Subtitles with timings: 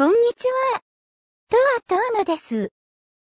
[0.00, 0.80] こんにちは。
[1.50, 2.70] とはとうのです。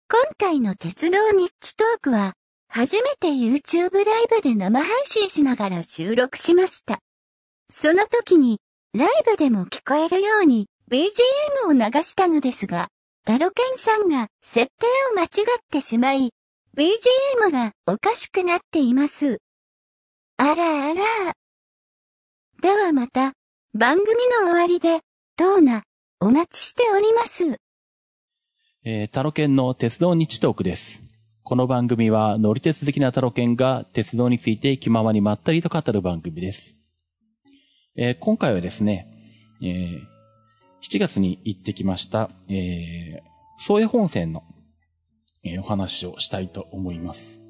[0.08, 2.35] 今回の鉄道ニッチトークは、
[2.69, 7.00] 初めて YouTube ライブで生配信しながら収録しました。
[7.72, 8.61] その時に、
[8.96, 12.87] ライブでも聞こえるように BGM を流したのですが、
[13.27, 15.29] タロケンさんが設定を間違っ
[15.73, 16.30] てしまい、
[16.77, 19.39] BGM がおかしくなっています。
[20.37, 21.34] あらあら。
[22.62, 23.32] ではまた、
[23.75, 24.07] 番組
[24.41, 25.00] の終わりで、
[25.37, 25.82] どうな、
[26.23, 27.58] お待ちしております。
[28.85, 31.03] えー、タロケンの鉄道日トークです。
[31.45, 36.76] この番組は乗り鉄的なタロケンが鉄道について気ままにまったりと語る番組です。
[37.96, 39.06] えー今回はですね、
[39.62, 40.02] えー
[40.82, 43.20] 7月に行ってきました、えー、
[43.59, 44.45] 総江本線の、
[45.42, 47.40] えーお話をしたいと思います。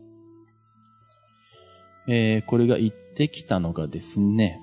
[2.06, 4.60] えーこれが行ってきたのがですね、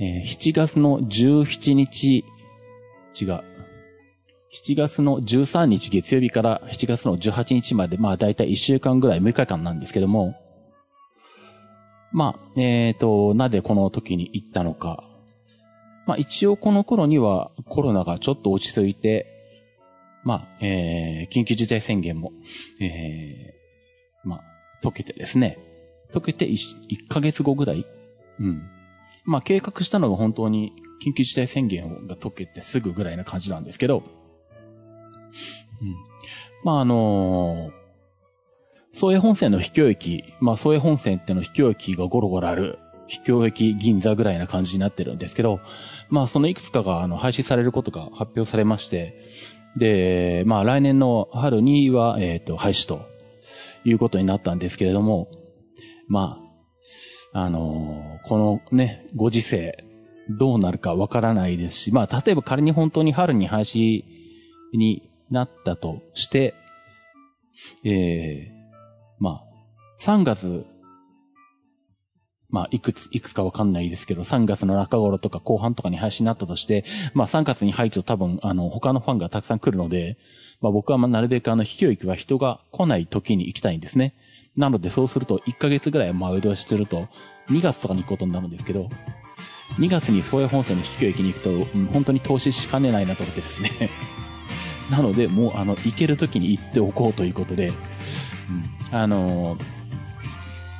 [0.00, 2.24] えー7月の17日、
[3.20, 3.44] 違う。
[4.54, 10.36] 7月の13日月曜日から7月の18日まで、まあ大体1週間ぐらい、6日間なんですけども、
[12.12, 15.04] まあ、えっ、と、なぜこの時に行ったのか。
[16.06, 19.26] まあ一応この頃にはコロナがちょっと落ち着いて、
[20.24, 22.32] まあ、えー、緊急事態宣言も、
[22.80, 24.42] えー、まあ、
[24.82, 25.58] 解けてですね。
[26.12, 26.56] 解けて 1,
[26.88, 27.84] 1ヶ月後ぐらい
[28.40, 28.77] うん。
[29.28, 30.72] まあ計画したのが本当に
[31.04, 34.02] 緊急事態宣言が解けてすぐぐらいな感じなんですけど、
[35.82, 35.94] うん。
[36.64, 45.60] まああのー、総江本線の秘境駅、まあ総江本線っての秘境駅がゴロゴロある、秘境駅銀座ぐらいな感じになってるんですけど、
[46.08, 49.28] まあそのいくつかがあの廃止されることが発表されまして、
[49.76, 53.02] で、まあ来年の春には、えっ、と、廃止と
[53.84, 55.28] いうことになったんですけれども、
[56.08, 56.47] まあ、
[57.44, 59.84] あのこのね、ご時世、
[60.28, 64.04] どうなるかわからないですし、まあ、例えば仮に本当に春に廃止
[64.72, 66.54] になったとして、
[67.84, 68.52] ええ
[69.18, 70.66] まあ、3月、
[72.50, 76.84] まあ、いくつ、いくつかわかんないですけど、3月の中頃とか後半とかに廃止になったとして、
[77.14, 80.18] まあ3月に入ると多分、あの、他のファンがたくさん来るので、
[80.60, 84.14] まあ僕はまなるべくあの、秘境駅は人が来ない時に行きたいんですね。
[84.56, 87.08] なのでそうすると1ヶ月ぐらい前倒しすると、
[87.50, 88.88] 2月とかに行くことになるんですけど、
[89.78, 93.70] 2月に宗谷本線の秘境駅に行くと、うん本当に投資しかねないなと思ってですね。
[94.90, 99.78] なので、もうあの、行ける時に行っておこうということで、うん、あのー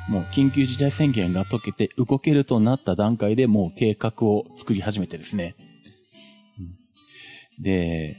[0.09, 5.55] もう緊急事態宣言が解けて動けるとなった段階でもう計画を作り始めてですね。
[6.59, 6.75] うん
[7.63, 8.17] で、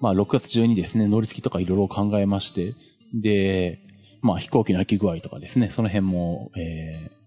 [0.00, 2.74] まあ6月中にですね、乗り継ぎとかいろいろ考えまして、
[3.14, 3.78] で、
[4.22, 7.23] まあ飛行機の空き具合とかですね、その辺も、えー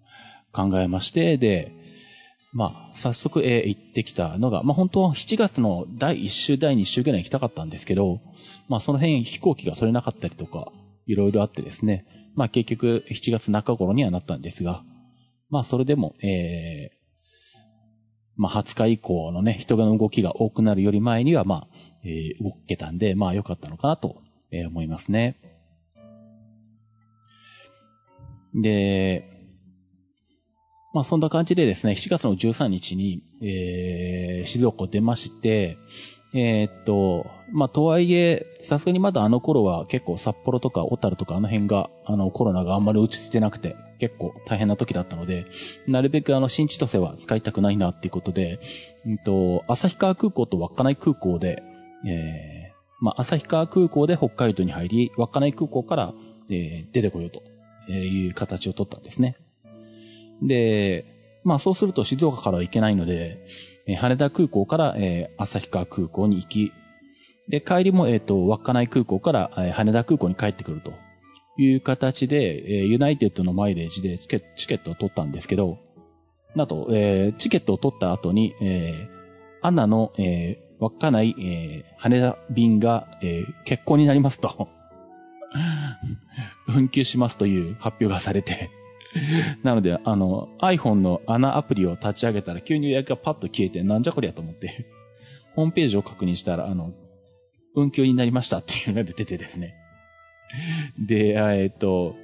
[0.51, 1.71] 考えまして、で、
[2.53, 8.19] まあ早速、えー行ってきたのが、まあ本当は7月の第1週、第2週ぐらい行きたかったんですけど、
[8.67, 10.71] まあその辺飛行機が取れなかったりとか、
[11.05, 14.83] いろいろあってですね、まあ結局7月中頃にはなったんですが、
[15.49, 16.97] まあそれでも、えー
[18.39, 21.67] まあ20日以降のね、人がの動きが多くなるより前には、まあ、
[22.03, 24.21] えー動けたんで、まあ良かったのかなと、
[24.51, 25.37] えー思いますね。
[28.53, 29.36] で、
[30.93, 35.77] まあそんな感じでですね、7月の13日に、えー静岡を出まして、
[36.33, 45.47] えーっと、まあとはいえ、さすがにまだあの頃は結構札幌とか小樽とかあの辺が、あのコロナがあんまり落ち着いてなくて、結構大変な時だったので、
[45.87, 48.59] なるべくあの新千歳は使いたくないなっていうことで、
[49.05, 51.63] うんと、旭川空港と稚内空港で、
[52.05, 56.13] えーまあ旭川空港で北海道に入り、稚内空港から、
[56.49, 57.43] えー出てこようと
[57.91, 59.37] いう形を取ったんですね。
[60.41, 61.05] で、
[61.43, 63.45] まあそうすると静岡からは行けないので、
[63.87, 66.73] えー羽田空港から、えー旭川空港に行き、
[67.49, 70.91] で、帰りも、えっ、と、稚内空港から、えー羽田空港に帰ってくると
[71.57, 75.77] いう形で、えーユナイテッドのマイレージでチケチケットを取ったんですけど、
[76.57, 79.17] あと、えーチケットを取った後に、えー
[79.61, 84.67] アナの、えー稚内、えー羽田便が、えー欠航になりますと、
[86.67, 88.69] 運休しますという発表がされて、
[89.63, 94.85] なので、あの、iPhone のアナアプリを立ち上げたら急に予約がパッと消えて、なんじゃこりゃと思って、
[95.55, 96.93] ホームページを確認したら、あの、
[97.75, 99.75] 運休になりましたっていうのが出てですね。
[100.99, 102.15] で、えっと、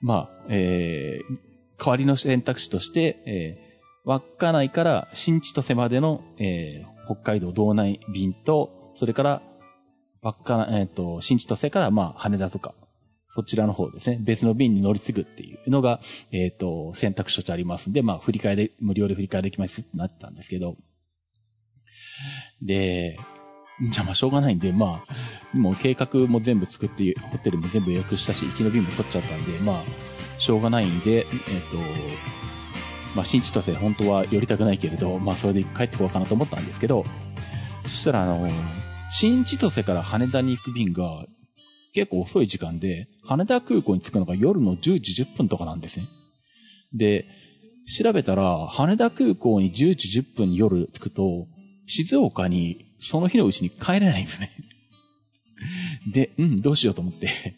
[0.00, 1.38] まあ、えー、
[1.78, 9.42] 代わりの選択肢として、えー、稚内から新千歳までの、えー、北海道道内便と、それから、
[10.22, 12.74] 稚内、えっ、と、新千歳から、まあ、羽田とか、
[13.34, 15.98] そちらの方ですね、別の便に乗り継ぐっていうのが、
[16.30, 20.76] えっ、と、選択肢としてありますんで、まあ、振り替えで、無料で振り替えできますってなってたんですけど、
[22.62, 23.18] で、
[23.90, 25.02] じゃあまあしょうがないんで、ま
[25.52, 29.84] あ、もう計画も全部作って、ホテルも全部予約したし、行きの便も取っちゃったんで、まあ、
[30.40, 31.28] しょうがないんで、えっ、と、
[33.16, 37.04] まあ、新千歳本当は寄りたくないけれど、まあ、それで帰ってこようかなと思ったんですけど、
[37.82, 38.48] そしたらあの、
[39.10, 41.26] 新千歳から羽田に行く便が
[41.94, 46.06] 結構遅い時間で、羽田空港に着くのが夜の10時10分とかなんですね。
[46.92, 47.26] で、
[47.86, 51.46] 調べたら、羽田空港に10時10分に夜着くと、
[51.86, 54.50] 静岡にその日のうちに帰れないんですね。
[56.12, 57.54] で、うん、どうしようと思って。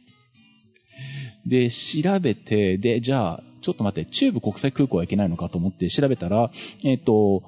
[1.46, 6.50] で、調べて、で、じゃあ、ちょっと待って、中部国際空港は行けないのかと思って調べたら、
[6.84, 7.42] えっ、ー、と、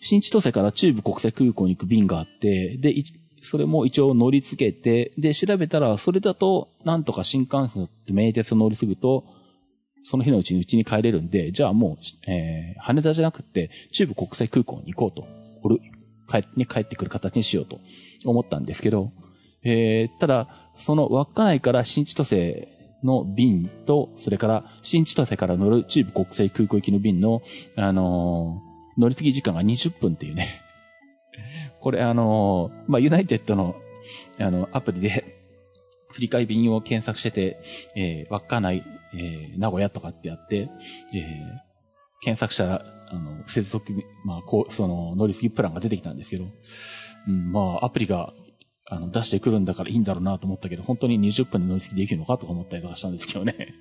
[0.00, 2.92] 新千歳から中部国際空港に行く便があって、で、
[3.44, 9.24] それも一応乗り付けて、で、調べたら、それだと、なんとか新幹線と名鉄を乗り継ぐと、
[10.02, 15.28] その日のうちにうちに帰れるんで、じゃあもう、えー、羽田じゃなくて、中部国際空港に行こうと、
[15.62, 15.78] おる、
[16.26, 17.80] 帰に帰ってくる形にしようと
[18.24, 19.12] 思ったんですけど、
[19.62, 22.68] えー、ただ、その稚内から新千歳
[23.02, 27.42] の便と、それから新千歳から乗る中部国際空港行きの便の、
[27.76, 30.63] あのー、乗り継ぎ時間が20分っていうね。
[31.84, 33.76] これあの、まあ、ユナイテッドの、
[34.40, 35.36] あの、アプリで、
[36.12, 37.60] 振り替え便を検索してて、
[37.94, 38.82] えー、稚内、
[39.12, 40.70] えー、名古屋とかってやって、えー、
[42.22, 43.92] 検索したら、あの、接続、
[44.24, 46.46] まあ、こう、その、乗り継ぎプランが出てきたんですけど、
[47.28, 48.32] うん、まあ、アプリが、
[48.86, 53.74] あの、出してくるんだからいいんだろうなと思ったけど、本当に20分で乗り継ぎできるのかとか思ったりとかしたんですけどね。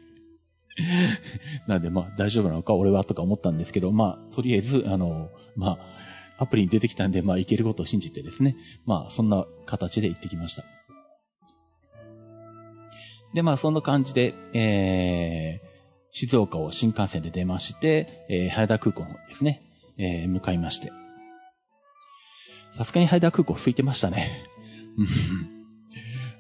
[1.68, 6.03] なんで、まあ、大丈夫なのか、俺はとか思ったんですけど、まあ、とりあえず、あの、まあ、
[6.44, 8.56] アプリに出てきたんで、まあ、いけることを信じてですね、
[8.86, 10.64] まあ、そんな形で行ってきました。
[13.34, 15.68] で、まあ、そんな感じで、えー、
[16.12, 19.64] 静岡を新幹線で出まして、えー、羽田空港のですね、
[19.98, 20.92] えー、向かいまして。
[22.74, 24.44] さすがに羽田空港空いてましたね。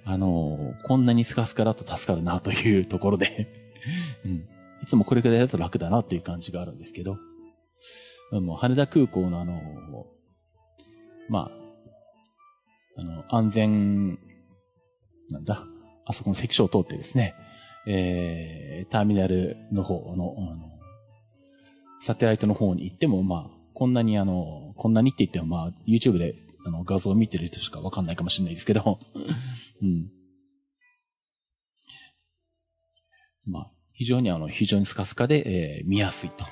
[0.05, 3.63] あのー、こんなにスカスカだと助かるなというところで
[4.25, 4.47] うん、
[4.81, 7.17] いつもこれくらいだと楽だなという感じがあるんですけど、
[8.39, 9.62] もう羽田空港のあの、
[11.30, 11.51] ま
[12.97, 14.19] あ、あの、安全、
[15.30, 15.63] なんだ、
[16.06, 17.35] あそこの関所を通ってですね、
[17.88, 20.74] えー、ターミナルの方の、あの、
[22.01, 29.00] サテライトの方に行っても、まあ、こんなにあの、こんなにって言っても、まあ、YouTube であの画像を見てる人しかわかんないかもしれないですけど、
[29.81, 30.12] うん。
[33.45, 36.45] まあ、非常にあの、非常にスカスカで、えー、見やすいと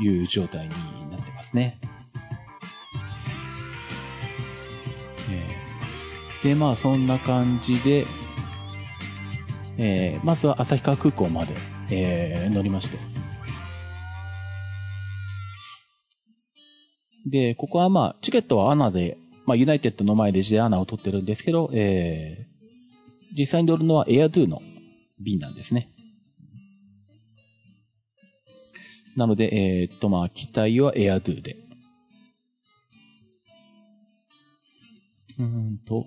[0.00, 1.78] いう状態になってますね。
[5.30, 8.06] えー、で、まあ、そんな感じで、
[9.76, 11.54] えー、まずは旭川空港まで、
[11.90, 12.98] えー、乗りまして。
[17.26, 19.16] で、ここはまあ、チケットは ANA で、
[19.46, 24.62] まあ、ユナイテッドのマイレージで ANA を取ってるんですけど、えー、実際に乗るのはエアドゥの
[25.20, 25.93] 便なんですね。
[29.16, 31.56] なので、えー、っと、まあ、機体はエアドゥで。
[35.38, 36.06] うんと、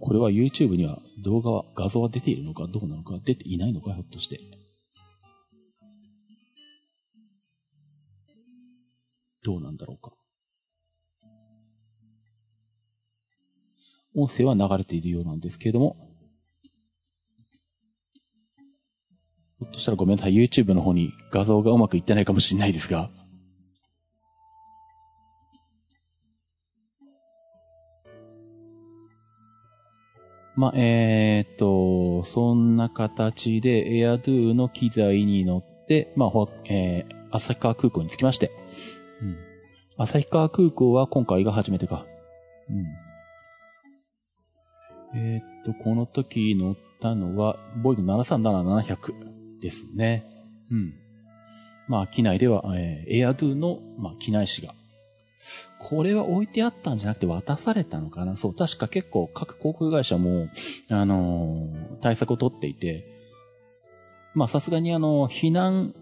[0.00, 4.40] これは YouTube には動画は、画像は出ているのかどうなのか出ていないのかひょっとして。
[9.42, 10.12] どうなんだろうか。
[14.14, 16.05] 音声は流れているようなんですけれども、
[19.58, 20.34] ひょっとしたらごめんなさい。
[20.34, 23.10] YouTube の方に画像がうまくいってないかもしれないですが、
[30.56, 36.30] まあ、えー、っと、そんな形で AirDo の機材に乗って、まあ、
[36.64, 38.50] えー、旭川空港に着きまして。
[39.22, 39.36] うん。
[39.98, 42.06] 旭川空港は今回が初めてか。
[42.70, 42.72] う
[45.18, 45.18] ん。
[45.18, 49.35] えー、っと、この時乗ったのは、ボイド737-700
[49.66, 50.24] ですね。
[50.70, 50.94] うん。
[51.88, 54.74] まあ、機内では、えー、AirDo の、まあ、機内紙が
[55.78, 58.36] これは置いてあったんじゃなくて渡されたのかな？
[58.36, 60.48] そう、確か結構各航空会社も、
[60.88, 63.04] あのー、対策を取っていて、
[64.34, 65.94] まあさすがにあの、避難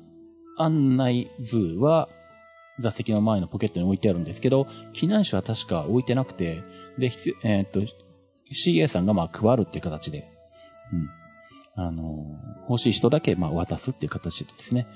[0.59, 2.09] 案内図は
[2.78, 6.62] 座席の前のポケットに置いてあるんですけど、避難者は確か置いてなくて、
[6.99, 7.80] で、えー、っと、
[8.52, 10.28] CA さんがまあ配るっていう形で、
[10.92, 11.09] うん。
[11.76, 12.25] あの、
[12.69, 14.87] 欲しい人だけまあ渡すっていう形でですね。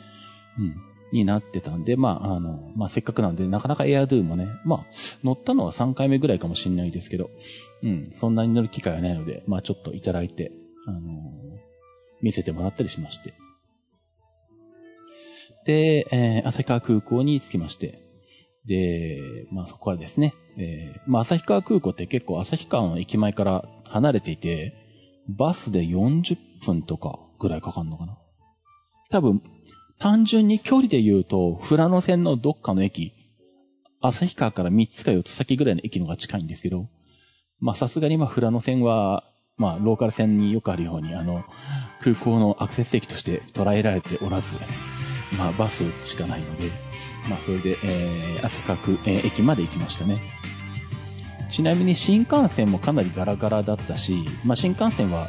[0.58, 0.76] うん。
[1.10, 4.86] になってたんで、まあ、あの、まあ、せっかくなんで、なかなかエアドゥもね、まあ、
[5.24, 7.30] 乗ったのは3回目ぐらいかもしれないですけど、
[7.82, 10.52] うん、そんなに乗る機会はないので、まあ、ちょっといただいて、
[10.86, 11.00] あの、
[12.20, 13.32] 見せてもらったりしまして。
[15.64, 18.02] で、えー、旭川空港に着きまして、
[18.66, 24.74] で、まあそこからですね、えー、まあ旭川空港って結構旭川の駅前から離れていて、
[25.28, 28.18] バスで40分とかぐらいかかるのかな。
[29.10, 29.42] 多分、
[29.98, 33.12] 単純に距離で言うと、富良野線のどっかの駅、
[34.00, 36.88] 旭川から3つか4つ先ぐらいの駅のが近いんですけど、
[37.60, 39.24] まあさすがにまあ富良野線は、
[39.56, 41.44] まあローカル線によくあるように、あの、
[42.00, 44.56] 空港のアクセス駅として捉えられておらず、
[45.36, 46.70] まあバスしかないので、
[47.28, 50.20] まあそれで、えー、旭川区、えー、駅まで行きましたね。
[51.50, 55.28] ちなみに新幹線もかなりガラガラだったし、まあ新幹線は、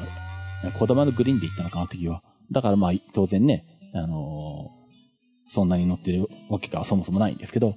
[0.78, 2.22] 小玉のグリーンで行ったのかな、時は。
[2.52, 7.76] だからまあ当然ね、あのー、そんなに乗ってるわけがそもそもないんですけど、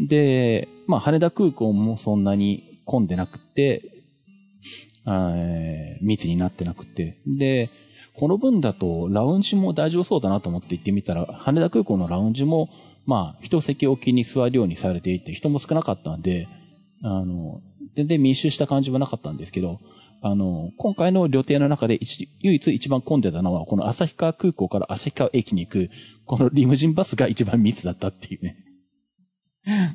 [0.00, 3.82] で、まあ、羽田空港もそんなに混んでなくて、
[5.06, 7.70] えー、密になってなくて、で、
[8.14, 12.70] この分だと、ラウンジも大丈夫そうだなと思って行ってみたら、羽田空港のラウンジも、
[13.04, 16.48] まあ、一席置きに座るようにされていて、人も少なかったんで、
[17.02, 17.60] あの、
[17.94, 19.80] 全然密集した感じはなかったんですけど、
[20.22, 21.98] あの、今回の旅程の中で
[22.40, 25.90] 唯一一番混んでたのは、この旭川空港から旭川駅に行く、
[26.24, 28.56] このリムジンバスが一番密だったっていうね。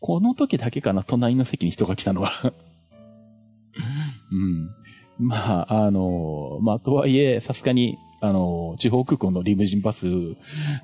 [0.00, 2.30] この時だけかな、隣の席に人が来たのは
[4.30, 4.70] うん。
[5.18, 10.06] まあ、あの、まあ、とはいえ、さすがに、あの、地方空港のリムジンバス、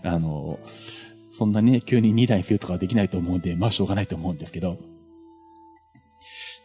[0.02, 0.58] あの、
[1.32, 4.78] そんなにね、急に2台にするとかはできないと思うんで、まあ、しょうがないと思うんですけど。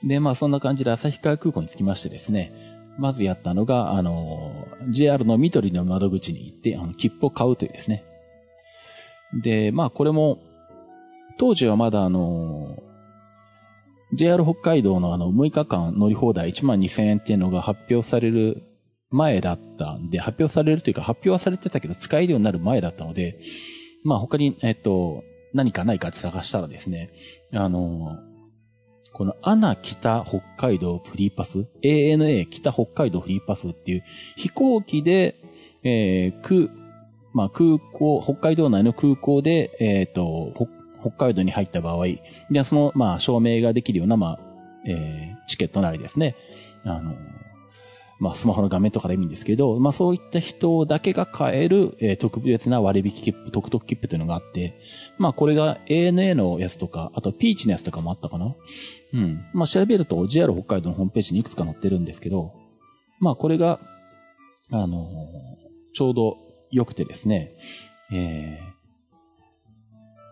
[0.04, 2.54] で、まあそんな感じで旭川空港に着きましてですね、
[2.98, 8.04] まずやったのが、あの、JR の緑の窓口に行って、あの、切符を買うというですね。
[9.34, 10.40] で、まあこれも、
[11.38, 12.82] 当時はまだあの、
[14.14, 18.64] JR 北海道のあの、6日間乗り放題1万2000円っていうのが発表される
[19.10, 23.40] 前だったんで、発表されるというか発表はされてたけど使えるようになる前だったので、
[24.04, 25.24] まあ他に、えっと、
[25.54, 27.12] 何かないかって探したらですね、
[27.54, 28.18] あの、
[29.18, 34.04] このアナ北北海道フリーパス、ANA 北北海道フリーパスっていう
[34.36, 35.42] 飛行機で、
[35.84, 36.70] えー、空、
[37.34, 40.54] まあ空港、北海道内の空港で、えっ、ー、と、
[41.02, 42.06] 北海道に入った場合、
[42.52, 44.40] で、その、まあ、証明ができるような、まあ、
[44.86, 46.36] えー、チケットなりですね。
[46.84, 47.16] あの、
[48.20, 54.80] まあ、スマホの画面とかでもいいんですけど、まあ、そういった人だけが買える、えー、特別な割引切符、特特切符というのがあって、
[55.18, 58.56] まあ、これが ANA のやつとか、あとピーチのやつとかもあったかな。
[59.14, 59.46] うん。
[59.54, 62.54] まあ、調べると JR 北海道のホームページにいくつか載ってるんですけど、
[63.20, 63.80] まあ、これが、
[64.72, 65.08] あのー、
[65.94, 66.38] ちょうど
[66.72, 67.54] 良くてですね、
[68.12, 68.78] えー、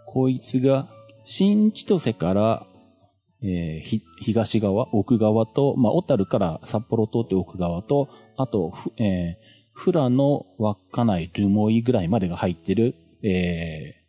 [0.05, 0.89] こいつが、
[1.25, 2.67] 新千歳から、
[3.41, 14.05] えー、東側、奥側と、まあ、小樽から札幌通って奥側と、あと、えー、富良野、稚内、留萌ぐらいまでが入ってる、えー、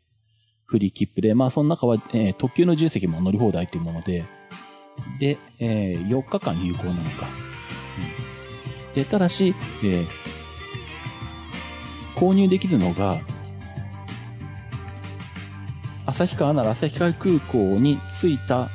[0.66, 4.24] フリー切符で、まあ、その中は、えー、特急の重席も乗り放題というもので、
[5.18, 7.28] で、えー、4日間有効なのか。
[8.88, 10.06] うん、で、ただし、えー、
[12.16, 13.20] 購入できるのが、
[16.06, 18.70] 旭川なら旭川空港に着いた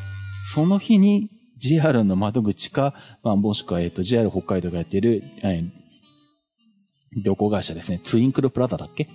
[0.54, 5.70] その日に JR の窓口か、まあ、もしくは、えっ、と、JR 北海道がやっている、えー、
[7.24, 8.02] 旅行会社ですね。
[8.04, 9.08] ツインクルプラザだっけ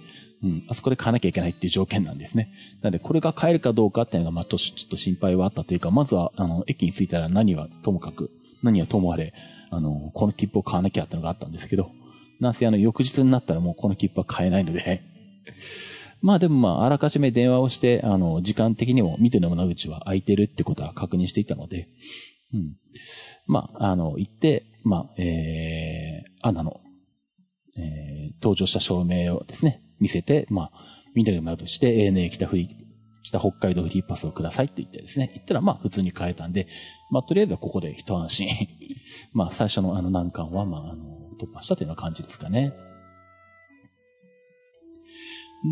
[0.43, 0.65] うん。
[0.69, 2.53] あそこで買わなきゃいけないっていう条件なんですね。
[2.83, 8.31] なので、これが買えるかどうかっていうのが、まあ、ちょっと心配はあったというか、まずは、あの、駅に着いたら何はともかく、
[8.63, 9.33] 何はともあれ、
[9.71, 11.91] あの、この切符を買わなきゃってのがあったんですけど、
[12.41, 15.03] なんせあの、翌日になったらもうこの切符は買えないので
[16.23, 21.89] まあでもまあ、あらかじめ電話をして、あの、時間的にも見ての窓口は空いてるってことは確認していたので、
[22.53, 22.77] うん。
[23.47, 26.81] まあ、あの、行って、まあ、えー、アナの、
[27.77, 30.71] えー、登場した証明をですね、見せて、まあ、
[31.15, 32.87] 緑の窓口で ANA 北フリー、
[33.23, 36.69] 北北海道フリーパスをくださいって言ってですね、言ったらまあ普通に買えたんで、
[37.11, 38.49] まあとりあえずはここで一安心。
[39.33, 42.73] まあ最初のあの難関はまああの突破したというような感じですかね。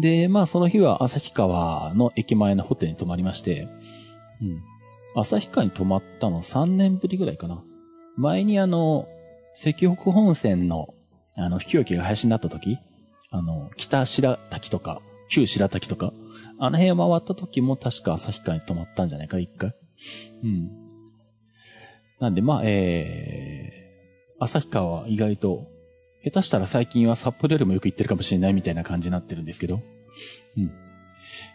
[0.00, 3.68] で、まあその日は旭川の駅前のホテルに泊まりまして、
[4.40, 4.62] うん。
[5.16, 7.62] 旭川に泊まったの3年ぶりぐらいかな。
[8.16, 9.06] 前にあの、
[9.54, 10.94] 石北本線の、
[11.36, 12.78] あの、引き置きが廃止になった時、
[13.34, 16.12] あの、北白滝とか、旧白滝とか、
[16.60, 19.74] あの辺を回った時も確か旭川に泊まったんじゃないか、一回。
[20.44, 20.70] うん。
[22.20, 25.66] なんで、まあ、えー、旭川は意外と
[26.22, 29.80] 下手したら最近は札幌よりもよく行ってるかもしれないみたいな感じになってるんですけど。
[30.56, 30.72] うん。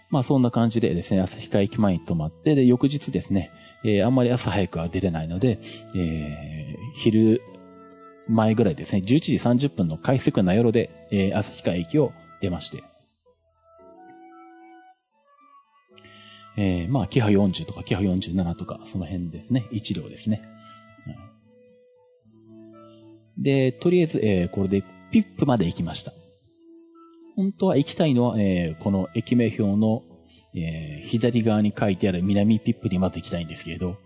[0.09, 3.51] まあそんな感じでですね、旭川駅前に泊まって、で、翌日ですね、
[3.85, 5.59] えー、あんまり朝早くは出れないので、
[5.95, 7.41] えー、昼
[8.27, 12.11] 前ぐらいですね、11時30分の快速な夜で、えー、旭川駅を
[12.41, 12.83] 出まして。
[16.57, 19.65] えー、まあ、キハ40とかキハ47とか、その辺ですね。
[19.71, 20.41] 1両ですね。
[23.39, 26.13] で、とりあえず、えー、これで比布まで行きました。
[27.35, 30.03] 本当は行きたいのは、えー、この駅名表の、
[30.53, 33.97] えー、左側に書いてある南比布にまず行きたいんですけれど、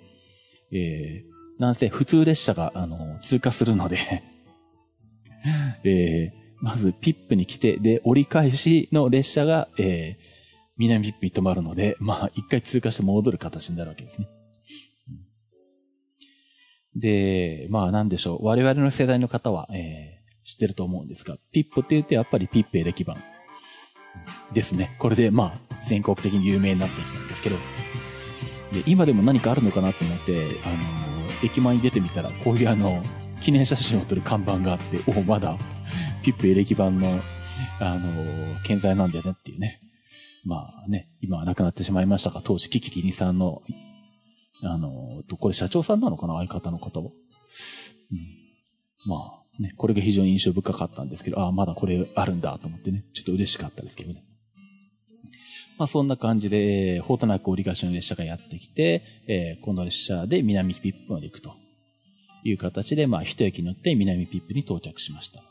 [0.72, 4.24] えー、なんせ普通列車が、あの、通過するので
[5.84, 10.24] えー、まず比布に来て、で、折り返しの列車が、えー、
[10.78, 14.30] 南比布に止まるので、まあ、一回通過して戻る形になるわけですね。
[16.96, 18.46] で、まあなんでしょう。
[18.46, 23.22] 我々の世代の方は、えー、知ってると思うんですが、ピップって言ってやっぱりピッペ歴版
[24.54, 24.96] ですね。
[25.00, 27.58] これでまあ全国的に有名になってきたんですけど、
[28.72, 33.04] で、今でも何かあるのかなと思って、あのー、駅前に出てみたら、こういうあの、
[33.42, 35.58] 記念写真を撮る看板があって、おまだ、
[36.24, 37.22] ピップエレキ版の、
[37.80, 39.80] あのー、健在なんだよねっていうね。
[40.46, 43.62] まあね、今は亡くなってしまいましたが、当時、キキキリさんの
[44.66, 47.12] あの、とこれ社長さんなのかな相方の方は。
[48.12, 48.20] うん。
[49.06, 54.24] まあ、ね、これが非常に印象深かったんですけど、ああ、まだこれあるんだと思ってね、ちょっと嬉しかったですけどね。
[55.78, 61.56] まあそんな感じで、ホートナック折り返しの列車がやってきて、えー、この列車で南ピップまで行くと
[62.44, 65.44] いう形で、まあ一駅乗って南ピップに到着しました。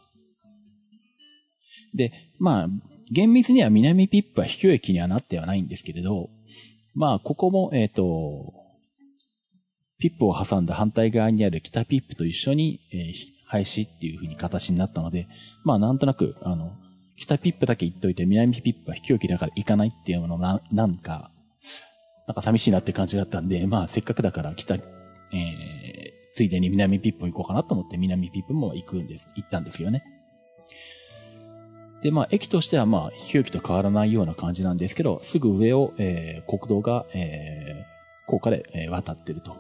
[1.95, 2.69] で、まあ、
[3.11, 6.31] 厳密には南ピップは秘境駅にはなってはないんですけれど、
[6.95, 8.55] まあここも、えっ、ー、と、
[9.99, 13.15] ピップを挟んだ反対側にある北ピップと一緒に、えー、
[13.47, 15.29] 廃止っていう風に形になったので、
[15.65, 16.73] まあなんとなく、あの、
[17.17, 21.31] 北ピップだけ言っといて、南ピップは秘境駅だから行かないっていうのな、なんか、
[22.27, 24.83] なんか寂しいなって感じだったんで、まあせっかくだから北、えー、
[26.35, 30.22] ついでに南ピップも行こうかなと思って南ピップも行くんです、行ったんですよね。
[32.03, 37.85] で、まあ、駅としてはまあ、飛行機と変わらないような感じなんですけど、すぐ上を、えー、国道が、えー、
[38.27, 39.57] 高架で、えー、渡ってると。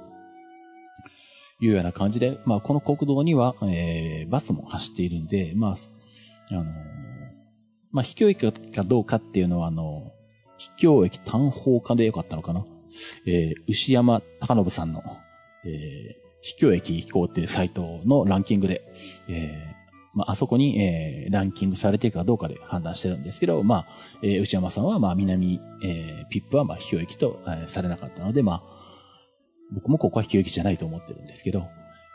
[1.61, 5.77] いうような感じで、まあ、この国道には、えー、バスも走っているんで、まあ、
[6.51, 6.67] あのー、
[7.93, 10.11] まあ、秘境駅かどうかっていうのは、あの、
[10.59, 12.65] 秘境駅単方化でよかったのかな？
[13.27, 15.03] えー、牛山隆信さんの、
[15.65, 18.83] えー、秘境駅行こうっていうサイトのランキングで、
[19.29, 19.72] えー、
[20.15, 23.87] まあ、あそこに、えー、ランキングされてるかどうかで判断してるんですけど、まあ、
[24.23, 28.63] えー、牛山さんは、まあ、南、えー、ピップは、まあ、秘境駅と、えー、されなかったので、まあ、
[29.73, 31.67] 僕もここは秘境駅じゃないと思ってるんですけど、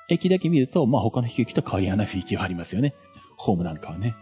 [0.10, 2.94] 駅だけ見ると、まあ他の秘境駅と変わりない雰囲気はありますよね。
[3.38, 4.16] ホームなんかはね。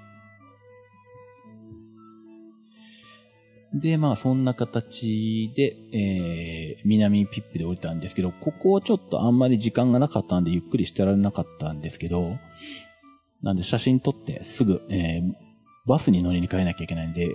[3.73, 12.37] で、まあそんな形で、えー、南ピップで降りたんですけど、ここはちょっとあんまり時間がなかったんでゆっくりしてられなかったんですけど、
[13.45, 15.33] なんで写真撮ってすぐ、えー、
[15.87, 17.29] バスに乗りに帰らなきゃいけないんで、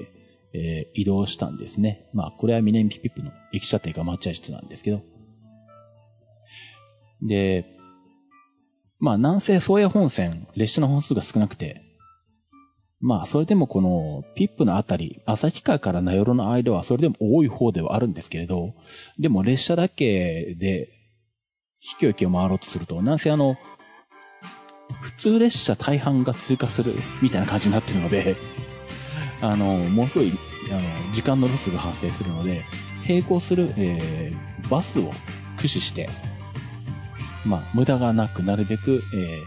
[0.53, 2.11] えー、移動したんですね。
[2.13, 5.03] まあこれは南ピップの駅舎ていうか待合室なんですけど、
[7.23, 7.65] で、
[8.99, 11.83] まあ、なんせ宗谷本線、列車の本数が少なくて、
[13.01, 18.75] まあ、それでもこの、ピップのあたり、旭川から名寄の間はそれでも多い方ではあるんですけれど、
[19.19, 20.89] でも列車だけで、
[21.79, 23.57] 秘境駅を回ろうとすると、なんせあの、
[25.01, 28.37] 普通列車大半が通過するみたいな感じになってるので、
[29.41, 30.33] あの、ものすごい、
[30.71, 32.65] あの、時間のロスが発生するので、
[33.09, 35.11] 並行する、えー、バスを
[35.57, 36.09] 駆使して、
[37.45, 39.47] まあ、無駄がなくなるべく、えー、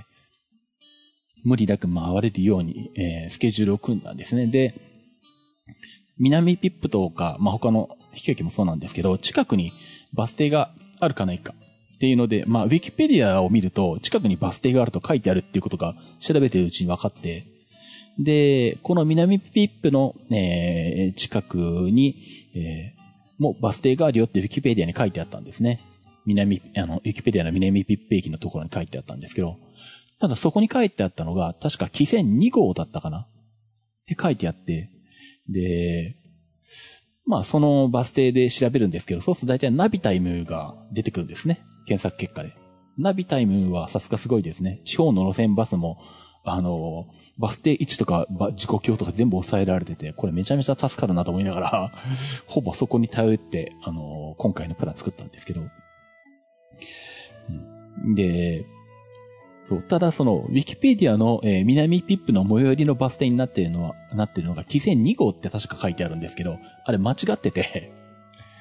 [1.44, 4.48] 無理なく回れるように、えー、スケジュールを組んだんですね。
[4.48, 4.74] で、
[6.18, 9.74] 南ピップとか、まあ、他の秘境駅もそうなんですけど、近くに
[10.14, 11.54] バス停があるかないか
[12.04, 17.48] っていうので、まあ、ウィキペディアを見ると、近くにバス停があると書いてあるっていうことが調べてるうちに分かって、
[18.20, 22.22] で、この南ピップの、えー、近くに、
[22.56, 25.80] えー、もうバス停があるよってウィキペディアに書いてあったんですね。
[26.26, 29.56] 南、あの、ウィキペディアの南ピッペ駅のところに書いてあったんですけど、
[30.20, 33.20] ただそこに書いてあったのが、確か汽船2号だったかな？
[33.20, 33.28] っ
[34.08, 34.90] て書いてあって、
[35.48, 36.18] で、
[37.26, 41.64] まあそのバス停で調べるんですけど、そうすると大体ナビタイムが出てくるんですね。
[41.86, 42.56] 検索結果で。
[42.98, 44.82] ナビタイムはさすがすごいですね。
[44.86, 45.98] 地方の路線バスも、
[46.44, 51.92] あの、バス停位置とか時刻表とか全部抑えられてて、これめちゃめちゃ助かるなと思いながら、
[52.46, 55.72] ほぼそこに頼って、あの、今回のプラン作ったんですけど、うん
[58.16, 58.66] で、
[59.68, 67.94] そう、ただその、ウィキペディアの、えー、南ピップの最寄りのバス停になっているのは、なってるのが、基線2号って確か書いてあるんですけど、あれ間違ってて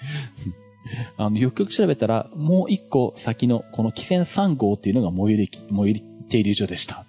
[1.16, 7.04] あの、よくよく調べたら、もう一個先の、この汽船3号っていうのが最寄り、最寄り停留所でした。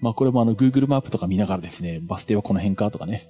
[0.00, 3.28] まあこれもあの、Google マップとか見ながらですね、バス停はこの辺かとかね、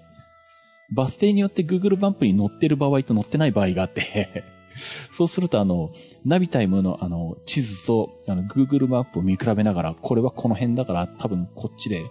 [0.93, 4.45] バス停によって Google マップに載ってる場合と載ってない場合があって。
[5.12, 5.90] そうするとあの、
[6.25, 12.05] ナビタイムのあの、地図とあの、Google マップを見比べながら、これはこの辺だから多分こっちで、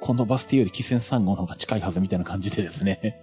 [0.00, 3.22] このバス停より汽船3号の方が近いはずみたいな感じでですね。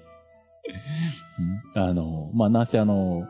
[1.75, 3.27] あの、まあ、なんせあの、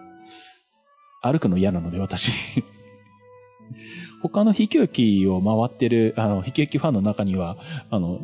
[1.21, 2.31] 歩くの嫌なので私。
[4.21, 7.57] 他の秘境駅を回ってる、あの、秘境駅ファンの中には、
[7.89, 8.21] あの、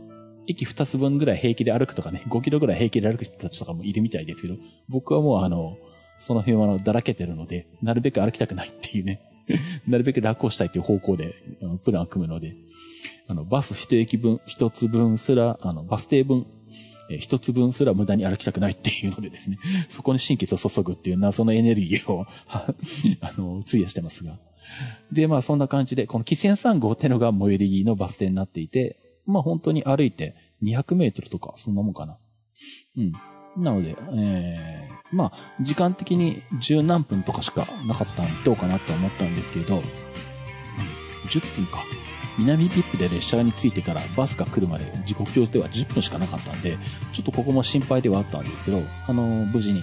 [0.48, 4.56] 駅二つ分ぐらい平気で歩くとかね、5キロぐらい平気で歩く人たちとかもいるみたいですけど、
[4.88, 5.78] 僕はもうあの、
[6.20, 9.22] その辺はあの、だらけてるので、なるべく歩きたくないっていうね、
[9.88, 12.56] なるべく楽をしたいという方向で、あのプランを組むので、
[13.28, 16.46] あの、バス一駅分、一つ分すら、あの、バス停分、
[17.10, 19.58] え一つ分すら無駄に歩きたくないっていうのでですね、
[19.90, 22.74] そこに心血を注ぐっていう謎のエネルギーを あ
[23.38, 24.40] の、費やしてますが。
[25.12, 32.18] で、まあそんな感じで、この汽船3号ってのが最寄りのバス停になっていて、まあ本当に歩いて200メートルとか、そんなもんかな。
[32.98, 33.14] うん。
[33.58, 39.84] なので、えー、まあ、時間的に十何分とかしかなかったんどうかなと思ったんですけど、うん、
[41.28, 41.84] 10分か。
[42.38, 46.78] 南ピップで列車に着いてからバスが来るまで時刻表では10分しかなかったんで、
[47.14, 49.82] ちょっとここも心配ではあったんですけど、あの、無事に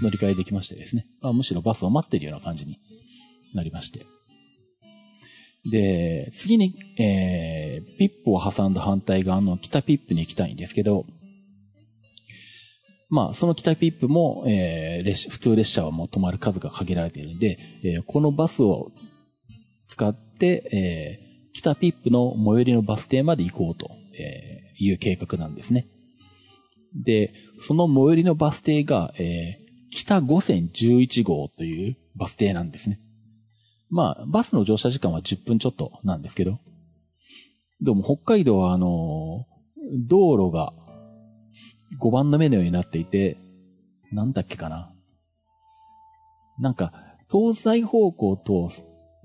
[0.00, 1.06] 乗り換えできましてですね。
[1.22, 2.78] あむしろバスを待ってるような感じに
[3.54, 4.06] なりまして。
[5.68, 11.06] で、次に、えー、ピップを挟んだ反対側の北ピップに行きたいんですけど、
[13.08, 18.92] まあ、その北ピップも、えー、列普通列車はもう止まる数が限られているんで、えー、このバスを
[19.86, 21.25] 使って、えー、
[21.56, 25.88] 北ピップの最寄りのバス停まで行こうと、えー、いう計画なんですね。
[26.94, 32.98] で、その最寄りのバス停が、えー、北5011号というバス停なんですね。
[33.88, 36.58] まあ、バスの乗車時間は10分ちょっとなんですけど、
[37.80, 39.46] でも北海道はあの、
[40.06, 40.74] 道路が
[42.02, 43.38] 5番の目のようになっていて、
[44.12, 44.92] なんだっけかな。
[46.58, 46.92] なんか、
[47.30, 48.68] 東西方向と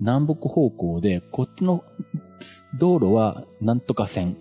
[0.02, 1.84] 南北方向で、こっちの
[2.78, 4.36] 道路はなんとか線。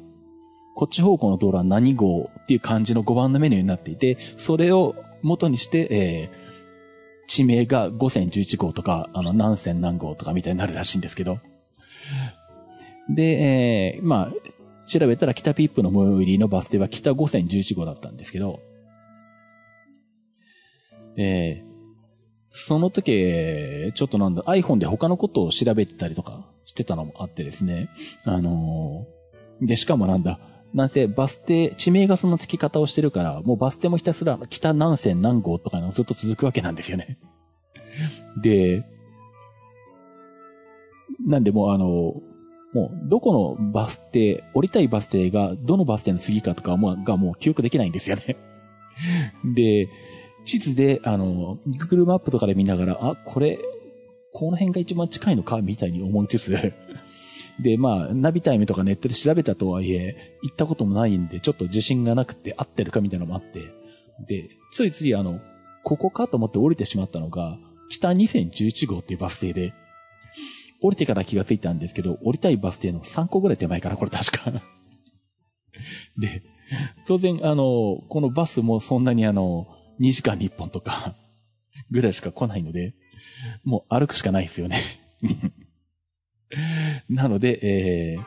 [0.75, 11.39] こっち方向の道路は何号っていう感じの5番のメニューになっていて、それを元にして、えー、地名が5線11号とか、あの、何線何号とかみたいになるらしいんですけど。
[13.13, 18.59] で、えー、まあ、調べたら北ピップの最寄りのバス停は北5線11号だったんですけど、
[21.17, 21.70] えー、
[22.51, 27.89] その時、ちょっとなんだ、iPhone で他のことを調べたりとかしてたのもあってですね、
[28.25, 30.39] あのー、で、しかもなんだ、
[30.73, 37.17] なんせバス停、地名がその付き方をしてるから、もうバス停もひたすら北何線何号とかがずっと続くわけなんですよね。
[38.41, 38.83] で、
[41.25, 42.15] なんでもうあの、
[42.73, 48.37] もう、どこのバス停、降りたいバス停が、どのバス停の次かとかも、がもう記憶できないんですよね。
[49.55, 49.89] で、
[50.45, 53.59] 地図で、あの、Google マップとかで見ながら、あ、これ、
[54.33, 55.61] この辺が一番近いのか？
[55.61, 56.73] みたいに思いつつ、
[57.61, 63.71] で、まあ、ナビタイムとかネットで調べたとはいえ、行ったこともないんで、ちょっと自信がなくて合ってるかみたいなのもあって、
[64.27, 65.39] で、ついついあの、
[65.83, 67.57] ここかと思って降りてしまったのが、
[67.89, 69.73] 北2011号っていうバス停で、
[70.81, 74.51] 降りてから気がついたんですけど、降りたいバス停の3個ぐらい手前から、これ確か。
[76.17, 76.41] で、
[77.05, 79.67] 当然、あの、このバスもそんなにあの、
[80.01, 81.15] 2時間に1本とか、
[81.91, 82.93] ぐらいしか来ないので、
[83.63, 85.01] もう歩くしかないですよね
[87.09, 88.23] なので、えー、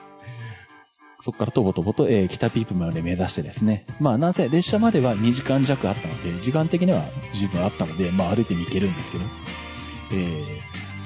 [1.23, 3.87] そこからとぼとぼと、えー、北ピープまで目指してですね。
[4.01, 9.25] まあ、なぜ列車までは2時間弱あったので、時間的には十分あったので、まあ歩いてに行けるんですけど、
[10.13, 10.17] え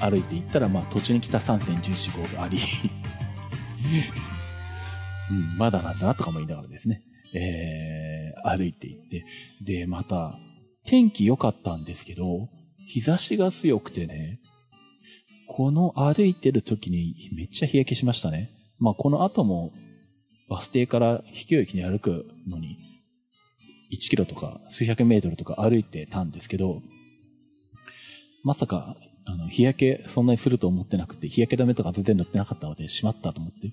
[0.01, 2.59] ー、歩いていったら、まあ、途中に来た3 1 4号があり
[5.31, 7.01] うん、まだなんだなとかも言いながらですね、
[7.33, 9.25] えー、歩いていって、
[9.61, 10.37] で、また、
[10.89, 12.49] 天気良かったんですけど、
[12.87, 14.39] 日差しが強くてね、
[15.47, 18.49] この歩いてる時にめっちゃ日焼けしましたね。
[18.79, 19.71] まあ、この後も、
[20.49, 22.79] バス停から秘境駅に歩くのに、
[23.91, 26.81] 1キロとか数百メートルとか歩いてたんですけど、
[28.43, 33.71] まさかあの、日焼けそんなにすると思ってなくて、日焼け止めとか全然塗ってなかったので、しまったと思って。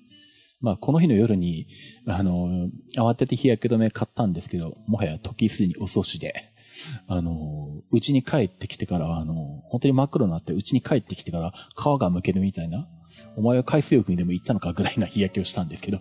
[0.61, 1.65] まあ、この日の夜に、
[2.05, 6.53] あの、慌てて日焼け止め買ったんですけど、もはや時すでに遅しで、
[7.07, 12.87] あの、うちに帰ってきてから、あの、本当に真っ黒になって、うちに帰ってきてから皮がむけるみたいな、
[13.35, 15.99] お前は海水浴にでも行ったのかぐらいな日焼けをしたんですけど。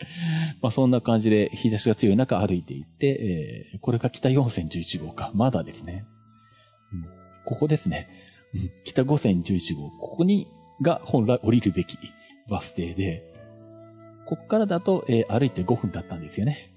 [0.62, 5.30] まあそんな感じで日差しが強い中歩いていって、えー、これが北4011号か。
[5.34, 6.06] まだですね。
[6.92, 7.06] うん、
[7.44, 8.08] ここですね。
[8.84, 10.48] 北五線11号、ここに、
[10.82, 11.98] が本来降りるべき
[12.48, 13.22] バス停で、
[14.26, 16.72] こっからだと、えー、歩いて5分だったんですよね。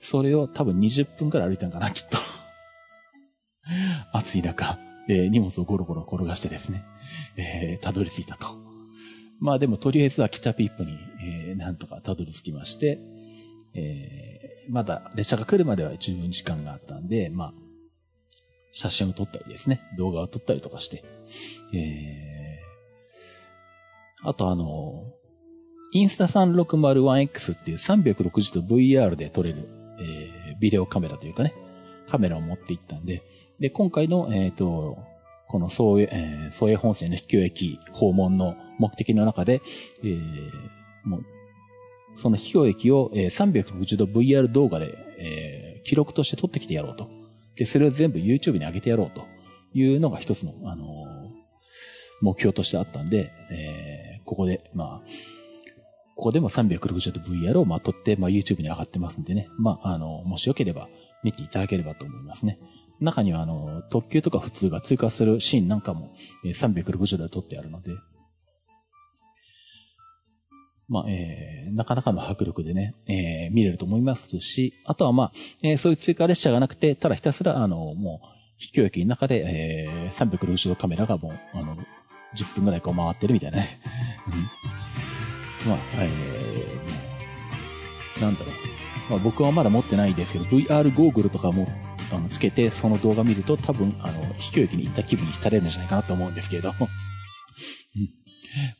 [0.00, 2.18] それを多分20分くらい歩いたんかな、きっと。
[4.12, 6.84] 暑い中、えー、荷物をゴロゴロ転がしてですね、
[7.36, 8.46] えー、たどり着いたと。
[9.40, 13.00] まあでもとりあえずは北ピップに、えー、なんとかたどり着きまして、
[13.74, 17.54] えー、まだ列車が来るまでは十分時間があったんで、まあ、
[18.72, 21.04] 写真を撮ったりですね、動画を撮ったりとかして、
[21.74, 25.04] えー、あとあの、
[25.92, 29.68] インスタ 360-1X っていう360度 VR で撮れる、
[30.00, 31.54] えー、ビデオカメラというかね、
[32.08, 33.22] カメラを持っていったんで、
[33.60, 34.98] で、今回の、えっ、ー、と、
[35.48, 39.60] この総営、えー、総営本線の秘境駅訪問の目的の中で、
[40.02, 40.50] えー、
[41.04, 41.24] もう、
[42.16, 47.08] その秘境駅を、えー、360度 VR 動画で、えー、記録として撮ってきてやろうと。
[47.56, 49.26] で、それを全部 YouTube に上げてやろうと
[49.74, 50.88] いうのが一つの、あのー、
[52.22, 55.08] 目標としてあったんで、えー、ここで、まあ、
[56.16, 59.48] ここでも360度 VR をまあ撮って、まあ YouTube に上がってますんでね。
[59.58, 60.88] まあ、あの、もしよければ
[61.24, 62.58] 見ていただければと思いますね。
[63.02, 67.92] 中にはあの、特急とか普通が追加するシーンなんかも、えー、360度で撮ってあるので、
[70.88, 78.26] まあ、えー、なかなかの迫力でね、えー、見れると思いますし、あとはまあ、えー、そういう追加列車がなくて、ただひたすら、あの、もう、
[78.58, 81.76] 秘境駅の中で、えー、360度カメラがもう、あの、
[82.36, 83.80] 10分くらいこう回ってるみたいなね。
[85.66, 88.54] まあ、えー、なんだろう。
[89.10, 91.66] まあ僕はまだ持ってないですけど、VR ゴーグルとかも、
[92.12, 96.88] あの、つけて、その動画見ると多分、あの、秘境駅に行った気分に浸れるんじゃないかなと思うんですけれども。
[97.96, 98.22] うん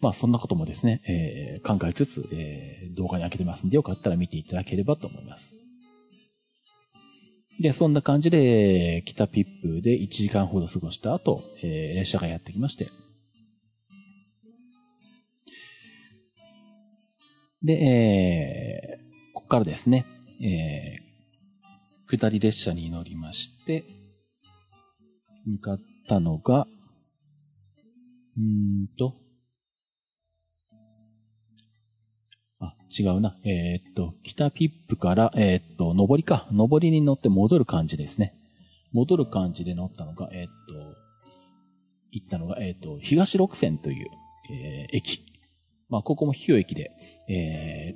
[0.01, 5.55] まあそんなこともですね、えー、考えつつ、えー、動画に開けてますんで、よかったら見ていただければと思います。
[7.61, 12.89] で、そんな感じで、北ピップで1時間ほど過ごした後、えー、列車がやってきまして。
[17.63, 20.05] で、えー、ここからですね、
[20.43, 21.02] えー、
[22.19, 23.85] 下り列車に乗りまして、
[25.47, 26.67] 向かったのが、
[28.37, 28.43] うー
[28.85, 29.15] んと、
[32.61, 33.35] あ、違うな。
[33.45, 36.49] えー、っと、北ピップから、えー、っと、上りか。
[36.53, 38.35] 上りに乗って戻る感じですね。
[38.93, 40.97] 戻る感じで乗ったのが、えー、っと、
[42.11, 44.07] 行ったのが、えっと、東六線という、
[44.51, 45.25] え駅。
[45.89, 46.91] まあ、ここも秘境駅で、
[47.31, 47.95] え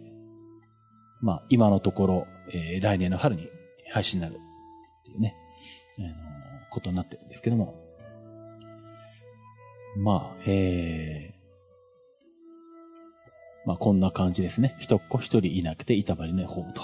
[1.21, 3.49] まあ、今のところ、え来年の春に
[3.91, 4.37] 廃止になるっ
[5.05, 5.37] ていうね、
[5.99, 6.09] あの
[6.71, 7.83] ことになってるんですけども。
[9.97, 11.37] まあ、え
[13.67, 14.77] まあこんな感じですね。
[14.79, 16.83] 一っ子一人いなくて板張りのホームと。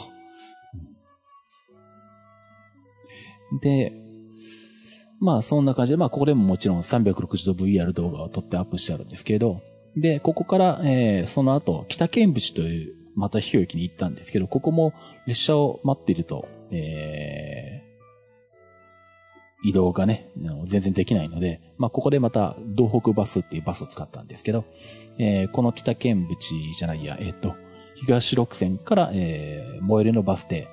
[3.60, 3.92] で、
[5.20, 9.60] まあそんな感じで、まあここでももちろん360度 VR 動画を撮ってアップしてあるんですけど、
[9.96, 14.94] で、ここから、えー、その後、北見淵という、また秘境駅に行ったんですけど、ここも
[15.26, 17.92] 列車を待っていると、えー
[19.64, 20.28] 移動がね、
[20.66, 24.64] 全然できないので、まあ、ここでまた、道北バスっていうバスを使ったんですけど、
[25.18, 27.54] えー、この北県淵じゃないや、えっ、ー、と、
[27.94, 30.68] 東六線から、えー、最寄りのバス停、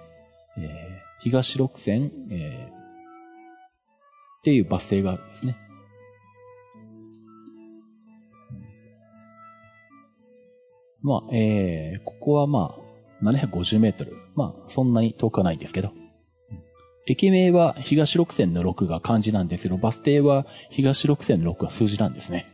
[0.58, 2.72] えー、東六線、えー、っ
[4.44, 5.56] ていうバス停があるんですね。
[11.02, 12.89] まあ、えー、ここはまあ、
[13.24, 14.16] 750メートル。
[14.36, 15.92] まあ、そんなに遠くはないんですけど。
[17.08, 22.46] 駅名は東六線の6が漢字なんですけど、バス停は東六線の6が数字なんですね。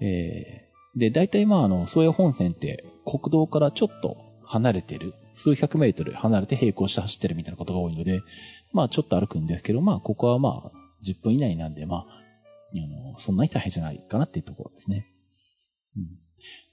[0.00, 8.20] えー、で、大体まああの、宗谷本線って国道からちょっと離れてる、数百メートル離れて並行して走ってるみたいなことが多いので、
[8.72, 10.70] まあちょっと歩くんですけど、まあここはまあ
[11.06, 12.06] 10分以内なんで、まあ、
[12.74, 15.06] あの、そんなに大変じゃないかなっていうところですね。
[15.96, 16.25] うん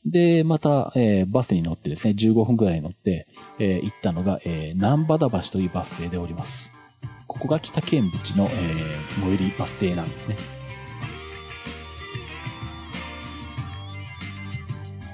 [0.06, 3.28] で、また、えー、バスに乗ってですね、15分くらい乗って、
[3.60, 6.74] えー、行ったのが、えー、南波田橋というバス停でおります。
[7.28, 10.36] ここが北県淵の、えー、最寄りバス停なんですね。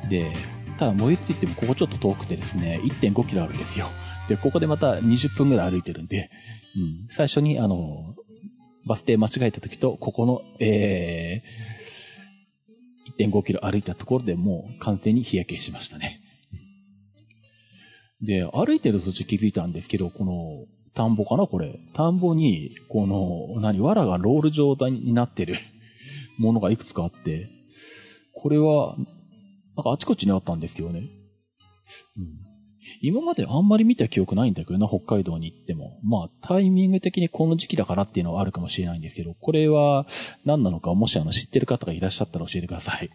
[0.09, 0.33] で、
[0.77, 3.89] ただ最寄りって言ってもここちょっと遠くてですね、1.5キロあるんですよ。
[4.27, 6.31] で、ここでまた20分くらい歩いてるんで、
[6.75, 8.15] うん、最初にあの、
[8.87, 11.78] バス停間違えた時と、ここの、えー、
[13.19, 16.21] 1.5キロ歩いたところでもう完全に日焼けしましたね。
[18.21, 21.79] で、歩いてる途中気づいたんですけど、この、田んぼかなこれ。
[21.93, 25.55] 田んぼに、この、何、藁がロール状態になってる
[26.37, 27.49] ものがいくつかあって、
[28.33, 28.97] これは、
[29.77, 30.99] なんかあちこちにあったんですけどね。
[32.17, 32.48] うん、
[33.01, 35.99] 今まであんまり見た記憶ないんだけどな、北海道に行っても。
[36.03, 40.05] まあ、タイミング的にこの時期だからっていうのはあるかもしれないんですけど、これは
[40.45, 43.09] 何なのか、もしあの知ってる方がいらっしゃったら教えてください。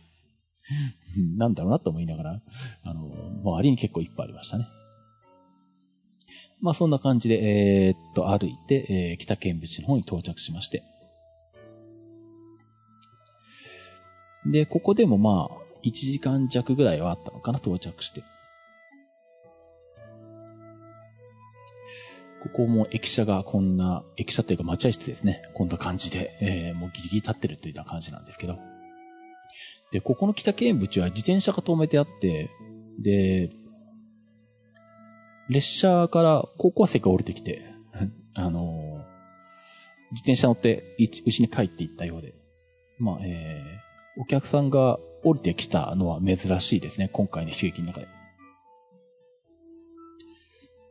[1.36, 2.42] なんだろうなと思いながら、
[2.82, 3.10] あの、
[3.42, 4.66] 周りに結構いっぱいありましたね。
[6.60, 10.82] まあそんな感じで、えー、っと、歩いて、えー、北見淵の方に到着しまして。
[14.46, 18.24] で、ここでもまあ、1時間弱ぐらいはあったのかな、到着して。
[22.44, 25.40] ここも駅舎がこんな、駅舎っていうか待合室ですね。
[25.54, 28.58] こんな感じで、えー、もうギリギリ立ってるというような感じなんですけど。
[29.92, 32.50] で、ここの北見淵は自転車が止めてあって、
[33.00, 33.50] で、
[35.48, 37.64] 列車から高校生が降りてきて、
[38.34, 38.96] あのー、
[40.10, 42.34] 自転車乗ってうちに帰っていったようで、
[42.98, 48.13] まあ、えー、お客さんが降りてきたのは珍しいですね、今回の悲劇の中で。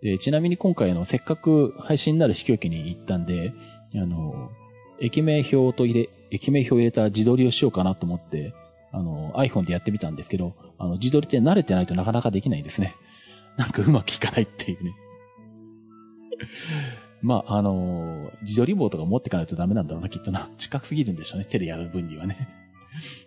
[0.04, 3.54] で、ちなみに今回のせっかく配信になる飛行機に行ったんで、
[3.96, 4.52] あの、
[5.00, 8.54] 駅名表と入れ、駅名表を入れた自撮りをしようかなと思って、
[8.92, 12.96] あの、iPhone でやってみたんですけど、あの、自撮りって慣れてないとなかなかできないんですね。
[13.56, 14.92] なんかうまくいかないっていうね。
[17.22, 20.50] まあ、あの自撮り棒とか持ってかないとダメなんだろうな、きっとな。
[20.58, 22.50] 近すぎるんでしょうね、手でやる分にはね。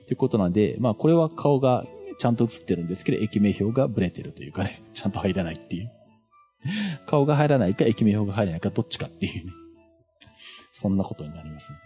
[0.07, 1.87] ということなんで、まあ、これは顔が
[2.19, 5.91] ちゃんと映ってるんですけど、駅名表がブレてるというかね、ちゃんと入らないっていう。
[7.07, 9.53] 顔が入らないか、駅名表が入らないか、どっちかっていうね。
[10.73, 11.79] そんなことになりますね。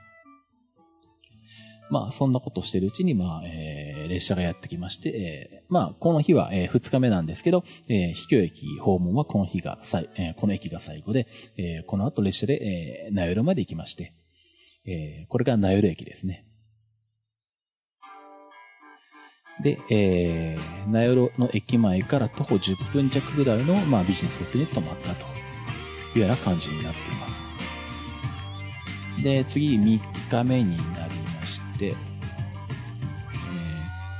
[1.90, 14.14] まあ、そんなことしてるうちに、まあ、えー、列車がやってきまして、えー、まあ、この日は、えー、2日目なんですけど、えー、秘境駅訪問はこの日が最、えー、この駅が最後で、えー、この後列車で、えー、名寄まで行きまして、
[14.86, 16.44] えー、これが名寄駅ですね。
[19.62, 25.27] で、えー、名寄の駅前から徒歩10分弱ぐらいの、まあ、ビジネスホテルに泊まったと
[26.14, 27.40] いうような感じになっています。
[29.23, 31.96] で、次3日目になりまして、えー、っ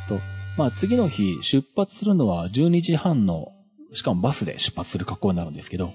[0.09, 0.21] と、
[0.59, 3.53] まあ、次の日出発するのは12時半の、
[3.95, 5.93] しかもバスで出発する格好になるんですけど、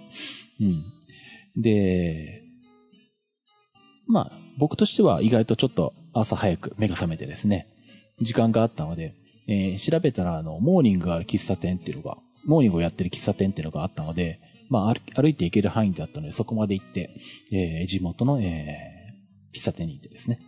[0.60, 0.84] うん。
[1.62, 2.42] で、
[4.08, 7.68] まあ、僕としては意外とちょっと朝早く目が覚めてですね、
[8.22, 9.14] 時間があったので、
[9.48, 17.16] えー、調べたら、あの、モーニングがある喫茶店っていうのが、モーニングをやってる喫茶店っていうのがあったので、まあ、歩いて行ける範囲だったので、そこまで行って、
[17.52, 20.40] えー、地元の、えー、喫茶店に行ってですね、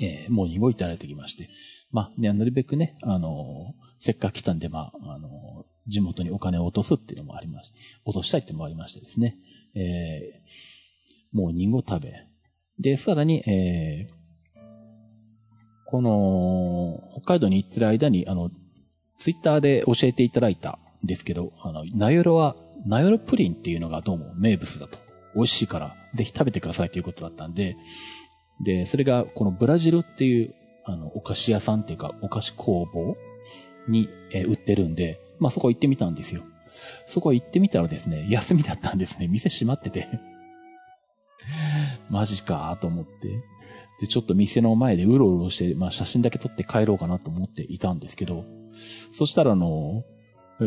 [0.00, 1.48] えー、モーニングをいただいてきまして、
[1.90, 5.28] まあ、ね、なるべくね、あのせっかく来たんで、まあ、あの
[5.86, 9.36] 地元にお金を落とすっていうのもありまして、落としたいっていうのもありましてですね、
[9.74, 12.12] えー、モーニングを食べ、
[12.78, 14.17] で、さらに、えー、
[15.90, 18.50] この、北海道に行ってる間に、あの、
[19.16, 24.98] ツイッターで教えていただいたんですけど、あの、ナヨロは、ナヨロプリンっていうのがどうも名物だと。
[25.34, 27.78] 美味しいから、ぜひ食べてくださいということだったんで、
[28.62, 33.16] で、それが、このブラジルっていう、あの、お菓子屋さんっていうか、お菓子工房
[33.88, 36.42] に、え売ってるんで、まあ、そこ行ってみたんですよ。
[37.06, 39.26] そこ行ってみたらですね、休みだったんですね。
[39.26, 40.06] 店閉まってて
[42.10, 43.10] マジかと思って。
[44.00, 48.44] で、ちょっと店の前でうろうろして、まあ写真だけ撮って帰ろうかなと思っていたんですけど、
[49.12, 50.04] そしたらあの、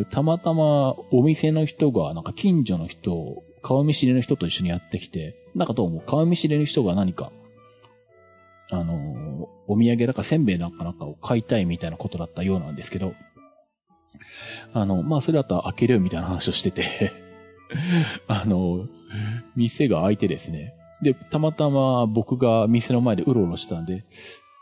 [0.10, 7.32] たまたまお店の人が、なんか近所の人、顔見知りの人と一緒にやってきて、なんかどうも顔見知りの人が何か、
[8.70, 13.14] あの、お土産だかせんべいなんかなんかを買いたいみたいなことだったようなんですけど、
[14.74, 17.12] あの、まあそれだったら開けるみたいな話をしてて
[18.28, 18.88] あの、
[19.56, 24.06] 店が開いてですね、で、たまたま僕が店の前でうろうろしたんで、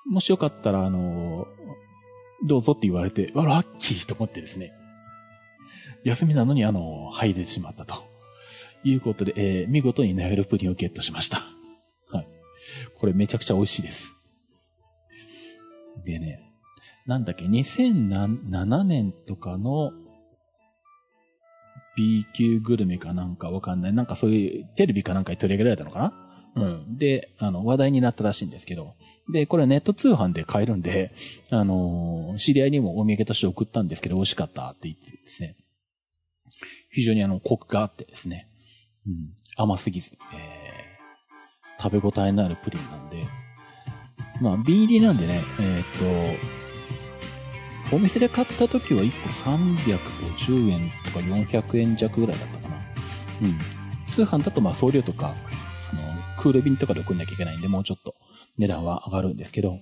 [0.06, 1.48] もしよかったら、あの、
[2.48, 4.72] どうぞって言われて、あ、ラッキーと思ってですね。
[6.04, 8.10] 休みなのに、あの、入れてしまったと。
[8.84, 11.42] いうことで、えー、見事にナイルプリンをゲットしました。
[12.10, 12.28] はい。
[12.96, 14.16] これめちゃくちゃ美味しいです。
[16.06, 16.50] でね、
[17.06, 19.92] なんだっけ、2007年とかの
[21.98, 23.94] B 級グルメかなんかわかんない。
[23.94, 26.98] なんかそういうテレビかなんかに取り上げられたのかなうん。
[26.98, 28.96] で、あの、話題になったらしいんですけど、
[29.32, 31.14] で、これネット通販で買えるんで、
[31.52, 35.56] あの知り合いにもお土産として送ったんですけど、美味しかったって言ってですね、
[36.92, 38.48] 非常にあの、コクがあってですね、
[39.08, 39.14] うん、
[39.56, 43.24] 甘すぎず、えー、食べ応えのあるプリンなんで、
[44.42, 46.38] まあ、瓶入りなんでね、えー、っ
[47.90, 52.76] と、お店で買った時は1個350円とか400円弱ぐらいだったかな。
[53.42, 53.58] うん。
[54.08, 55.36] 通販だとまあ送料とか
[56.40, 58.16] クール便とかで送んなきゃいけないんで、もうちょっと
[58.58, 59.80] 値段は上がるんですけど、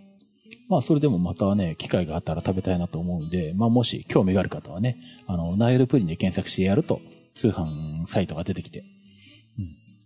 [0.69, 4.97] まあ、それでもまたね、機会があったら食べたいなと思うんで、まあ、もし興味がある方はね、
[5.27, 6.99] あの、ナイルプリンで検索してやると、
[7.35, 8.83] 通販サイトが出てきて、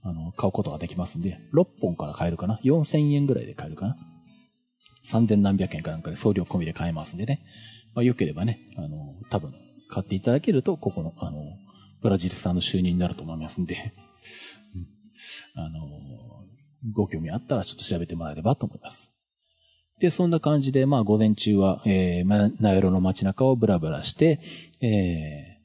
[0.03, 3.97] うん、あの、買うことができますんで、6本から買えるかな ?4000 円ぐらいで買えるかな
[5.05, 7.41] ?3000 何百円かなんかで送料込みで買えますんでね。
[7.95, 9.53] まあ、良ければね、あの、多分、
[9.89, 11.43] 買っていただけると、ここの、あの、
[12.01, 13.93] ブラジル産の収入になると思いますんで、
[14.75, 14.87] うん
[15.55, 16.30] あの、
[16.93, 19.11] ご興味あったらちょっと調べてもらえればと思います。
[19.99, 24.39] で、そんな感じで、まあ、午前中は、えー、ナイロの街中をブラブラして、
[24.81, 25.61] えー、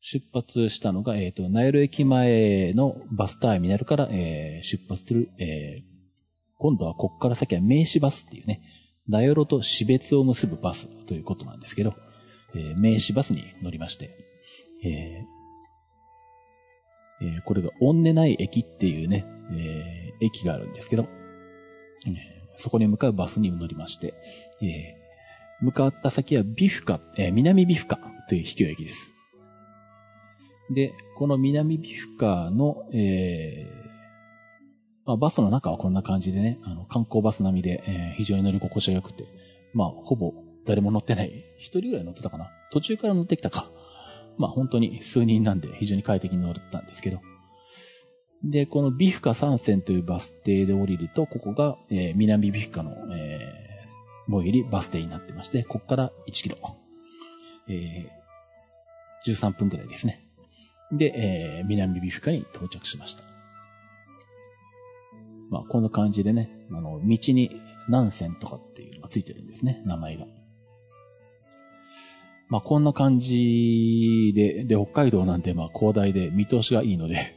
[0.00, 5.82] 出発したのが、えっ、ー、と、ナイロ駅前のバスターミナルから、えー、出発する、えー、
[6.56, 8.62] 今度はこっから先は名刺バスっていうね、
[9.06, 11.94] ナヨロと死別を結ぶバスということなんですけど、
[12.54, 14.16] えー、名刺バスに乗りまして、
[14.84, 21.08] えーえー、これがオンネナイ駅っていうね、えー、駅があるんですけど、
[22.60, 24.14] そこに向かうバスに乗りまして、
[24.60, 27.98] えー、向かった先はビフカ、えー、南ビフカ
[28.28, 29.14] という秘境駅です。
[30.70, 33.88] で、この南ビフカの、えー、
[35.06, 39.24] まあ、バスの中はこんな感じでね、あの、観光バス並みで、えー、非常に乗り心地が良くて、
[39.72, 40.34] まあ、ほぼ
[40.66, 41.44] 誰も乗ってない。
[41.58, 43.70] 一人ぐらい乗ってたかな途中から乗ってきたか。
[44.36, 47.20] まあ、本当に数人なんで非常に快適に乗ったんですけど。
[48.42, 56.56] で、このビフカ3線というバス停で降りると、ここが、えー、南ビフカの、えー、最寄りバス停になってまして、ここから1キロ。
[57.68, 60.26] えー、13分くらいですね。
[60.90, 63.24] で、えー、南ビフカに到着しました。
[65.50, 70.26] まあ、こんな感じでね、あの、道に何線とかっていうのがついてるんですね、名前が。
[72.48, 77.34] まあ、こんな感じで、で、北海道なんで、まあ、広大で見通しがいいので、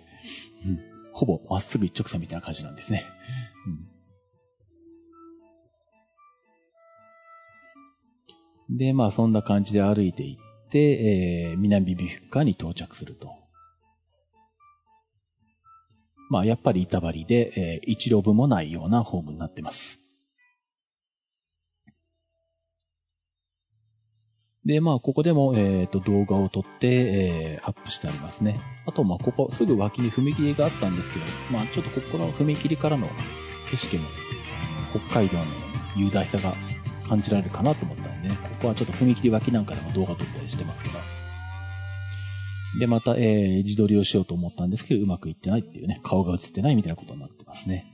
[0.65, 3.05] うん、ほぼまっすぐ一直線みたいな感じなんですね。
[8.69, 13.31] うん、で、まあ、そんな感じで歩いていって、えー、南ビフカに到着すると。
[16.29, 20.02] まあ、やっぱり板張りで、えー、一路分もないようなホームになってます。
[24.65, 28.59] で、まあ、ここでも、えっ、ー、と、動画を撮って、えー、アップしてありますね。
[28.85, 33.07] あと、まあ、ここ、すぐ脇に踏切があったんですけど、まあ、ちょっとここの踏切からの
[33.69, 34.07] 景色も、
[34.91, 35.43] 北海道の
[35.97, 36.53] 雄大さが
[37.07, 40.99] 感じられるかなと思ったんでね、ここはちょっと踏切脇なんかでも動画撮ったりしてますけど、
[42.79, 47.85] で、また、えー、自撮りをしようと思ったんですけど、うまくいってないっていうね、顔が映ってないみたいなことになってますね。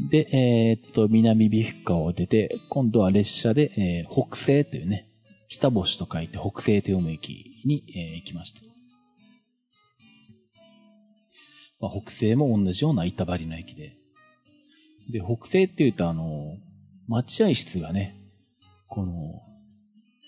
[0.00, 5.08] で、えー、っと、南ビフカを出て、今度は列車で、えー、北西というね、
[5.48, 8.60] 北星と書いて北西と読む駅に、えー、行きました。
[11.80, 13.96] まあ、北西も同じような板張りの駅で。
[15.10, 16.56] で、北西って言うと、あの、
[17.06, 18.16] 待合室がね、
[18.88, 19.42] この、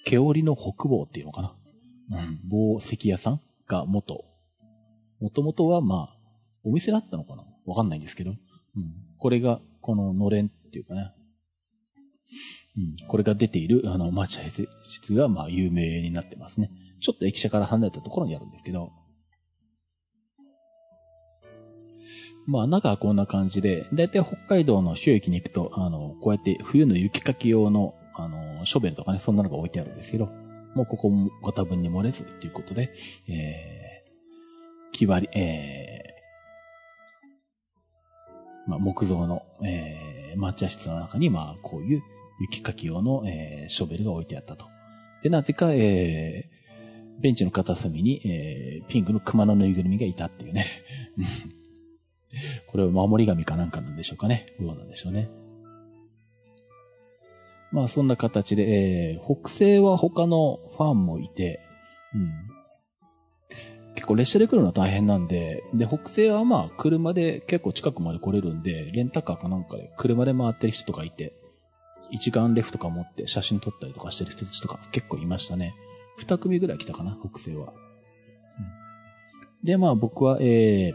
[0.04, 1.56] 毛織の北房っていうのかな。
[2.08, 4.24] うん、宝石屋さんが元。
[5.18, 6.16] もともとはまあ、
[6.62, 8.30] お店だったのかなわかんないんですけど。
[8.30, 9.05] うん。
[9.26, 11.12] これが、こののれんっていうかね。
[12.78, 13.08] うん。
[13.08, 14.42] これが出ている、あの、待合
[14.84, 16.70] 室が、まあ、有名になってますね。
[17.00, 18.92] ちょっと駅舎から離れたところにあるんですけど。
[22.46, 30.26] まあ、中はこんな感じで、だいたい北海道の収駅に行くと、あの、こうやって冬の雪かき用の、あの、ショベルとかね、そんなのが置いてあるんですけど、
[30.76, 32.94] もうここもご多分に漏れずということで、
[33.26, 36.05] えー、木割り、えー、
[38.66, 42.02] まあ、木造の、えー、抹茶室の中に、まあ、こういう
[42.40, 44.66] 雪かき用の、えー、ショベルが置いてあったと。
[45.22, 50.66] で、なぜか、えー、ベンチの片隅に、えー、ピンクの熊のぬいぐるみがいたっていうね。
[52.68, 54.46] これは守り神かなんかなんでしょうかね。
[54.60, 55.30] どうなんでしょうね。
[57.72, 61.60] まあそんな形で、えー、北西は他のファンもいて、
[62.14, 62.55] うん。
[63.96, 71.34] 結構列車で来るのは大変なんで、で、北西はまあ車で結構近くまで来れるんで、レンタカーかなんかで車で回ってる人とかいて、
[72.10, 75.74] 一眼レフとか持って写真撮ったりとかしてる人たちとか結構いましたね。
[76.18, 77.72] 二組ぐらい来たかな、北西は。
[79.62, 80.92] うん、で、まあ僕は、え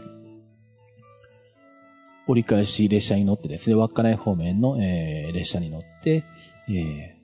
[2.28, 6.24] 折り返し列車に乗ってですね、稚内方面の、えー、列車に乗って、
[6.68, 7.22] えー、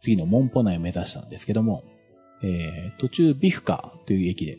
[0.00, 1.84] 次のモンポ内を目指したんですけども、
[2.42, 4.58] えー、途中ビフカという駅で、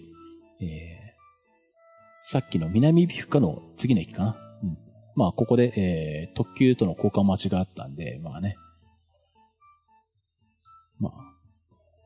[0.62, 4.38] えー、さっきの南ビフカの次の駅かな？
[4.64, 4.74] うん、
[5.16, 8.56] まあ、ここで、えー、特急との交換待ちがあったんで、まあね。
[11.00, 11.14] まあ、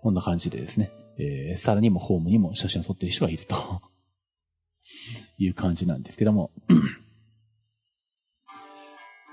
[0.02, 3.56] こんな感じでですね、えー、さらにもホームにも写真を撮ってる人がいると
[5.38, 6.52] いう感じなんですけども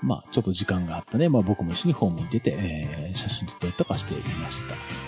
[0.03, 1.27] まあ、ちょっと時間があったね。
[1.27, 5.06] まあ、僕も一緒にホームに出て、えー、写真撮ったりとかしていました。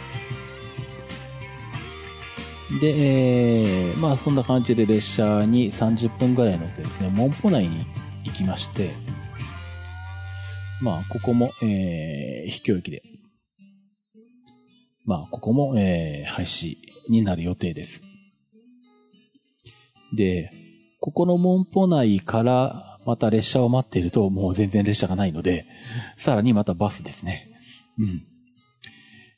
[2.78, 7.86] で、えー、まあ、そんな感じで列車に30分ぐらい乗ってですね、門舗内に
[8.24, 8.94] 行きまして、
[10.82, 13.02] まあ、ここも、えー、秘境駅で、
[15.04, 16.76] まあ、ここも、えー、廃止
[17.10, 18.02] になる予定です。
[20.16, 20.52] で、
[21.02, 25.66] ここの門舗内からまた列車を待っているともう全然列車がないので、
[26.18, 27.50] さらにまたバスですね。
[27.98, 28.28] うん。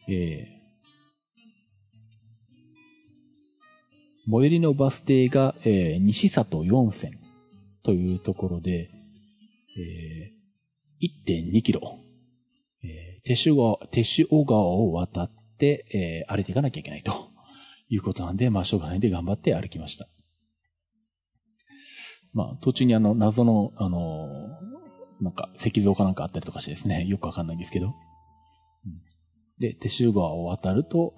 [0.10, 0.61] えー、
[4.30, 7.20] 最寄りのバス停が、えー、西里4線
[7.84, 8.92] というところで、
[9.78, 11.82] えー、1.2キロ、
[12.84, 17.30] えー、手手川、手手小川を渡って、えー、歩いていかなきゃいけないと
[17.90, 20.08] いうことなんで、まあ、しょうがないんで頑張って歩きました。
[22.34, 24.28] まあ、途中にあの、謎の、あの、
[25.20, 27.88] なんか、石像かなんかあったりとかしてですね、よくわかんないんですけど。
[27.88, 27.94] うん、
[29.60, 31.14] で、手州川を渡ると、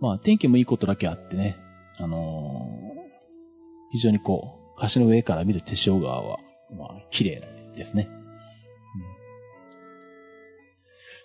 [0.00, 1.56] まあ、天気もいいことだけあってね、
[1.98, 6.38] あのー、非常にこう、橋の上から見る手塩川は、
[6.76, 7.42] まあ、綺麗
[7.76, 8.08] ですね。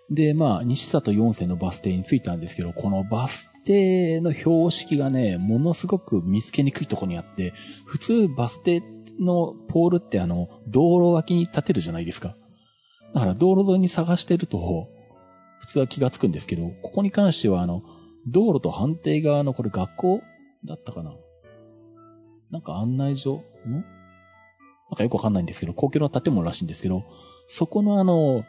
[0.09, 7.53] うん、で、まあ、西里4世のバス停に着いたんですけど、このバス停の標識がね、ものすごく見つけにくいとこにあって、
[7.85, 8.83] 普通バス停
[9.19, 12.35] のポールってあの、道路脇に立てるじゃないですか。
[13.13, 14.89] だから道路沿いに探してると、
[15.59, 17.83] 普通は気がつくんですけど、ここに関してはあの、
[18.27, 20.21] 道路と反対側のこれ学校
[20.65, 21.15] だったかな。
[22.51, 23.43] なんか案内所？
[23.67, 23.71] ん？
[23.71, 23.83] なん
[24.95, 27.03] かよくわかんないんですけど、公共の建物らしいんですけど、
[27.47, 28.43] そこのあの、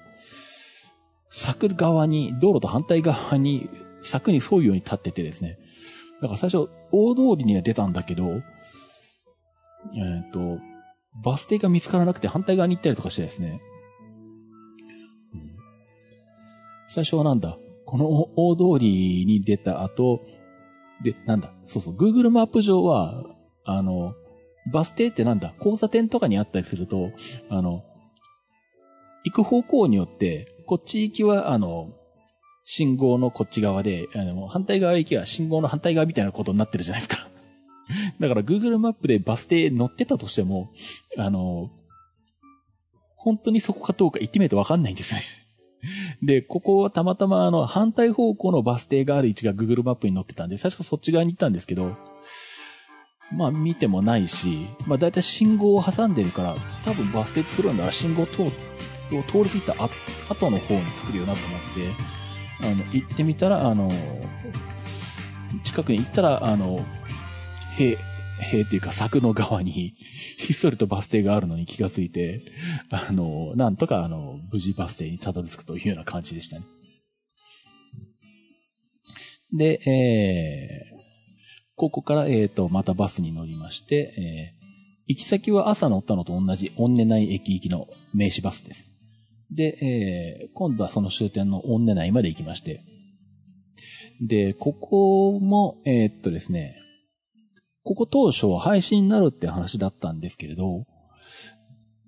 [1.31, 3.69] 柵側に、道路と反対側に
[4.03, 5.59] 柵に沿うように立っててですね。
[6.21, 8.39] だから最初、大通りには出たんだけど、え
[10.27, 10.59] っ、と、
[11.23, 13.61] バス停が見つからなくて反対側に行ったりとかしてですね。
[15.35, 15.57] うん、
[16.89, 20.21] 最初はなんだ、この大通りに出た後、
[21.03, 23.25] で、なんだ、そうそう、Google マップ上は、
[23.65, 24.15] あの、
[24.73, 27.13] バス停ってなんだ、交差点とかにあったりすると、
[27.49, 27.85] あの、
[29.25, 31.93] 行く方向によって、こっち行きは、あの、
[32.65, 37.29] 信号のこっち側で、あの、反対側行きは信号の反対側みたいなことになってるじゃないですか。
[38.21, 40.71] だから Google マップでバス停乗ってたとしても、
[41.17, 41.71] あの、
[43.17, 45.25] 本当にそこかどうか行ってみないとわかんないんですね。
[46.23, 51.97] で、ここはたまたまあの、反対方向のバス停がある位置が Google マップに載ってたんで、最初そっち側に行ったんですけど、
[53.33, 58.51] まあ見てもないし、まあ大体信号を挟んでるから、多分バス停作るんだら信号通を
[59.23, 59.75] 通り過ぎた
[60.29, 62.11] 後の方に作るよなと思って、
[62.63, 63.91] あの、行ってみたら、あの、
[65.65, 66.85] 近くに行ったら、あの、
[67.77, 67.97] 塀、
[68.41, 69.97] 塀っていうか柵の側に、
[70.39, 72.43] ひっそりとバス停があるのに気がついて、
[72.91, 76.65] あの、なんとかあの、無事バス停にたどり着くというような感じでしたね。
[79.53, 81.01] で、えー、
[81.77, 84.61] ここから、えっ、ー、と、またバスに乗りまして、えー、
[85.09, 88.91] 行き先は朝乗ったのと同じ、オンネ内駅行きの名刺バスです。
[89.51, 92.85] で、えー、今度はその終点のオンネ内まで行きまして、
[94.21, 96.80] で、ここも、えー、っとですね、
[97.83, 100.87] ここ当初は廃止になるって話だったんですけれど、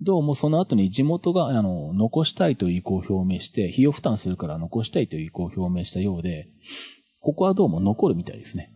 [0.01, 6.47] どうもその後に地元が、あの、残したいという意向を表明して、費用負担するから残したいという意向を表明したようで、
[7.21, 8.69] ここはどうも残るみたいですね。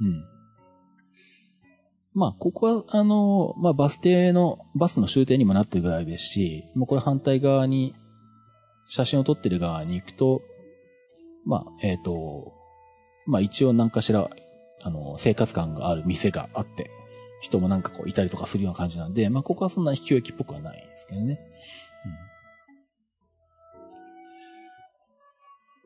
[0.00, 0.24] うん。
[2.12, 7.94] まあ、ここは、あの、まあ、バス停の、バスの終点にもなってるぐらいですし、もうこれ反対側に
[8.88, 10.42] 写真を撮ってる側に行くと、
[11.44, 12.52] まあ、えっ、ー、と、
[13.26, 14.30] まあ一応何かしら、
[14.84, 16.90] あの、生活感がある店があって、
[17.40, 21.40] 人もなんかこういたりとかするような感じなんで、まあここはそんな秘境駅っぽくはないですけどね。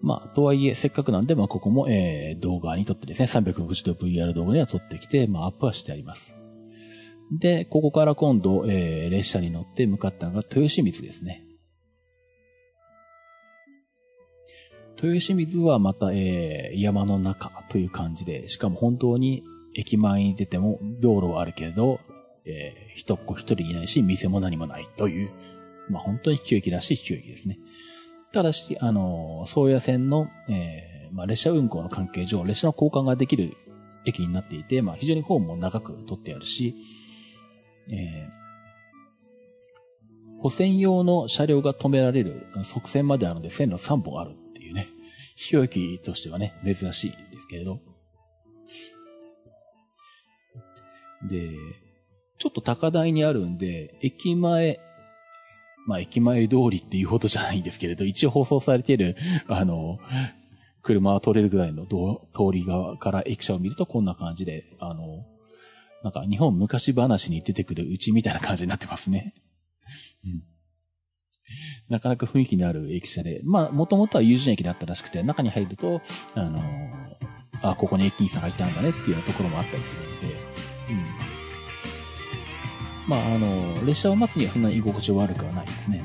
[0.03, 6.35] うん、まあ、とはいえ、せっかくなんで、まあここも、えー、動画に撮ってですね、360度 VR 動画には撮ってきて、まあアップはしてあります。
[7.39, 11.48] で、ここから今度、えー、列車に乗って向かったのが豊清水ですね。
[15.01, 19.45] 豊清水はまた、えー、山の中という感じで、しかも本当に
[19.75, 22.01] 駅前に出ても道路はあるけれど、
[22.45, 25.31] えー、人っ子一人いないし、店も何もないという、
[25.89, 27.61] まあ本当に秘境駅らしい秘境駅ですね。
[28.33, 33.57] ただし、あの、宗谷線の、えー、まあ列車運行の関係上、列車の交換ができる
[34.05, 36.75] 駅になっていて、まあ非常にホームも長く取ってあるし、
[37.91, 38.39] えー、
[40.41, 44.37] 補線用の車両が止められる側線まであるので線路3本ある
[45.39, 47.81] いうね、飛行機としてはね、珍しいんですけれど。
[51.29, 51.51] で、
[52.39, 54.81] ちょっと高台にあるんで、駅前、
[55.87, 59.17] まあ駅前通りっていうほどじゃないんですけれど、一応放送されている、
[59.49, 59.99] あの、
[60.83, 61.91] 車は通れるぐらいの通
[62.53, 65.25] り側から駅舎を見るとこんな感じで、あの、
[66.05, 69.35] なんか日本昔話に出てくるうちみたいな感じになってますね。
[70.25, 70.58] うん
[71.89, 76.03] なかなか雰囲気のある駅舎で、まあ、もともとは友人駅だったらしくて、中に入ると、
[76.35, 76.93] あのー、
[77.63, 80.37] あ、ここに駅員さんがいたんだねっていうようなところもあったりするので、
[80.91, 81.29] うん。
[83.09, 86.03] まあ、あの、列車を待つにはそんなに居心地悪くはないですね。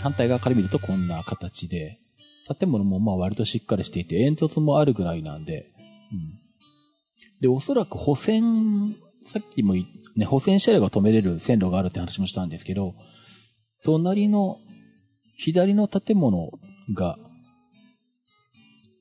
[0.00, 1.98] 反対側から見るとこんな形で、
[2.58, 5.70] 建物もまあ割としっかりしていて、煙突もあるぐらいなんで、
[6.12, 6.38] うん。
[7.40, 9.86] で、おそらく補線、さっきも言っ
[10.16, 12.94] ね、補線車両が止めれる線路があるって話もしたんですけど、
[13.84, 14.58] 隣の
[15.36, 16.50] 左の建物
[16.94, 17.18] が、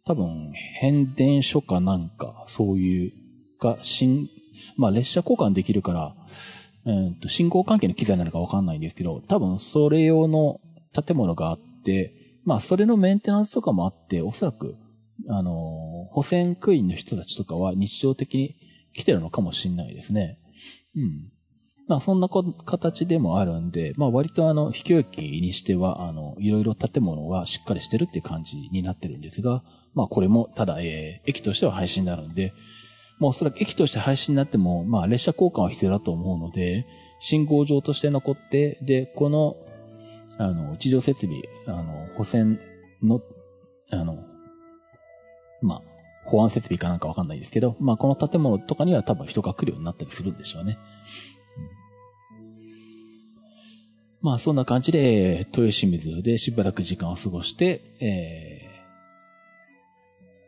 [0.06, 3.14] 多分、変電所かなんか、そういう
[3.62, 4.28] が、新、
[4.78, 6.16] まあ列車交換できるから、
[6.86, 10.60] うんと、信号関係の機材なのかわかんないんですけど、多分それ用の
[10.94, 14.76] 建物があって、まあそれのメンテナンスとかもあって、おそらく、
[15.30, 18.56] あの補選区員の人たちとかは日常的に
[18.96, 20.40] 来てるのかもしんないですね。
[20.96, 21.32] うん。
[21.88, 29.64] まあそんな形でもあるんで、まあ割とあの、秘境駅にしては、あの、いろいろ建物はしっかりしてるっていう感じになってるんですが、
[29.94, 32.54] まあこれもただ、えー、駅としては廃止になるんで、
[33.20, 36.86] もうおそらく駅として廃止になっても、まあ列車交換は必要だと思うので、
[37.20, 39.58] 信号場として残って、で、この、
[40.38, 42.60] あの、地上設備、あの、保線
[43.04, 43.22] の、
[43.92, 44.24] あの、
[45.62, 45.91] まあ、
[46.26, 50.78] 保安設備かなんかわかんないですけど、まあこの建物とかには多分人が来るようになったりするんでしょうね。
[54.22, 58.72] まあそんな感じで、豊清水でしばらく時間を過ごして、えー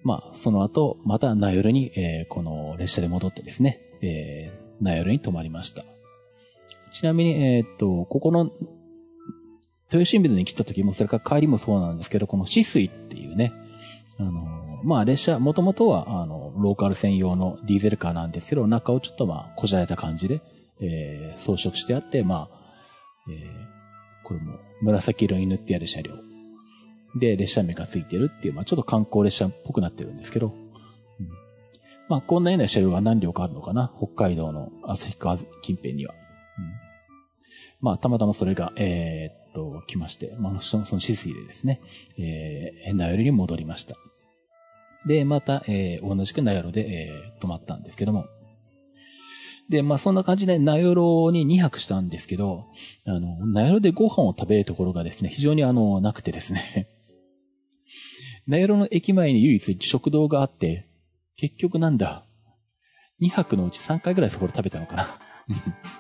[0.04, 5.86] まあ、その後、またナヨルに、えー、この列車で戻ってですね、えー、ナヨルに泊まりました。
[6.92, 8.52] ちなみに、えー、っと、ここの、
[9.90, 13.54] 豊新水に来た時も、それから帰りもそうなんですけど、この止水っていうね、
[14.20, 14.53] あの、
[14.84, 20.42] まあ列車、もともとは、あの、ローカル専用のディーゼルカーなんですけど、中をちょっとまあ、こじゃれた感じで、
[20.82, 22.64] えー、装飾してあって、まあ、
[23.30, 26.14] えー、これも紫色に塗ってある車両。
[27.16, 31.30] で、列車名がついてるっていう、まあちょっと観光列車っぽくなってるんですけど、うん、
[32.10, 33.94] まあこんなような車両が何両かあるのかな。
[33.98, 36.14] 北海道の旭川近辺には。
[36.14, 36.72] うん、
[37.82, 41.82] まあたまたまそれが、えー、っと、来まして、まあその、その止水でですね、
[42.18, 43.96] えー、名寄に戻りました。
[45.06, 48.26] で、また、えー、同じく名寄で、えー、泊まったんですけども、
[49.70, 52.66] で、まあそんな感じで、名寄に2泊したんですけど、
[53.06, 56.90] あの、名寄でご飯を食べるところがですね、非常にあの、なくてですね、
[58.46, 60.88] 名寄の駅前に唯一食堂があって、
[61.38, 62.24] 結局なんだ、
[63.22, 65.20] 2泊のうち3回ぐらいそこで食べたのかな。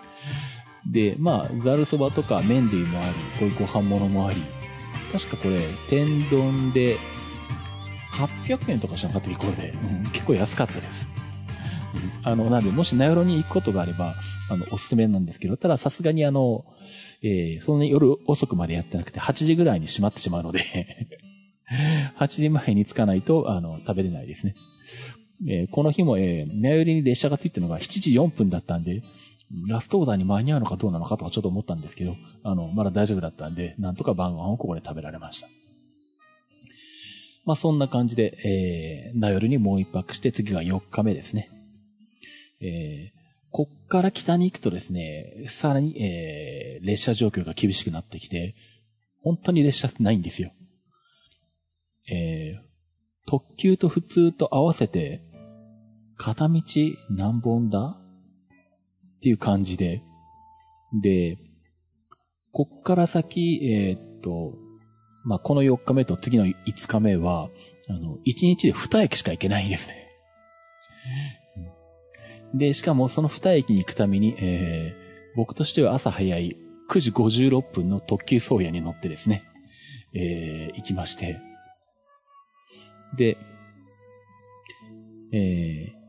[0.91, 4.41] で、まあ、ざるそばとか麺類もあり、こういうご飯物もあり、
[5.11, 6.97] 確かこれ、天丼で
[8.13, 10.11] 800円とかしなかったっけ、これで、うん。
[10.11, 11.07] 結構安かったです。
[12.23, 14.15] あの、なんで、もし名寄に行くことがあれば、
[14.49, 16.65] あの、おすすめなんですけど、たださすがにあの、
[17.21, 21.07] えー、そんなに夜遅くまでやってなくて、8時ぐらいに閉まってしまうので
[22.19, 24.53] 8時前に着かないと、あの、食べれないですね。
[25.47, 29.01] えー、この日も、えー、名寄に列車が着いたのが7時4分だったんで、
[29.67, 35.47] ラストオーダーに間に合うのかどうなのかとかちょっと思ったんですけど、あの、まだ大丈夫だったんで、なんとか晩ご飯をここで食べられました。
[37.45, 41.49] まあそんな感じで、えー、名寄にもう一泊して次が4日目ですね。
[42.61, 48.55] えー、こっから北に行くとですね、さらに、えー、列車状況が厳しくなってきて、
[49.21, 50.51] 本当に列車ってないんですよ。
[52.09, 52.61] えー、
[53.27, 55.21] 特急と普通と合わせて、
[56.17, 56.61] 片道
[57.09, 57.99] 何本だ
[59.17, 60.01] っていう感じで、
[61.01, 61.37] で、
[62.51, 64.53] こっから先、えー、っと、
[65.23, 67.49] まあ、この4日目と次の5日目は、
[67.89, 70.03] あの、1日で2駅しか行けないんですね。
[72.53, 76.57] で、しかもその2駅に行くために、えー、僕としては朝早い
[76.89, 79.43] 9時56分の特急宗谷に乗ってですね、
[80.13, 81.39] えー、行きまして、
[83.15, 83.37] で、
[85.31, 86.03] えー、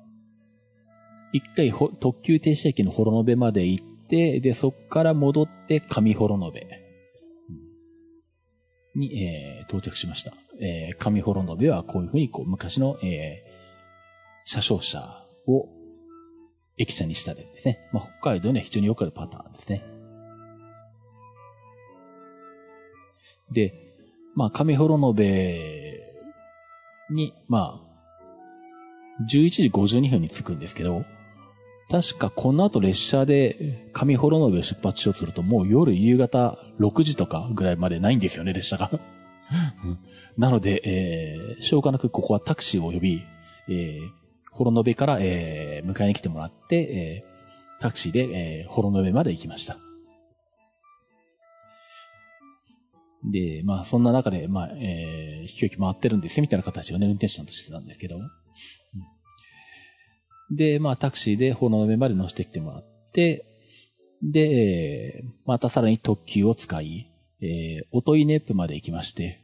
[1.32, 6.83] 一回特急停車駅の幌延まで行って、で、そっから戻って上幌延
[8.94, 10.32] に、えー、到着しました。
[10.60, 15.68] えー、上幌延はこういうふうにこう昔の、えー、車掌車を
[16.76, 17.88] 駅舎にしたでですね。
[17.92, 19.84] まあ、北海道には非常によくあるパターンですね。
[23.50, 23.74] で、
[24.34, 26.00] まあ、上幌延
[27.10, 27.94] に、まあ、
[29.30, 31.04] 11時52分に着くんですけど、
[31.90, 38.90] 確かこの後列車で上幌延を出発しようとするともう夜夕方6時とかぐらいまでないんですよね、列車が。
[40.36, 43.22] なので、えー、しょうがなくここはタクシーを呼び、
[43.68, 44.10] えー、
[44.50, 49.76] 幌延から、えー、迎えに来てもらって、えー、タクシーで、えー、幌延まで行きました。
[53.30, 58.18] で、まあそんな中で、まあ、えー、飛行機回ってるんですよみたいな形をね、運転手さんとしてたんですけど、
[60.50, 63.46] で、まあタクシーで炎の上まで乗せてきてもらって、
[64.22, 69.40] で、またさらに特急を使い、えー、音イネップまで行きまして、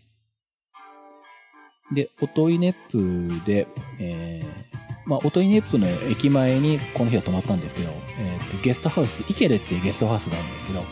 [1.93, 3.67] で、音イネップで、
[3.99, 10.83] えー、まあ、音イネップの駅前にこの日は泊まったんですけど、えっ、ー、と、ゲストハウス、イケレっていうゲストハウスがあるんですけど、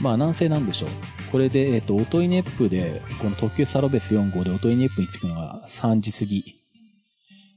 [0.00, 0.90] まあ、南西なんでしょう。
[1.32, 6.63] これで、えっ、ー、と、音イネップで、この特急サロベス4号で音イネップに着くのが3時過ぎ。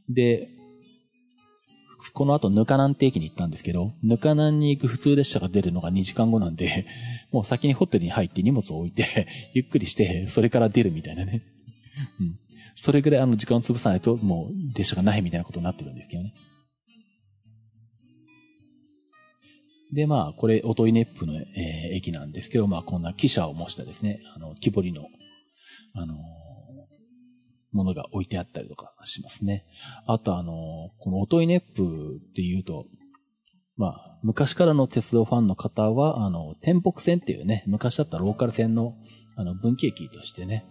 [0.09, 0.47] で、
[2.13, 6.85] この後、ぬかなんて駅に行ったんですけど、ぬかなんに行く普通列車が出るのが2時間後なんで、
[7.31, 11.43] もう先にホテルに入って荷物を置いて、 ゆっくりして、それから出るみたいなね。
[12.19, 12.39] うん。
[12.75, 16.33] それぐらいあの時間を潰さないと、もう列車がないみたいなことになってるんですけどね。
[19.93, 25.07] で、まあ、これ、オトイネップの、えー、駅なんですけど、まあ、こんな汽車を模したですね、あの、木彫りの、
[25.93, 26.17] あのー、
[27.71, 29.65] ものが置いてあったりとかしますね。
[30.05, 32.85] あと、あの、このオトイネップっていうと、
[33.75, 38.95] まあ、昔からの鉄道ファンの方は、あの、天北線っていうね、昔だったローカル線の、
[39.35, 40.65] あの、分岐駅としてね、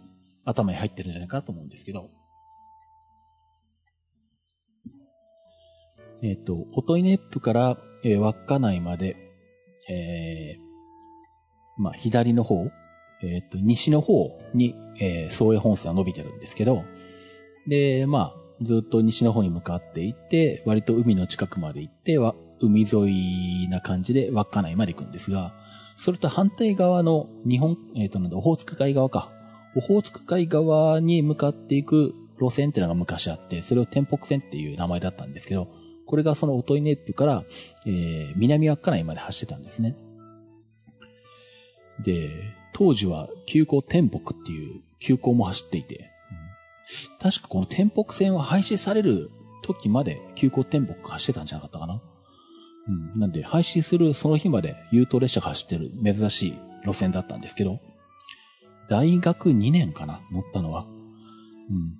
[0.44, 2.10] 頭に入ってるんじゃないかなと思うんですけど、
[6.22, 9.16] えっ、ー、と、オトイネップから、えー、稚内まで、
[9.88, 12.70] えー、まあ、左の方、
[13.22, 16.84] えっ、と、西の方に、えー、総営本線は伸びてるんですけど、
[17.66, 25.54] で、まあ、ずっと西の方に向かっていって、割と海の近くまで行っては、海沿いな感じで稚内まで行くんですが、
[25.96, 29.30] それと反対側の日本、えっ、ー、と、なんだ、オホーツク海側か。
[29.76, 35.68] オホーツク海側に向かっていく路線っていうのが昔あって、それを天北線っていう名前だったんですけど、
[36.06, 37.44] これがその音イネップから、
[37.84, 39.96] えー、南稚内まで走ってたんですね。
[42.02, 42.30] で、
[42.78, 46.10] 当時は急行天北っていう急行も走っていて、
[47.10, 49.30] うん、確かこの天北線は廃止される
[49.62, 52.02] 時まで急行天北走ってたんじゃなかったかな。
[52.86, 53.18] うん。
[53.18, 57.80] なんで、廃止するその日まで優等列車が走ってる珍しい路線だったんですけど、
[58.90, 60.86] 大学2年かな乗ったのは。
[61.70, 61.96] うん。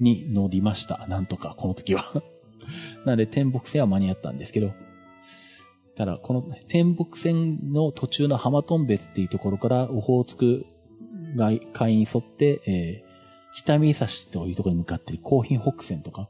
[0.00, 1.06] に乗りました。
[1.06, 2.12] なんとか、この時は
[3.06, 4.72] なので、天北線は間に合ったんですけど、
[5.96, 10.66] ただ、この天北線の途中の浜トン別っていうところから、オホーツク
[11.72, 16.28] 海に沿って、えー、北見差しというところに向かっている高品北線とか、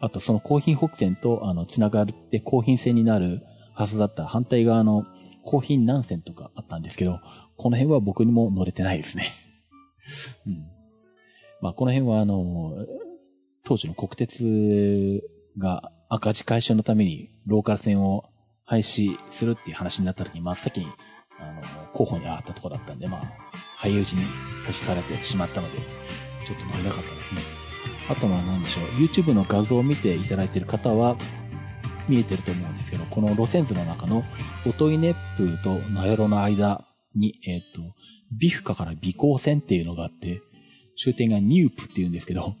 [0.00, 3.42] あとその高品北線と、あの、つながって高品線になる
[3.74, 5.04] はずだった反対側の
[5.42, 7.20] 高品南線とかあったんですけど、
[7.56, 9.34] この辺は僕にも乗れてないですね。
[10.46, 10.66] うん。
[11.60, 12.74] まあ、この辺はあの、
[13.64, 15.22] 当時の国鉄
[15.58, 18.30] が赤字解消のためにローカル線を
[18.64, 20.86] 廃止するっていう話になった時に真っ先に、
[21.38, 21.62] あの、
[21.92, 23.22] 候補に上がったとこだったんで、まあ、
[23.76, 24.24] 早いうちに
[24.64, 27.40] 廃止されてしまったので、ちょっと乗れなかったですね。
[28.08, 31.16] あとは何でしょう、YouTube の画像を見ていただいている方は、
[32.08, 34.24] 見えてると思うんですけど、この路線図の中の、
[34.66, 36.84] オトイネップと名寄の間
[37.14, 37.94] に、えっ、ー、と、
[38.32, 40.42] ビフカから尾行線っていうのがあって、
[40.96, 42.54] 終点がニュープって言うんですけど、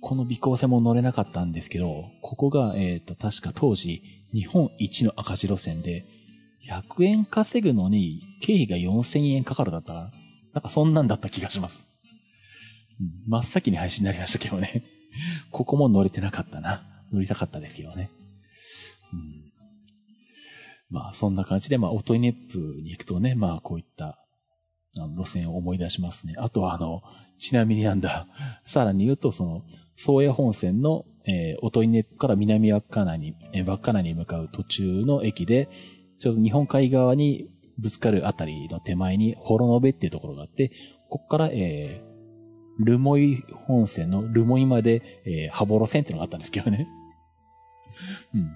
[0.00, 4.02] この尾行線も乗れなかったんですけど、ここが、えっ、ー、と、確か当時、
[4.34, 6.04] 日本一の赤字路線で、
[6.68, 10.10] 100円稼ぐのに、経費が4000円かかるだったら。
[10.52, 11.86] なんかそんなんだった気がします。
[13.00, 14.84] うん、真っ先に配信になりましたけどね。
[15.50, 16.84] ここも乗れてなかったな。
[17.12, 18.10] 乗りたかったですけどね。
[19.12, 19.44] うん
[20.90, 24.24] まあ、そんな感じで、まあ、オトイネップに行くとね、まあ、こういった、
[24.96, 26.34] あの、路線を思い出しますね。
[26.38, 27.02] あとは、あの、
[27.40, 28.28] ちなみになんだ、
[28.64, 29.64] さらに言うと、その、
[29.96, 35.68] 宗谷本線の、えー、オトイネップから南稚内に、えー、稚内に向かう途中の駅で、
[36.20, 37.48] ちょうど日本海側に
[37.78, 40.70] ぶつかるあたりの手前に、幌延っていうところがあって、
[41.08, 46.88] ここから、えー、ルモイ本線のルモイまで、えー、羽幌線っていうのがあったんですけどね。
[48.34, 48.50] うん。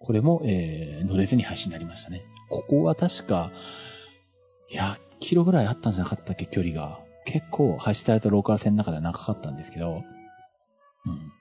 [0.00, 2.22] これも、えー、乗れずに配信になりましたね。
[2.48, 3.52] ここは確か、
[4.70, 7.00] 100キロぐらいあったんじゃなかったっけ、距離が。
[7.24, 10.02] 結構配信されたローカル線の中では長かったんですけど、
[11.06, 11.32] うん。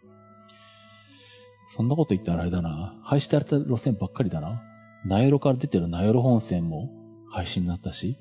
[1.75, 2.95] そんなこと言ったらあれだな。
[3.03, 4.61] 廃止された路線ばっかりだな。
[5.05, 6.89] 名寄から出てる名寄本線も
[7.29, 8.17] 廃止になったし、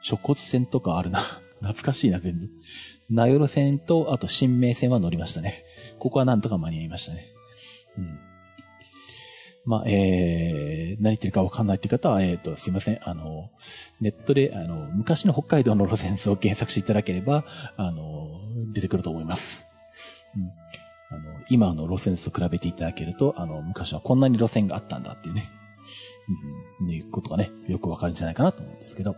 [0.00, 1.40] 食骨線とかあるな。
[1.60, 2.50] 懐かしいな、全部。
[3.10, 5.64] 名寄線と、あと新名線は乗りましたね。
[5.98, 7.26] ここはなんとか間に合いましたね。
[7.96, 8.18] うん。
[9.64, 12.98] まあ、えー、何言ってるかわかんないって方は、えっ、ー、と、すいません。
[13.02, 13.50] あの、
[14.00, 17.44] ネットで、あの、昔の北海道の路線図を検索していただければ、
[17.76, 18.40] あの、
[18.72, 19.66] 出てくると思います。
[20.36, 20.67] うん。
[21.10, 25.50] あの、今の路線図と比べていただけると、あの、昔はこんなに路線があったんだっていうね、
[26.80, 29.16] うん、いうことがね、よくわかるんじゃないかなと思うんですけど。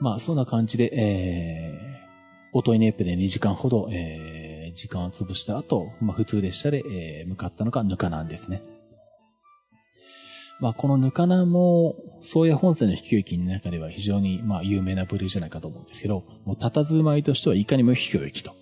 [0.00, 2.08] まあ、そんな感じで、えー、
[2.52, 8.62] オトイネープで2時間ほど、えー、時間を潰した後、まあ、普通列車で、えー、向かったのがヌカナンですね。
[10.60, 18.57] まあ、このヌカナンも、宗谷本線の秘境駅の中では非常に、まあ、有名な部類じゃないかと思うんですけど、もう、佇まいとしてはいかにも秘境駅と。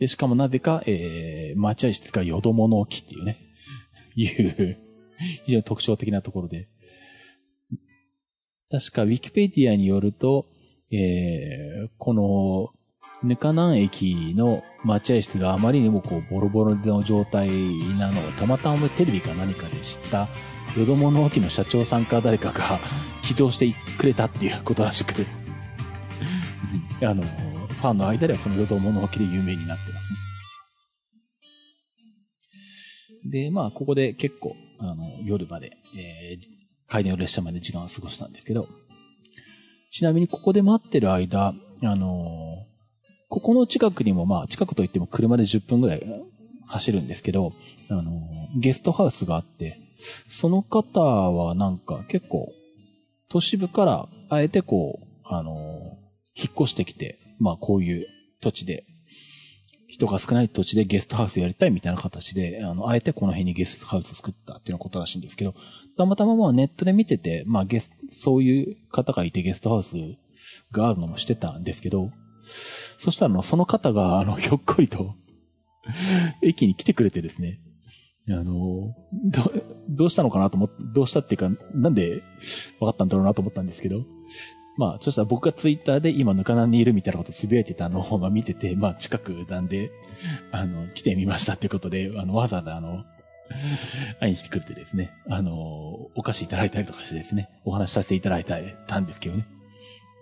[0.00, 3.38] で、しかもなぜか、えー、待合室が淀物置きっていうね、
[4.16, 4.78] いう
[5.44, 6.68] 非常に特徴的なところで。
[8.70, 10.46] 確か、ウィキペディアによると、
[10.90, 12.70] えー、この、
[13.22, 17.50] ヌカナン駅の待合室があまりにもこう、ボロボロの状態
[17.98, 20.28] なのをたまたまテレビか何かで知った
[20.74, 22.80] 淀どもの沖の社長さんか誰かが
[23.22, 25.26] 起動してくれたっていうことらしく。
[27.04, 29.89] あの、ファンの間ではこの淀どもの沖で有名になって
[33.24, 38.68] で、まあ、ここで結構、あの、夜まで、えー、帰りの列車まで時間を過ごしたんですけど、
[39.90, 42.66] ちなみにここで待ってる間、あの
[43.28, 46.02] ここの近くにも、まあ、近くといっても車で10分ぐらい
[46.66, 47.52] 走るんですけど、
[47.88, 48.20] あの
[48.56, 49.78] ゲストハウスがあって、
[50.28, 52.52] その方はなんか結構、
[53.28, 55.96] 都市部からあえてこう、あの
[56.34, 58.06] 引っ越してきて、まあこういう
[58.40, 58.84] 土地で、
[60.00, 65.54] 人が少ない土地でゲストハウスやりたいみたいな形で、あの、あえてこの辺にゲストハウス作ったっていうことらしいんですけど、
[65.98, 69.96] たまたままあネットで見てて、まあゲス、そういう方がいてゲストハウス
[70.72, 72.10] があるのもしてたんですけど、
[72.98, 75.14] そしたらの、その方が、あの、ひょっこりと
[76.42, 77.60] 駅に来てくれてですね、
[78.28, 78.94] あの、
[79.24, 79.52] ど、
[79.88, 82.22] どうしたのかなと思って、どうしたっていうか、なんで
[82.78, 84.04] 分かったんだろうなと思ったんですけど、
[84.80, 89.90] まあ、そしたら僕がツイッターで今ぬかなにいるみたいなことつぶやいてたのを、ま見てて、 まあ近くなんで、
[90.52, 93.04] あの、来てみましたっていうことで、あの、わざわざあの、
[94.20, 95.52] 会いに来てくれてですね、あの、
[96.14, 99.46] お菓子いただいたりとかしてですね、お話しさせていただいたんですけどね。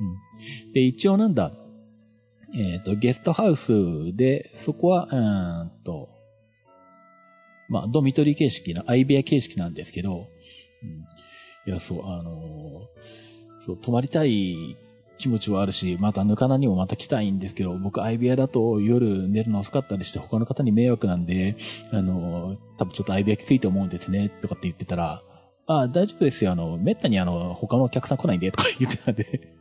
[0.01, 0.73] うん。
[0.73, 1.53] で、一応なんだ、
[2.53, 6.09] えっ、ー、と、ゲストハウスで、そこは、うんと、
[7.69, 10.27] まあ、ドミトリー形式の、アイビア形式なんですけど、
[10.83, 13.28] うん、いや、そう、あのー、
[13.61, 14.77] そう、泊まりたい
[15.19, 21.57] 気持ちはあるし、またぬかなにもまた来たいんですけど、僕、アイビアだと夜寝るの遅かったりして他の方に迷惑なんで、
[21.93, 25.23] あの、多分ちょっとアイビアきついと思うんですね、とかって言ってたら、
[25.67, 29.59] ああ、大丈夫ですよ、あの、めったにあの、他のお客さん来ないんで、とか言ってたんで。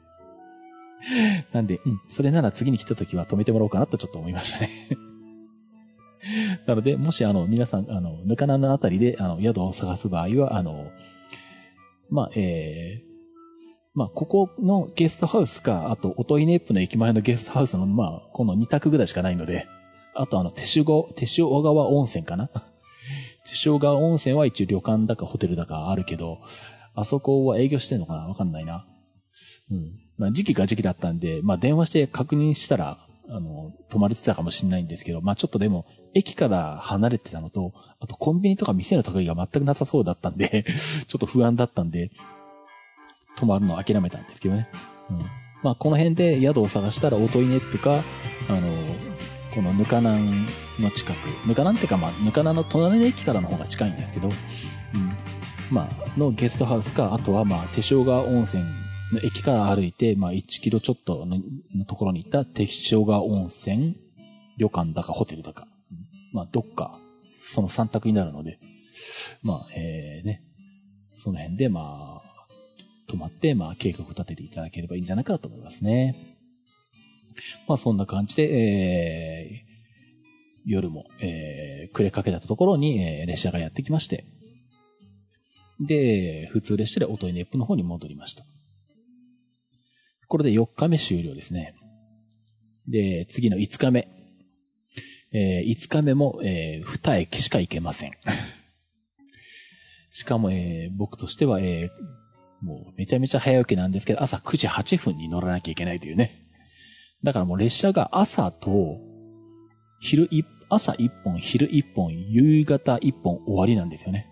[1.54, 4.90] なんで、うん、それなら次に来た時は止めてもらおうかなとちょっと思いましたね。
[6.66, 10.92] なので、もしあの、皆さん、あの、ぬかなのあたりで、あの、宿を探す場合は、あの、
[12.10, 13.07] まあ、えー、
[13.98, 19.68] まあ、ここのゲストハウスか、あと、オトイネップの駅前のゲストハウスの、まあ、この2択ぐらいしかないので、
[20.14, 20.86] あとあの、手塩、
[21.16, 22.48] 手塩小川温泉かな？
[22.48, 22.62] 手
[23.66, 26.38] 塩川温泉は一応旅館だかホテルだかあるけど、
[26.94, 28.28] あそこは営業してんのかな？
[28.28, 28.86] わかんないな。
[29.72, 29.92] うん。
[30.20, 40.66] まあ、時期が時期だったんで、まあ、電話して確認したら、あの、泊まれてたかもしれないんですけど、まあ、ちょっとでも、駅から離れてたのと、あとコンビニとか店のとりが全くなさそうだったんで
[41.08, 42.12] ちょっと不安だったんで、
[43.38, 44.68] 泊まるのを諦めたんですけどね。
[45.10, 45.20] うん。
[45.64, 48.04] まあ、この辺で宿を探したら、オトイネットか、
[48.50, 48.62] あの、
[49.54, 50.46] このぬかなん
[50.80, 54.34] の近く、ぬかなんってか、まあ、ぬかなんの隣の駅からの方が近いんですけど、うん。
[55.72, 58.64] まあ、のゲストハウスか、あとはまあ、手塩川温泉
[59.14, 63.98] の駅から歩いて、まあ、1キロちょっとのところに行った敵塩川温泉、
[64.58, 65.68] 旅館だかホテルだか、
[66.34, 66.98] まあ、どっか、
[67.36, 68.60] その3択になるので、
[69.44, 70.44] まあ、えー、ね、
[71.16, 72.37] その辺で、まあ、
[73.08, 76.38] 泊まって、まあ、計画を立てていただければいいんじゃないかなと思いますね。
[77.68, 79.68] まあ、そんな感じで、えー、
[80.66, 84.26] 夜も、えー、暮れかけたところに、えー、列車がやってきまして、
[85.80, 88.44] で、普通列車で音イネップの方に戻りました。
[90.28, 91.76] これで4日目終了ですね。
[92.88, 94.10] で、次の5日目。
[95.34, 98.12] えー、5日目も、えー、2駅しか行けません。
[100.10, 101.90] しかも、えー、僕としては、えー、
[102.62, 106.46] もうめちゃめちゃ早起きなんですけど、朝9時8分に乗らなきゃいけないというね。
[107.24, 108.98] だからもう列車が朝と、
[110.00, 114.28] 昼一、朝1本、昼1本、夕方1本終わりなんですよね。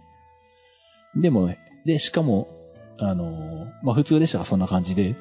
[1.16, 1.54] でも、
[1.86, 2.48] で、しかも、
[2.98, 5.16] あのまあ、普通列車がそんな感じで、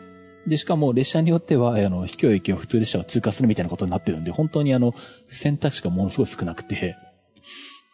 [0.47, 4.95] で、しかも列車によっては、あの、秘境駅を普通列車が通過するみたいなことになってるんで、本当にあの、
[5.31, 6.97] 選択肢がものすごい少なくて、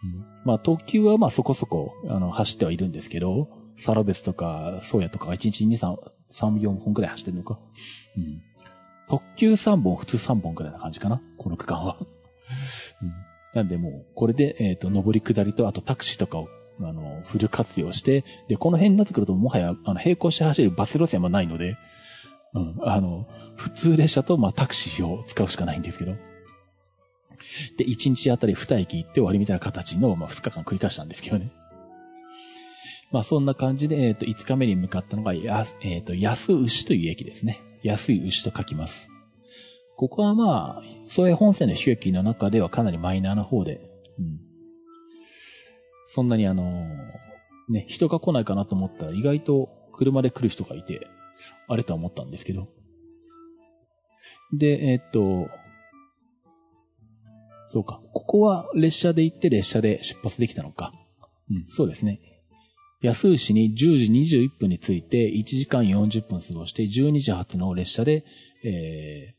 [0.03, 3.49] うん、まあ、特急はまあそこそこ、あの、走ってはいるんですけど、
[3.81, 5.97] サラベスとか、ソーヤとかが1日2、3、
[6.31, 7.59] 3、4本くらい走ってるのか。
[8.17, 8.43] うん。
[9.09, 11.97] 特急3本、普通3本くらいな感じかなこの区間は。
[13.03, 13.13] うん。
[13.55, 16.49] なんでもう、これで、えっ、ー、と、上り下りと、あとタクシーとかを、
[16.83, 21.77] あの、フル活用して、で、この辺になってくると、もはや、あの、並行して走るバス路線もないので、
[22.53, 22.77] うん。
[22.83, 23.27] あの、
[23.57, 26.13] 普通列車と、まあ、タクシーを使うしかないんですけど。
[27.79, 31.51] で、1日あたり2駅行って終わりみたいな形の、まあ、2日間繰り返したんですけどね。
[33.13, 37.61] まあ、そんな感じで、えっ、ー、と、5日目に向かったのが、や、えっ、ー、と、安牛という駅ですね。
[37.83, 39.09] 安い牛と書きます。
[39.97, 43.81] ここはまあ、総営本線の飛駅の中ではかなりマイナーな方で、
[44.19, 44.41] うん。
[46.07, 51.07] そんなにあのー、ね、人が来ないかなと思ったら意外と車で来る人がいて、
[51.69, 52.69] あれとは思ったんですけど。
[54.53, 55.49] で、え、っと、
[57.69, 58.01] そうか。
[58.13, 60.93] ここは列車で行って列車で出発できたのか。
[61.51, 62.21] うん、そうですね。
[63.03, 68.25] 安牛に10時21分に着いて1時間40分過ごして12時発の列車で、
[68.63, 69.37] えー、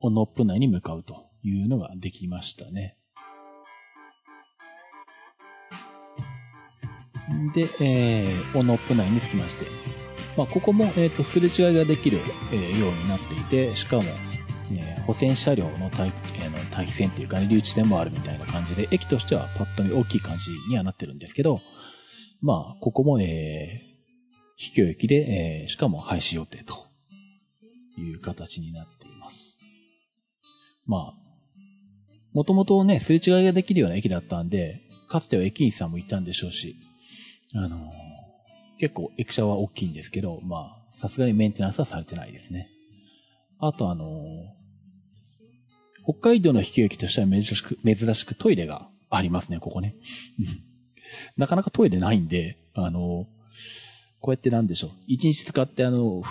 [0.00, 2.96] オノップ内に向かうというのができましたね。
[7.52, 9.66] で、えー、オノップ内に着きまして。
[10.36, 12.20] まあ、ここも、えっ、ー、と、すれ違いができる、
[12.52, 14.02] えー、ようになっていて、しかも、
[14.70, 21.62] えー、補選車両の対,、えー、の対比線というかね、留置線もあるみたいな感じで、駅としてはパッと見大きい感じにはなってるんですけど、
[22.40, 23.96] まあ、ここも、えー、
[24.56, 26.86] 秘境駅で、えー、しかも廃止予定と
[27.98, 29.58] いう形になっています。
[30.86, 31.14] まあ、
[32.32, 36.76] もともとね、すれ違いができるような駅だったんで、かつては駅員さんもいたんでしょうし、
[37.54, 37.80] あのー、
[38.78, 42.68] 結構駅舎は大きいんですけど、まあ、さすがにメンテナンスはされてないですね。
[43.58, 44.56] あとあのー、
[46.04, 49.96] 北海道の秘境駅としては珍しく、珍しくトイレがありますね、ここね。
[51.36, 53.26] なかなかトイレないんで、あの、
[54.20, 54.90] こうやってなんでしょう。
[55.06, 56.22] 一日使ってあの、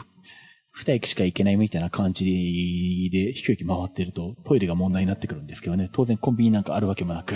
[0.76, 5.89] 二駅しか行けないみたいな感じで飛行機回ってるとトイレが問題になってくるんですけどね。
[5.91, 7.36] 当然コンビニなんかあるわけもなく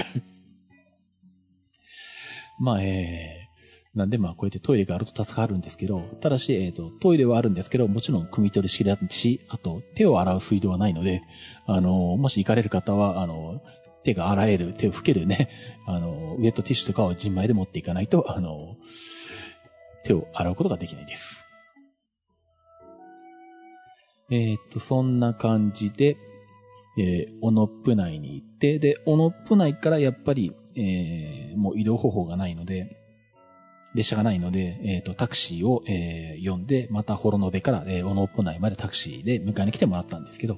[2.59, 11.21] まあ、えー、なんでまあこうやってトイレがあると助かるんですけど、ただし、えっ、ー、と、トイレはあるんですけど、もちろん汲み取り式だし、あと手を洗う水道はないので、
[11.65, 13.61] あの、もし行かれる方は、あの、
[14.03, 15.49] 手が洗える、手を拭けるね、
[15.85, 18.77] あの、ウェットティッシュとかを人前で持っていかないと、 あの、
[20.03, 21.43] 手を洗うことができないです。
[24.31, 26.17] えー、っと、そんな感じで、
[26.97, 32.99] えー、オノップ内に行って、で、オノップ内からやっぱり、えー、もう移動方法がないので、
[33.95, 40.57] 列車がないので、えっ、ー、と、タクシーを、えー、呼んで、またホロノベから、えー、オノップ内までタクシーで迎えに来てもらったんですけど、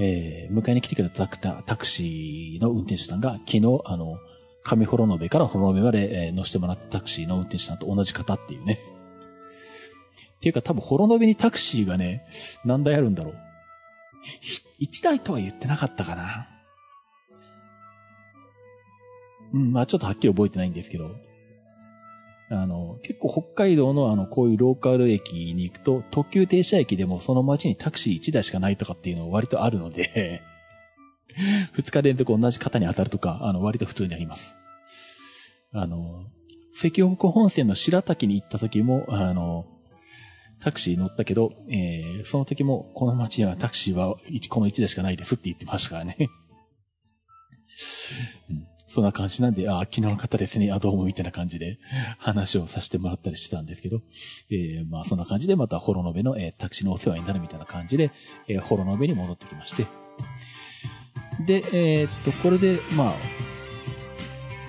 [0.00, 4.18] えー、迎えに来てくれたタクシーの運転手さんが、昨日、あの、
[4.62, 8.78] 上幌延から幌延まで、えー、乗せてもらったタクシーの運転手さんと同じ方っていうね。
[10.36, 12.26] っていうか多分幌延にタクシーがね、
[12.64, 13.38] 何台あるんだろう。
[14.80, 16.48] 1台とは言ってなかったかな。
[19.52, 21.10] うん、まあちょっとはっきり覚えてないんですけど。
[22.50, 30.40] あの、結構北海道のあの、こういうローカル駅に行くと、特急停車駅でもその街にタクシー1台しかないとかっていうの割とあるので
[31.76, 34.56] 2日連続同じ方に当たるとか、あの、割と普通にあります。
[35.72, 36.24] あの、
[36.72, 39.66] 関北本線の白滝に行った時も、あの、
[40.60, 44.16] タクシー乗ったけど、えー、その時も、この街にはタクシーは
[44.48, 46.16] この1台しかないですって言ってましたからね。
[48.50, 51.78] うんそんな感じなんで、あ、昨日の方ですね、あ、どうもみたいな感じで
[52.18, 54.00] 話をさせてもらったりしてたんですけど、
[54.50, 58.10] えー、まあそんな感じでまたホロノベの、えー、タクシーのお世話になるみたいな感じで、
[58.48, 59.86] えー、ホロノベに戻ってきまして。
[61.44, 61.62] で、
[62.00, 63.14] えー、っと、これで、まあ、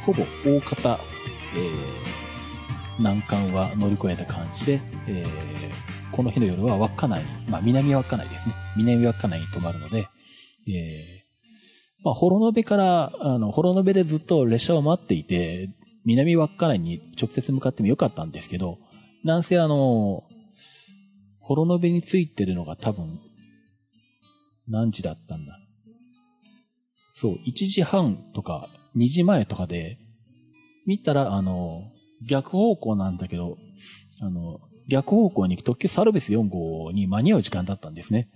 [0.06, 1.00] ほぼ大方、
[1.56, 5.24] え、難関は乗り越えた感じで、え、
[6.12, 8.54] この日の夜は稚内に、まあ南稚内ですね。
[8.76, 10.10] 南稚内に泊まるので、
[10.68, 11.19] え
[12.04, 15.70] まあ、ホロノベから、あの、ホロノベでずっと列車を待っていて、
[16.06, 18.78] 南稚内に直接向かってもよかったんですけど、
[19.24, 20.24] なんせあの、
[21.42, 23.20] ホロノベについてるのが多分、
[24.68, 25.60] 何時だったんだ。
[27.14, 29.98] そう、1時半とか2時前とかで、
[30.86, 31.84] 見たら、あの、
[32.28, 33.58] 逆方向なんだけど、
[34.22, 38.30] あの、逆方向に行く特急サルベス4号に間に合う時間だったんですね。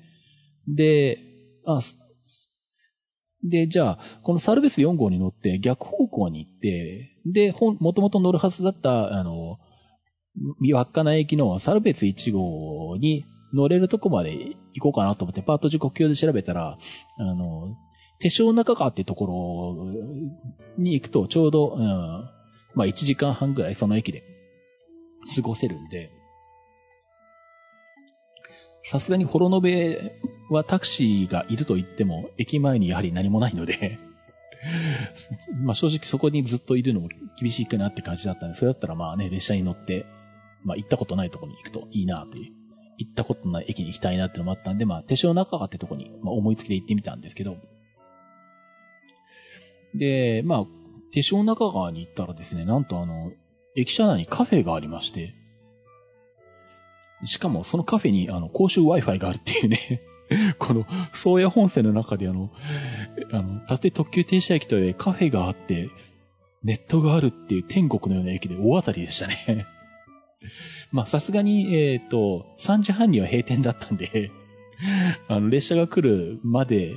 [0.67, 1.19] で、
[1.65, 1.81] あ、
[3.43, 9.59] で、じゃあ、このサルベス4号に乗って逆方向に行って、で、ほもともと乗るはずだった、あの、
[10.59, 16.77] 稚内駅のサルベス1号に乗れるとこまで行こうかなと思って、パート時刻表で調べたら、
[17.17, 17.75] あの、
[18.19, 21.83] 手塩中川っていうところに行くと、ちょうど、うん、
[22.73, 24.23] まあ1時間半ぐらいその駅で
[25.35, 26.11] 過ごせるんで、
[28.85, 30.17] さすがにホロノベ
[30.53, 33.99] はタクシーがいると言っても、駅前にやはり何もないので
[35.61, 40.05] まあ正直そこにずっといるのも厳しいかなって感じだったんで、それだったらまあね、列車に乗って、
[40.63, 42.53] まあ行ったことないとこに行くといいなという
[42.97, 47.57] 行ったことない駅に行きたいなってのもあったんで、まあ、手塩中川ってとこに、まあ、思いつきで行ってみたんですけど、
[49.95, 50.65] で、まあ、
[51.11, 53.31] 手塩中川に行ったらですね、なんとあの、
[53.75, 55.33] 駅舎内にカフェがありまして、
[57.25, 60.01] しかもそのカフェにあの、公衆 Wi-Fi があるっていうね。
[60.59, 62.51] この、宗谷本線の中であの、
[63.31, 65.89] あの、縦特急停車駅とカフェがあって、
[66.63, 69.65] ネットがあるっていう天国のような駅で大当たりでしたね。
[70.91, 74.31] まあ、さすがに、えっ、ー、と、3時半には閉店だったんで
[75.27, 76.93] あの、列車が来るまで、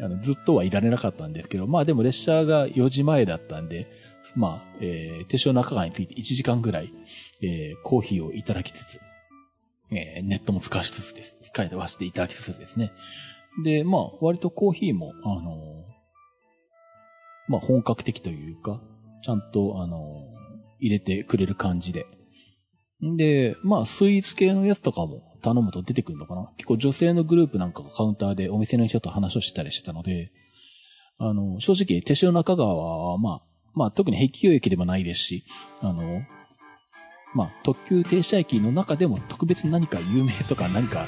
[0.00, 3.86] あの、ずっとはいられなかったんですけど、まあでも列車が4時前だったんで、
[4.36, 6.92] まあ、えー、手塩中川について1時間ぐらい、
[7.42, 9.00] えー、コーヒーをいただきつつ、
[9.92, 11.38] えー、ネットも使わしつつです。
[11.42, 12.92] 使いわせていただきつつですね。
[13.64, 15.92] で、まあ、割とコーヒーも、あのー、
[17.48, 18.80] まあ、本格的というか、
[19.24, 20.02] ちゃんと、あのー、
[20.80, 22.06] 入れてくれる感じで。
[23.16, 30.32] で、まあ、スイーツ系のやつとかも頼むと出てくるのかな結構女性のグループなんかがカウンターでお店の人と話をしたりしてたので、
[31.18, 33.42] あの、正直、手塩中川は、まあ、
[33.74, 35.44] まあ、特に壁急駅でもないですし、
[35.80, 36.22] あの、
[37.34, 41.06] まあ、特急停車駅の中でも特別何か有名とか何か、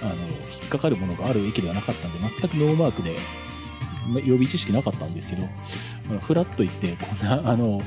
[0.00, 0.14] あの、
[0.60, 3.16] 引っかかるものがある駅ではなかったんで、全くノーマークで、
[4.24, 5.46] 予備知識なかったんですけど、
[6.20, 7.80] フラッと行って、こんな、 あの、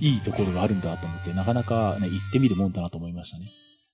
[0.00, 3.50] いいところがあるんだと思って、なかなかね、行ってみるもんだなと思いましたね。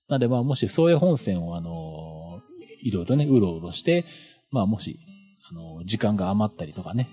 [0.07, 2.41] なんでまあ、もし、宗谷本線をあの、
[2.83, 4.05] いろいろね、うろうろして、
[4.51, 4.99] まあ、もし、
[5.49, 7.09] あの、時間が余ったりとかね、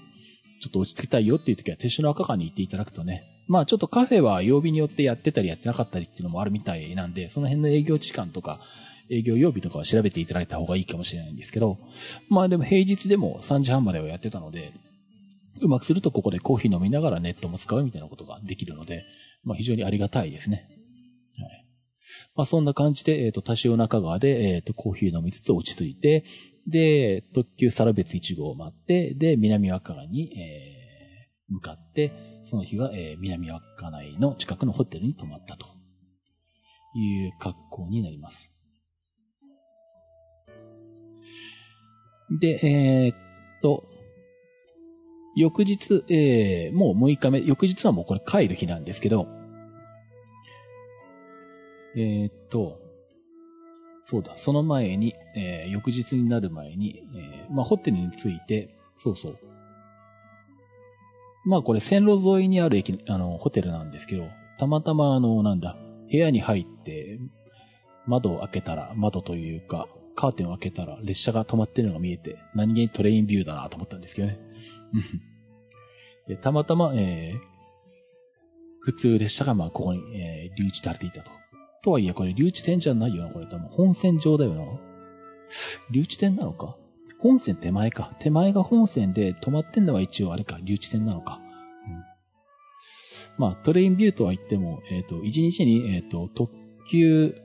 [0.60, 8.60] ちょっと落ち着きたいよっていう時は、手の赤館に行っていただくとね、まあちょっとカフェは曜日によってやってたりやってなかったりっていうのもあるみたいなんで、その辺の営業時間とか、
[9.10, 11.76] 営業曜日とかは調べていただいた方がいいかもしれないんですけど、
[12.30, 14.72] まあでも平日でも3時半まではやってたので、
[15.60, 19.04] うまくするとここでコーヒー飲みながらネットも使うみたいなことができるので、
[19.44, 20.66] まあ非常にありがたいですね。
[21.36, 21.66] はい。
[22.34, 26.24] まあそんな感じで、えっ、ー、と、多潮中川で、えっ、ー、と、コーヒー飲みつつ落ち着いて、
[26.66, 35.68] で、特急猿別1号を待って、で、南若川に、えー、向かって、その日は、えー、南稚内の近くのホテルに泊まったと
[36.94, 38.50] いう格好になります。
[42.28, 43.16] で、えー、っ
[43.62, 43.88] と、
[45.34, 49.28] 翌日、えー、もう6日目、翌日はもうこれ帰る日なんですけど、
[51.96, 52.78] えー、っと、
[54.04, 59.38] そうだ、その前に、えー、翌日になる前に、えー、まあ、ホテルに着いて、そうそう、
[61.44, 64.28] まあこれ線路沿いにある駅、あの、ホテルなんですけど、
[64.58, 65.76] たまたまあの、なんだ、
[66.10, 67.18] 部屋に入って、
[68.06, 74.38] 窓を開けたら、窓というか、カーテンを開けたら、列車が止まってるのが見えて、何気にトレインビューだなと思ったんですけどね。
[76.28, 77.38] で、たまたま、えー、
[78.80, 81.30] 普通列車がまあここに、えー、留置されていたと。
[81.82, 84.64] とはいえ、これ留置点じゃないよな、これ多分本線上だよな。
[85.90, 86.76] 留置点なのか？
[87.22, 88.12] 本線手前か。
[88.18, 91.40] 手前が本線で止まってんのは一応あれか、留置線なのか。
[91.86, 92.04] うん、
[93.38, 96.52] まあ、トレインビューとは言っても、えっ、ー、と、1日に、えっ、ー、と、特
[96.90, 97.40] 急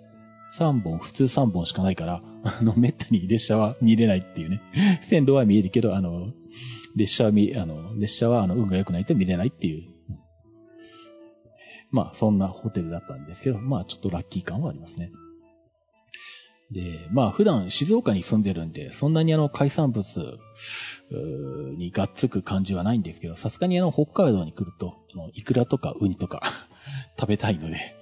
[0.57, 4.61] 3本、普通3本しかないから、 あの、めったに列車は見れないっていうね。
[5.07, 6.33] 線路は見えるけど、あの、
[6.95, 9.83] 列車は見、あの、列車はあの、運が良くないと見れないっていう。
[11.91, 15.11] まあ、そんなホテルだったんですけど、まあ、ちょっとラッキー感はありますね。
[16.71, 20.37] で、まあ普段静岡に住んでるんで、そんなにあの海産物
[21.77, 26.67] にがっつく感じはないんですけど、さすがにあの北海道に来ると、あのイクラとかウニとか
[27.19, 27.95] 食べたいので、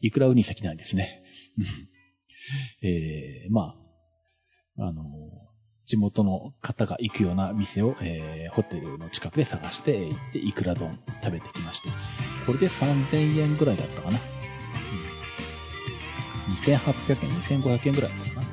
[0.00, 1.22] イクラウニ先なんですね。
[2.82, 3.76] えー、ま
[4.78, 5.02] あ、あの
[5.86, 11.88] 地元の方が行くような店を、えー、ホテルの近くで探して行って、イクラ丼食べてきまして、
[12.46, 14.31] これで3000円ぐらいだったかな。
[16.48, 18.46] 2800円、2500円ぐらいだったかな。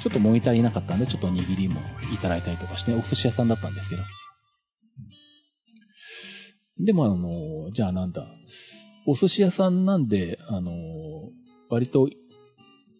[0.00, 1.80] ちょっと物足りなかったんで、ちょっと握りも
[2.12, 4.02] いただいたりとかして、お寿司屋さんだったんですけど。
[6.78, 8.26] でもあの、じゃあなんだ、
[9.06, 10.72] お寿司屋さんなんで、あの、
[11.70, 12.10] 割と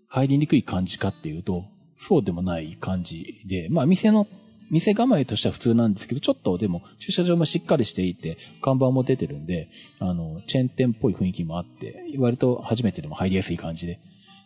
[0.08, 1.64] 入りにくい感じかっていうと、
[1.98, 4.26] そうでもない感じで、まあ店の
[4.70, 9.68] 店構えとしては普通なんですけど、ちょっとでも駐車場もしっかりしていて、看板も出てるんで、
[10.00, 14.00] あの、チェーン店っぽい雰囲気もあって、割と初めてでも入りやすい感じで。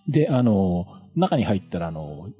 [0.09, 0.86] で、あの、
[1.16, 2.31] 中に入ったら、あの、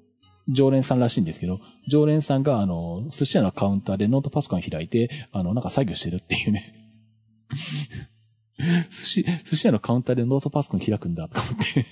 [0.49, 6.75] 常連さんらしいんですけど、常連さんが、あの、寿司屋のカウンターでノートパソコン開いて、あの、なんか作業してるっていうね。
[8.91, 11.87] 寿司、寿司屋のカウンターでノートパソコン開くんだと思って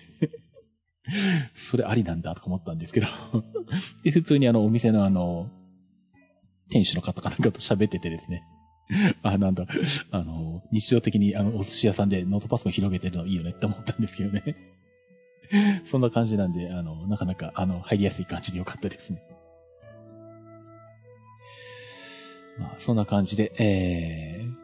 [1.54, 3.06] それありなんだとか思ったんですけど
[4.02, 5.48] で、普通にあの、お店のあの、
[6.70, 8.44] 店主の方かなんかと喋っててですね。
[9.22, 9.66] あ、なんだ、
[10.10, 14.42] あの、日常的にあの、お寿司屋さんでノートパソコン広げてるのいいよねって思ったんですけどね。
[15.84, 19.22] そんな感じなんで、あの、なかなか、あの、入りやすい感じでよかったですね。
[22.58, 24.54] まあ、そんな感じで、えー、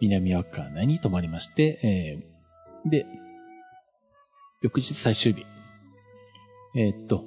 [0.00, 3.06] 南稚内に泊まりまして、えー、で、
[4.62, 5.46] 翌日最終日。
[6.76, 7.24] えー、っと、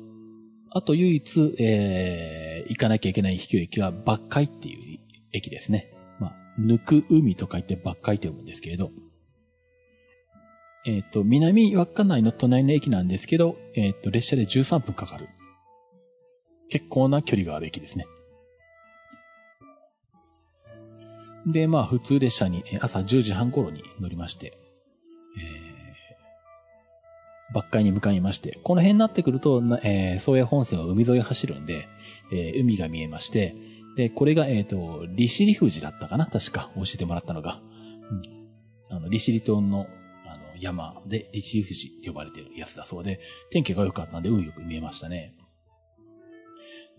[0.73, 4.99] あと唯一、えー、行かなきゃいけない秘境駅は、バッカイっていう
[5.33, 5.93] 駅ですね。
[6.17, 8.91] まあ、抜く海と書いてバッカイって読むんですけれど、
[10.85, 15.27] えっ、と、南稚内の隣の駅なんですけど、えっ、と、列車で13分かかる。
[16.69, 18.07] 結構な距離がある駅ですね。
[21.45, 31.87] で、まあ、普通列車に朝10時半頃に乗りまして、ー、バッカイに向かいまして、この辺になってくると、えー、宗谷本線は海沿い走るんで、
[32.31, 33.55] えー、海が見えまして、
[33.95, 37.59] で、これが、えっ、ー、と、利尻富士だったかな確か、教えてもらったのが。
[38.09, 38.95] うん。
[38.95, 39.87] あの、利尻島の
[40.25, 43.19] あの山で、利尻富士って呼ばれてるやつだそうで、
[43.49, 45.35] 天気が良かったんで運よく見えましたね。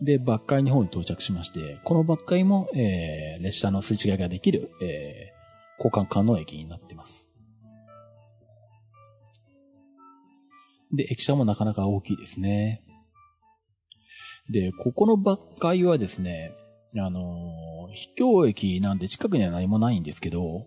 [0.00, 7.21] で、バッカイ日本に到着しまして、このバッカイも、えー、列車のすれ違いができる、えー、交換可能駅になってます。
[10.92, 12.82] で、駅舎もなかなか大きいですね。
[14.50, 16.52] で、ここのバッカイはですね、
[16.96, 20.66] あの、秘境駅なんで近くには何もないんですけど、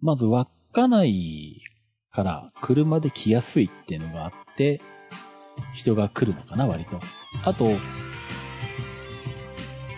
[0.00, 1.62] まず稚内
[2.10, 4.80] から車で来やすいっていうのがあって、
[5.74, 7.00] 人が来るのかな、割と。
[7.44, 7.72] あと、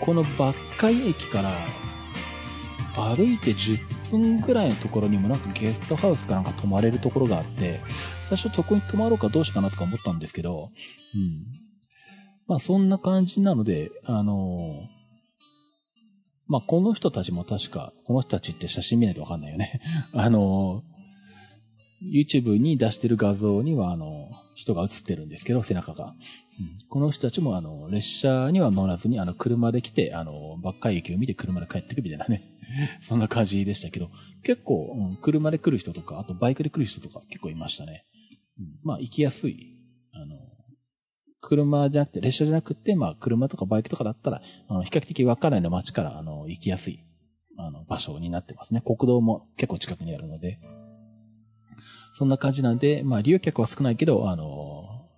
[0.00, 1.52] このバッカイ駅から
[2.94, 7.80] 歩いて10分ぐらいのところにもなんかゲストハウスかなんか泊まれるところがあって、
[8.28, 10.70] 最初そこに泊まろうかどうしようかなとか思ったんですけど、
[11.14, 11.44] うん。
[12.46, 14.74] まあそんな感じなので、あの
[16.46, 19.80] まあこの人たちも確か、この人たちって写真見ないとわかんないよね。
[20.12, 20.82] あの
[22.02, 26.06] YouTube に出してる画像には、あの、人が映ってるんですけど、背中が。
[26.06, 32.48] うん、この人たちも、あの、列車には乗らずに、あの、車で来て、あの、ばっかり駅を見て車で帰ってくるみたいなね。
[33.00, 34.10] そんな感じでしたけど、
[34.42, 38.04] 結構、うん、車で来る人とか、あとバイクで来る人とか結構いましたね。
[38.58, 39.76] うん、まあ、行きやすい。
[40.12, 40.36] あの、
[41.40, 47.04] 車じゃなくて、列車じゃなくて、まあ、車とかバイクとかだったら、あの、比較的稚内の街から、あの、行きやすい、
[47.56, 48.82] あの、場所になってますね。
[48.84, 50.58] 国道も結構近くにあるので。
[52.14, 55.08] そんな感じなんで、まあ、利用客は少ないけど、あの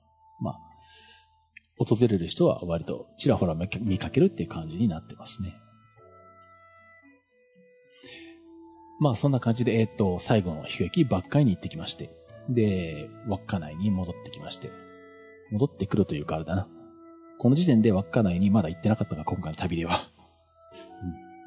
[0.40, 0.58] まあ、
[1.76, 5.54] 訪れる人は割とちらほら見かけるっていう感じになってますね。
[9.00, 12.10] まあ、そんな感じで、えっ、と、最後の飛行機、バッカイに行ってきまして、
[12.48, 14.70] で、稚内に戻ってきまして、
[15.50, 16.66] 戻ってくるというかあれだな。
[17.38, 20.08] この時点で稚内にまだ行ってなかったが、今回の旅では。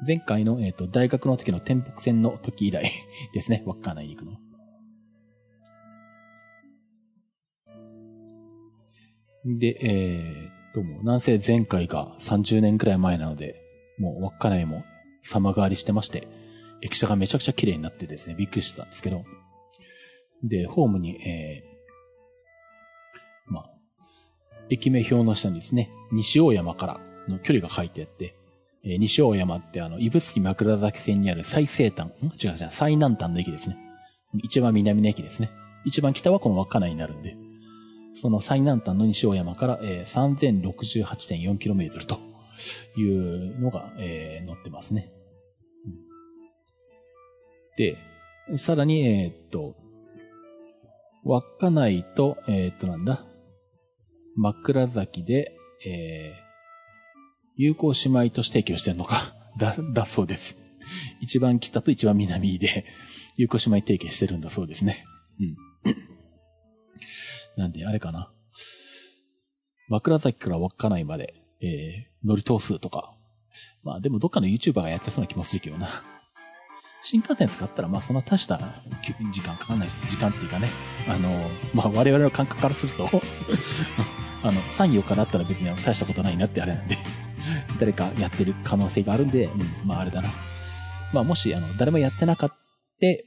[0.06, 2.92] 前回の、えっ、と、大学の時の天北線の時以来
[3.34, 4.38] ですね、稚内に行くの。
[9.56, 13.60] で、えー、っと、もう、なんせ前回が30年くらい前なので、
[13.98, 14.84] もう稚内も
[15.22, 16.28] 様変わりしてまして、
[16.80, 19.24] 駅舎がめちゃくちゃ綺麗になってですね、びっくりしてたんですけど、
[20.42, 23.70] で、ホームに、えー、まあ、
[24.70, 28.36] 駅名表の下にですね、西大山からの距離が書いてあって、
[28.84, 32.10] えー、西大山ってあの、指宿枕崎線にある最西端、ん？
[32.26, 33.76] 違う違う、最南端の駅ですね。
[34.42, 35.50] 一番南の駅ですね。
[35.84, 37.36] 一番北はこの稚内になるんで、
[38.14, 42.18] その最南端の西大山から、えー、3068.4km と
[42.96, 45.10] いうのが、えー、載ってますね。
[47.78, 47.96] で、
[48.56, 49.76] さらに、えー、っと、
[51.24, 53.24] 稚内と、えー、っとなんだ、
[54.36, 55.56] 枕崎で、
[55.86, 56.42] えー、
[57.56, 60.56] 友好姉妹として提供してるのか、 だ、だそうです。
[61.20, 62.84] 一番北と一番南で、
[63.36, 65.04] 友好姉妹提携してるんだそうですね。
[65.38, 65.56] うん。
[67.56, 68.32] なんで、あれかな？
[69.88, 73.16] 枕崎から稚内まで、えー、乗り通すとか。
[73.84, 76.17] まあでもどっかの YouTuber がやってそうな気もするけどな。
[77.10, 78.60] 新幹線使ったら、まあそんな大した
[79.32, 80.10] 時間かかんないです。
[80.10, 80.68] 時間っていうかね。
[81.08, 81.30] あの、
[81.72, 83.08] まあ我々の感覚からすると
[84.44, 86.98] あの、3、4日だったら別に大したことないなってあれなんで
[87.80, 90.34] 誰かやってる可能性があるんで、うん、まああれだな。
[91.14, 92.56] まあもし、あの、誰もやってなかった、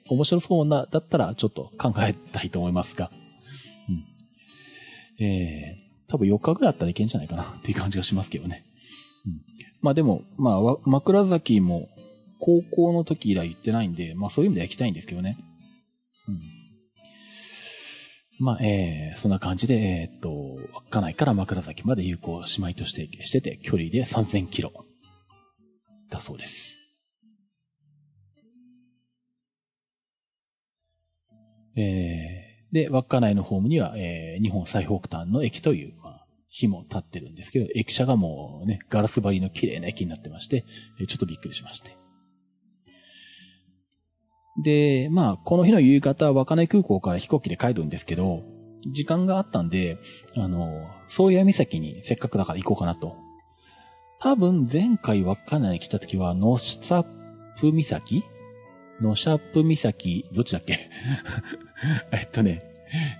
[0.09, 3.09] 面白そうな、だったらちょっと考えたいと思いますが。
[3.89, 8.63] うんえー、多分4日ぐらいあったらいけんじゃないかなっていう感じがしますけどね。
[9.25, 9.41] うん、
[9.81, 11.89] まあでも、まあ、枕崎も
[12.41, 15.37] 高校の時以来行ってないんで、まあそういう意味では行きたいんですけどね。
[16.27, 16.39] うん。
[18.39, 24.73] まあ、えー、そんな感じで、えー、っと、稚内から枕崎まで有効姉妹としてしてて、距離で3000キロ。
[26.09, 26.79] だそうです。
[31.75, 40.65] えーで、稚内のホームには、えー、日本最北端の駅という、まあ、日も立ってるんですけど、駅舎がもうね、ガラス張りの綺麗な駅になってまして、
[41.07, 42.00] ちょっとびっくりしまして。
[44.61, 48.43] で、まあ、この日の夕方、稚内空港から飛行機で帰るんですけど、
[48.91, 49.97] 時間があったんで、
[50.37, 53.15] あの、宗谷岬にせっかくだから行こうかなと。
[54.19, 57.03] 多分前回稚内に来た時は、ノシャッ
[57.59, 58.23] プ岬？
[59.01, 60.79] ノシャップ岬、どっちだっけ？
[62.11, 62.63] えっとね、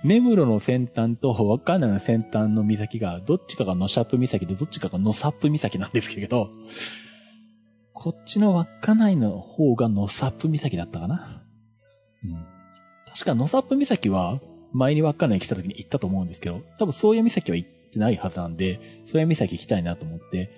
[0.04, 6.50] 根室の先端と稚内の先端の岬が、どっちかがノシャップ岬で、どっちかがノサップ岬なんですけど、
[7.94, 11.42] こっちの稚内の方がノサップ岬だったかな？
[12.24, 12.46] うん。
[13.06, 14.40] 確かノサップ岬は、
[14.72, 20.50] 前に稚内に来た時に行ったと思うんですけど、多分宗谷岬は行ってないはずなんで、宗谷岬行きたいなと思って、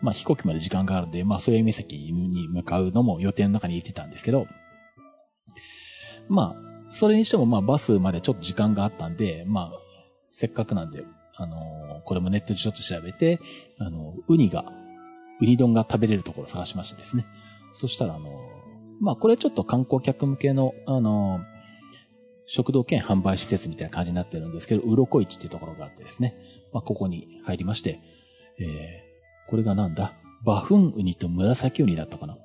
[0.00, 4.46] まあ飛行機まで時間があるんで、まあ宗谷岬に向かうのも予定の中に入れてたんですけど、
[6.28, 9.72] まあ、それにしてもまあバスまでちょっと時間があったんで、まあ、
[10.32, 11.04] せっかくなんで、
[11.36, 13.40] あのー、これもネットでちょっと調べて、
[13.78, 14.64] あのー、ウニが、
[15.40, 17.26] ウニ丼が食べれるところを探しましてですね。
[17.80, 18.40] そしたらあの、
[19.00, 21.40] まあこれちょっと観光客向けの、あの
[22.46, 26.34] 食堂兼販売施設みたいな感じになってるんですけど、うろこ市っていうところがあってですね。
[26.72, 28.00] まあ、ここに入りまして、
[28.58, 30.14] えー、これがなんだ？
[30.44, 32.36] バフンウニと紫ウニだったかな。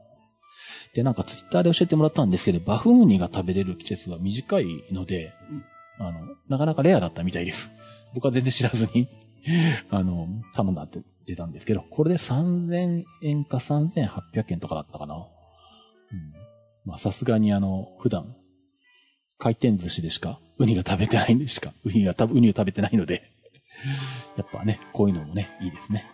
[0.93, 5.33] で、なんかツイッターで教えてもらったんですけど、バフンウニが食べれる季節は短いので、
[5.97, 7.71] あの、なかなかレアだったみたいです。
[8.13, 9.07] 僕は全然知らずに
[9.89, 15.15] あの、頼んだって出たんですけど、これで3000円か3800円とかだったかな。
[15.15, 15.25] うん。
[16.85, 18.35] まあさすがにあの、普段
[19.37, 23.31] 回転寿司でしか、ウニが食べてないんでしか、ウニが多分ウニを食べてないので、
[24.37, 26.05] やっぱね、こういうのもね、いいですね。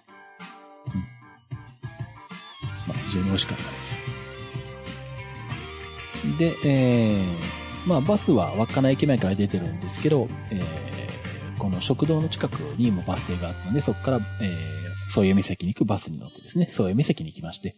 [0.93, 1.01] うん。
[2.88, 4.01] まあ、非常に美味しかったです。
[6.38, 14.81] で、えー、まあ、バスは稚内駅前から出てるんですけど、えー、この食堂の近くにもバス停があったので、そこから、えー、
[15.11, 17.75] 宗谷岬に行くバスに乗ってですね、宗谷岬に行きまして、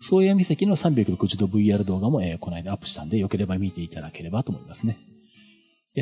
[0.00, 4.98] 宗谷岬の360度 VR 動画も、えー、この間アップしたんで、よければ見ていただければと思いますね。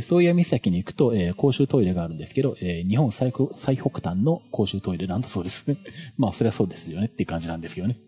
[0.02, 5.64] 宗谷岬に行くと、えー、公衆トイレがあるんですけど、えー、日本最最北端の公衆トイレなんだそうです。
[6.16, 7.98] まあ、そりゃそうですよねっていう感じなんですけどね。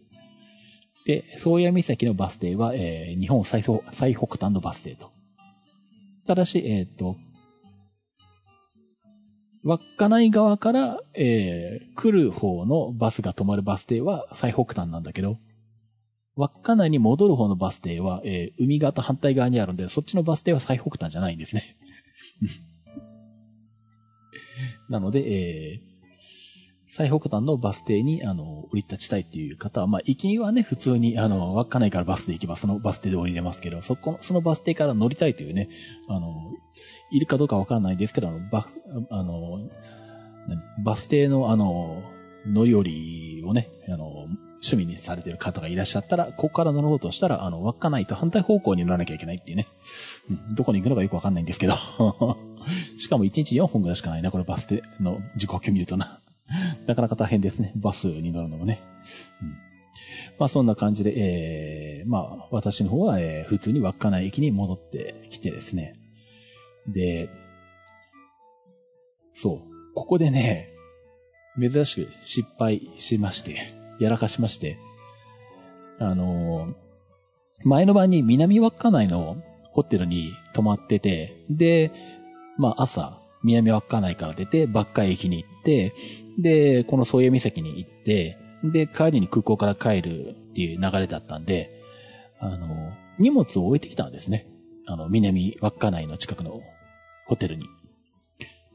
[1.06, 5.10] で、宗谷岬のバス停は、えー、日本最最北端のバス停と。
[6.26, 7.16] ただし、えっ、ー、と、
[9.64, 15.38] 稚内側から、えー、来る方のバスが止まるバス停は最北端なんだけど、
[16.36, 21.76] 稚内に戻る方のバス停は、えー、海側と反対側にあるんで、そっちのバス停は最北端じゃないんですね。
[24.88, 25.87] なので、えー、
[26.98, 35.68] 最北端のバス停に、あの、降り立ちたいっていう方は、まあ、行きはね、普通に、あの、稚内からバスで行けば、そのバス停で降りれますけど、そこ、そのバス停から乗りたいというね、
[36.08, 36.50] あの、
[37.12, 38.66] いるかどうかわかんないですけど、あの、バ、
[39.10, 39.60] あの、
[40.84, 42.02] バス停の、あの、
[42.44, 44.26] 乗り降りをね、あの、
[44.60, 49.68] 趣味にされてる方がいらっしゃったら、ここから乗ろうとしたら、あの、稚内と反対方向に乗らなきゃいけないっていうね。
[50.28, 51.76] うん、どこに行くのかよくわかんないんですけど。
[52.98, 56.18] しかも1日4本ぐらいしかないな、これバス停の時刻を見るとな。
[56.86, 57.72] なかなか大変ですね。
[57.76, 58.80] バスに乗るのもね。
[59.42, 59.48] うん、
[60.38, 65.94] まあそんな感じで、えー、まあ私の方は、えー、普通に稚内駅に戻ってきてですね。
[66.86, 67.28] で、
[69.34, 69.94] そう。
[69.94, 70.70] ここでね、
[71.60, 74.78] 珍しく失敗しまして、やらかしまして、
[75.98, 76.74] あのー、
[77.64, 79.36] 前の晩に南稚内の
[79.72, 81.92] ホテルに泊まってて、で、
[82.56, 85.94] まあ朝、南稚内から出て、バッカ駅に行って、
[86.38, 91.70] で、この宗谷岬に行って、で、帰りに空港から帰るっていう流れだったんで、
[92.40, 94.46] あの、荷物を置いてきたんですね。
[94.86, 96.62] あの、南稚内の近くの
[97.26, 97.66] ホテルに。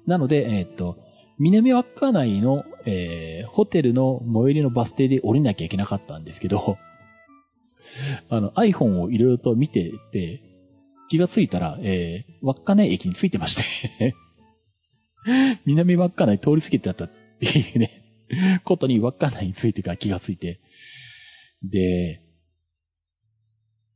[0.05, 0.97] なので、えー、っと、
[1.39, 6.77] 南稚内の、えー、ホテルの最寄りのバス停で降りなきゃいけなかったんですけど、
[8.29, 10.41] あの、iPhone をいろいろと見てて、
[11.09, 13.55] 気がついたら、えー、稚内駅に着いてまし
[13.99, 14.15] て
[15.65, 18.03] 南稚内通り過ぎてあったっていうね、
[18.63, 20.59] ことに稚内についてから気がついて。
[21.63, 22.21] で、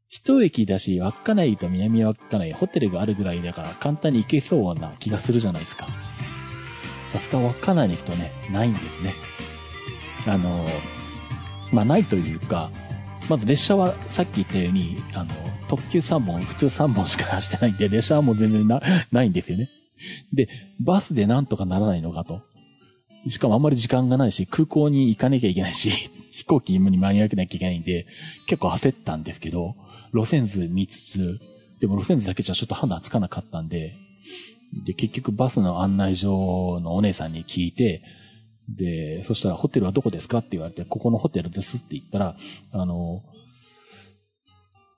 [0.10, 5.88] 一駅だし、稚内と南稚内、ホテルがあるぐらいだから簡単に行けそうな気がするじゃないですか。
[7.12, 9.14] さすが稚内に行くとね、ないんですね。
[10.26, 10.66] あの、
[11.72, 12.72] まあ、ないというか、
[13.30, 15.34] まず列車はさっき言ったように、あの、
[15.68, 18.82] 特急3本、普通3本しか走ってないんで、列車はもう全然な、
[19.12, 19.70] ないんですよね。
[20.34, 20.49] で、
[20.80, 22.41] バスでなんとかならないのかと。
[23.30, 25.91] しかもあんまり時間がないし、空港に行かなきゃいけないし、
[26.32, 28.06] 飛行機に間に合わなきゃいけないんで、
[28.45, 29.76] 結構焦ったんですけど、
[30.14, 31.40] 路線図見つつ、
[31.80, 33.95] でも路線図だけじゃちょっと判断つかなかったんで、
[34.86, 38.02] で、結局バスの案内所のお姉さんに聞いて、
[38.69, 40.40] で、そしたらホテルはどこですか？
[40.40, 42.36] って言われて、ここのホテルですって言ったら、
[42.72, 43.24] あの、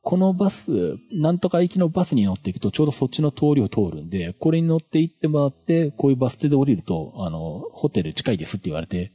[0.02, 9.12] このバス、なんとか行きのバスに乗っていくとちょうどそっちの通りを通るんで、これに乗って行ってもらって、こういうバス停で降りると、あの、ホテル近いですって言われて、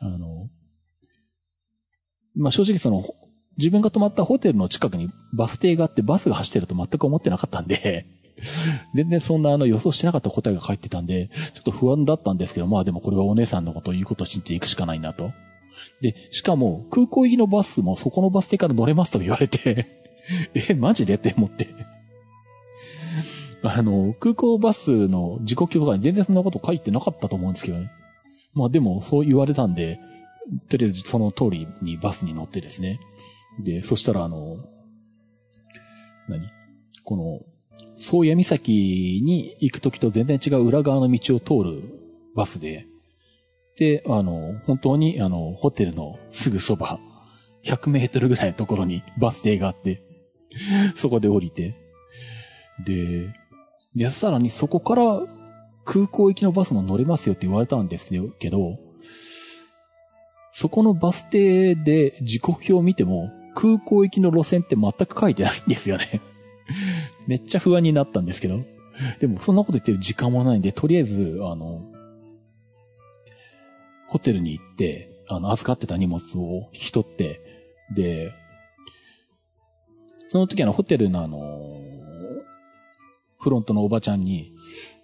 [0.00, 0.48] あの、
[2.34, 3.04] まあ、正直その、
[3.56, 8.06] 自分が泊まったホテルの近くにバス停があってバスが走ってると全く思ってなかったんで
[8.94, 15.32] 全然そんなあの予想してなかった答えが返ってたんで、ちょっと不安だったんですけど、まあでもこれはお姉さんのことを言うことを信じていくしかないなと。
[16.00, 19.86] で、しかも空港行きのバスもそこのバス停から乗れますと言われて
[20.54, 21.14] え、マジで？
[21.14, 21.68] って思って
[23.62, 27.90] あの、空港バスの時刻表とかに全然そんなこと書いてなかったと思うんですけどね。
[28.54, 29.98] まあでもそう言われたんで、
[30.68, 33.00] とりあえずその通りにバスに乗ってですね。
[33.60, 34.56] で、そしたらあの、
[36.28, 36.48] 何？
[37.04, 37.40] この、
[37.96, 41.82] 宗谷岬に行くときと全然違う裏側の道を通る
[42.34, 42.86] バスで、
[43.78, 46.98] で、あの、本当にあの、ホテルのすぐそば、
[47.64, 50.02] 100メートルぐらいのところにバス停があって、
[50.94, 51.76] そこで降りて、
[52.84, 53.32] で、
[53.94, 55.22] で、さらにそこから
[55.84, 58.78] 空港行きのバスも乗れますよって言われたんですけど、
[60.52, 66.20] そこのバス停で時刻表を見ても、空港行きの路線って全く書いてないんですよね
[67.26, 68.60] めっちゃ不安になったんですけど。
[69.20, 71.82] でも、そんなこと言ってる時間もないんで、とりあえず、あの、
[74.16, 77.38] ホテルに行って、あの、預かってた荷物を引き取って、
[77.94, 78.32] で、
[80.30, 81.78] その時あの、ホテルのあの、
[83.38, 84.54] フロントのおばちゃんに、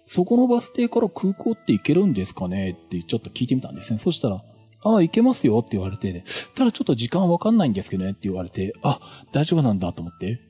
[0.07, 2.71] そこのバス停から空港って行けるんですかね？
[2.71, 3.99] ってちょっと聞いてみたんですね。
[3.99, 4.43] そしたら、
[4.81, 6.23] ああ、行けますよって言われて、
[6.55, 8.99] ただちょっと時間わかんないんですけどねって言われて、あ、
[9.31, 10.41] 大丈夫なんだと思って。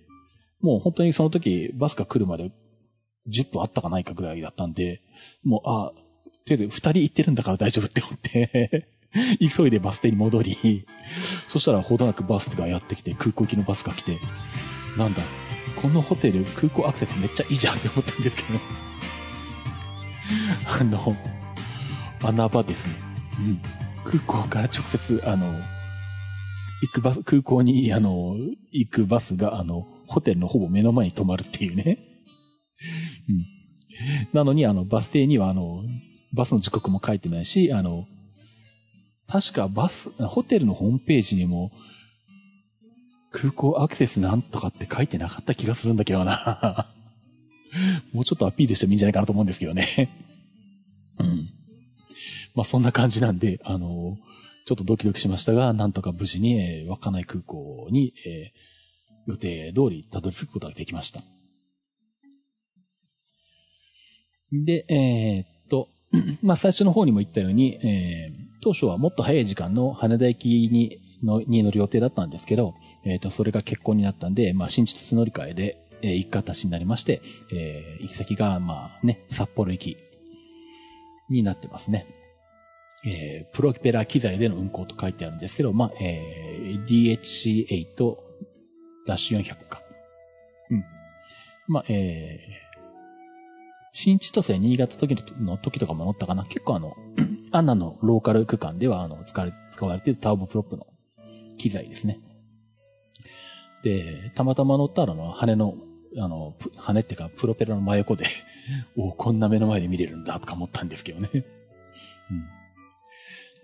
[0.62, 2.52] もう本当にその時、バスが来るまで
[3.28, 5.02] 10分あったかないかぐらいだったんで、
[5.44, 5.92] もう、あ、
[6.46, 8.88] とりあえず二人行ってるんだから大丈夫って思って
[9.56, 10.86] 急いでバス停に戻り、
[11.48, 14.18] そしたらほどなくバスがやってきて、空港行きのバスが来て、
[14.98, 15.22] なんだ、
[15.82, 18.60] このホテル空港アクセスめっちゃいいじゃんって思ったんですけど
[20.66, 21.16] あの、
[22.24, 22.96] 穴場ですね。
[23.40, 23.62] うん。
[24.04, 25.60] 空港から直接、あの、
[26.82, 28.36] 行くバス、空港に、あの、
[28.72, 32.00] 行くバスが、あの、ホテルのほぼ目の前に止まるっていうね。
[33.30, 33.46] うん。
[34.34, 35.84] なのに、あの、バス停には、あの、
[36.34, 38.08] バスの時刻も書いてないし、あの、
[39.28, 41.72] 確かバス、ホテルのホームページにも、
[43.32, 46.94] 空港アクセスなんとかって書いてなかった気がするんだけどな。
[48.14, 50.10] もうちょっとアピールしてもいいんじゃないかなと思うんですけどね。
[51.18, 51.50] うん。
[52.54, 54.18] まあそんな感じなんで、あの、
[54.66, 61.22] ちょっとドキドキしましたが、なんとか無事に、えー、稚内空港に、えー、予定通りたどり着くことができました。
[64.52, 65.90] で、えー、っと、
[66.42, 72.76] まあ最初の方にも言ったように、えー、当初はもっと早い時間の羽田行きにのに乗る予定だったんですけど、
[73.06, 77.22] えっ、と、それが結婚になったんで、まあ、新秩乗り換えで、えー、行く形になりまして、
[77.52, 79.98] えー、行き先が、まあね、札幌行き
[81.30, 82.06] になってますね。
[83.06, 86.86] えー、プロペラ機材での運行と書いてあるんですけど、まあ、えー、
[89.06, 89.82] DHC8-400 か。
[90.70, 90.86] うん。
[91.68, 92.63] まあ、えー、
[93.94, 96.44] 新千歳新潟時の時とかも乗ったかな。
[96.46, 96.98] 結構あの、
[97.54, 100.88] アンナのローカル区間では、あの、使われ、使われているターボプロップの
[101.60, 102.20] 機材ですね。
[103.84, 105.76] で、たまたま乗ったらの、羽の、
[106.18, 108.26] あの、羽っていうか、プロペラの真横で
[108.98, 111.30] おこんな目の前で見れるんだとか思ったんですけどね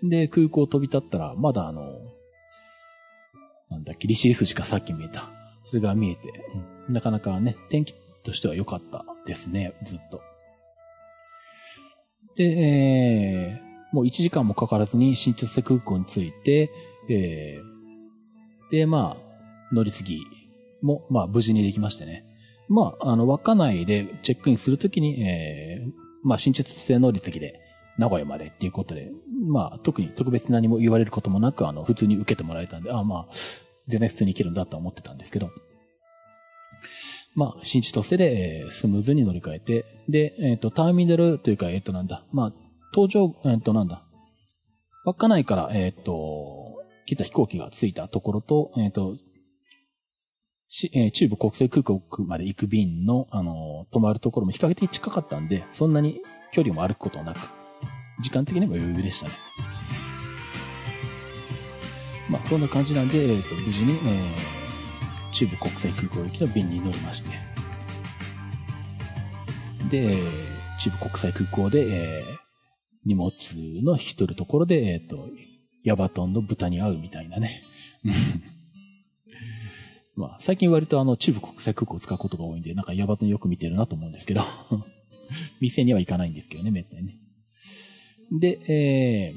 [0.02, 0.08] うん。
[0.08, 1.98] で、空港飛び立ったら、まだあの、
[3.68, 5.28] なんだっけ、利尻富士かさっき見えた。
[5.64, 6.20] それが見えて、
[6.88, 10.20] うん、なかなかね、天気としては良かったですね、ずっと。
[12.36, 16.70] で、えー、もう1時間もかからずに新千歳空港に着いて、
[17.08, 20.22] えー、で、まあ、乗り継ぎ
[20.82, 22.24] も、まあ、無事にできましてね。
[22.68, 25.90] まあ、あの、稚内でチェックインするときに、えー、
[26.22, 27.60] まあ、新秩性乗り継ぎで、
[27.98, 29.10] 名古屋までっていうことで、
[29.46, 33.32] まあ、特に特別何も言われることもなく、あの、普通に受けてもらえたんで、ああ、まあ、
[33.88, 35.50] 全然普通に行けるんだと思ってたんですけど、
[37.34, 42.52] まあ、新千歳で、えー、スムーズに乗り換えて、で、えっ、と、ターミナルというか、えっ、と、なんだ、まあ、
[42.94, 44.04] 搭乗、えっ、と、なんだ、
[45.04, 49.16] 稚内から、えっ、と、来た飛行機が着いたところと、えっ、と、
[50.92, 56.20] えー、中部国際空港まで行く便の、あのー、止まるところも比較的近かったんで、そんなに
[56.52, 57.38] 距離も歩くことなく、
[58.22, 59.32] 時間的にも余裕でしたね。
[62.28, 64.59] まあ、こんな感じなんで、えっ、と、無事に、えー、
[65.32, 67.30] 中部国際空港行きの便に乗りまして。
[69.90, 70.18] で、
[70.80, 72.36] 中部国際空港で、えー、
[73.04, 73.32] 荷物
[73.82, 75.28] の引き取るところで、えっ、ー、と、
[75.84, 77.62] ヤバトンの豚に会うみたいなね。
[80.16, 84.44] まあ、最近割とあの、中部国際空港を使うことが多いんで、なんかヤバトンよく見てるなと思うんですけど。
[85.60, 87.16] 店には行かないんですけどね、めったにね。
[88.32, 89.34] で、え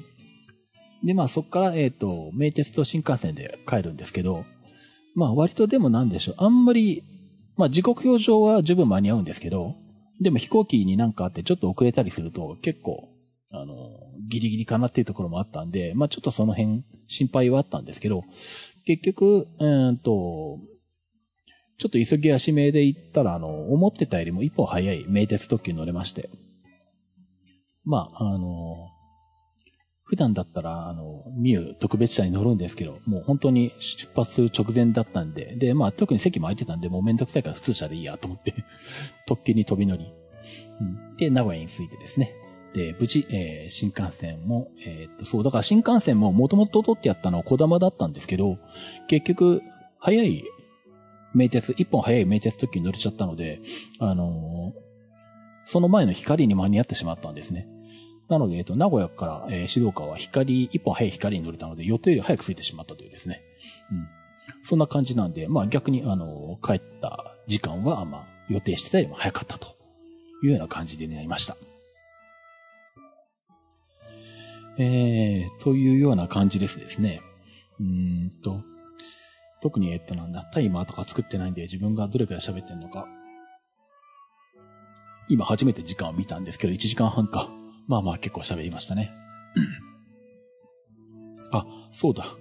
[1.04, 4.46] ー、で、まあそっから、えっ、ー、と、名鉄と新幹線で帰るんですけど、
[5.16, 7.04] まあ割とでもなんでしょう、あんまり、
[7.56, 9.76] まあ時刻表上は十分間に合うんですけど、
[10.22, 13.10] でも飛行機になんかあってちょっと遅れたりすると結構、
[13.52, 13.76] あの、
[14.30, 18.24] ギリギリかなっていうところもあったんで、まあちょっとその辺心配はあったんですけど、
[18.86, 20.60] 結局、うんと、
[21.80, 26.30] ちょっと急ぎ足名で行ったら、あの、思ってたよりも一歩早い名鉄特急に乗れまして。
[27.84, 28.90] まあ、あの、
[30.06, 38.54] 普段だったら、あの、ミュー特別車に乗るんですけど、もう本当に出発する直前だったんで、で、まあ特に席も空いてたんで、もうめんどくさいから普通車でいいやと思って
[39.26, 40.06] 特急に飛び乗り、
[40.82, 42.34] うん、で、名古屋に着いてですね。
[42.74, 48.58] で、無事、えー、新幹線も、えー、っと、そう、だから新幹線ももともと取ってやったのは小玉だったんですけど、
[49.08, 49.62] 結局、
[50.00, 50.44] 早い
[51.34, 53.62] 名鉄、一本早い名鉄特急に乗れちゃったので、
[54.00, 54.84] あのー、
[55.66, 57.68] その前の光に間に合ってしまったんですね。
[58.30, 63.42] なので、えっと、名古屋から、えー、静岡は光、一本早い光に乗れたので、予定より早く着いてしまったというですね。
[63.92, 64.08] うん。
[64.64, 69.76] そんな感じなんで、まあ逆に、あの、帰った時間は、まあ、予定してたよりも早かったと
[70.44, 71.58] いうような感じでなりました。
[74.78, 77.22] えー、というような感じですですね。
[77.80, 78.62] うんと、
[79.62, 83.08] 特に、えっとなんだ、タイマーとか作ってないんで、自分がどれくらい喋ってんのか。
[85.30, 87.50] 今初めて時間を見たんですけど、1時間半か。
[87.88, 89.14] まあまあ結構喋りましたね。
[91.52, 92.36] あ、そうだ。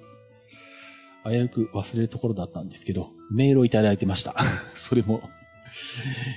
[1.24, 4.35] 危うく忘れるところだったんですけど、メールをいただいてました。
[4.74, 5.23] それも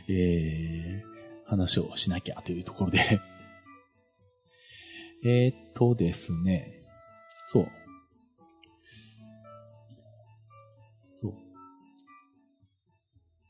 [0.07, 2.99] えー、話をしなきゃというところで
[5.25, 6.83] えっとですね、
[7.47, 7.67] そう。
[11.15, 11.33] そう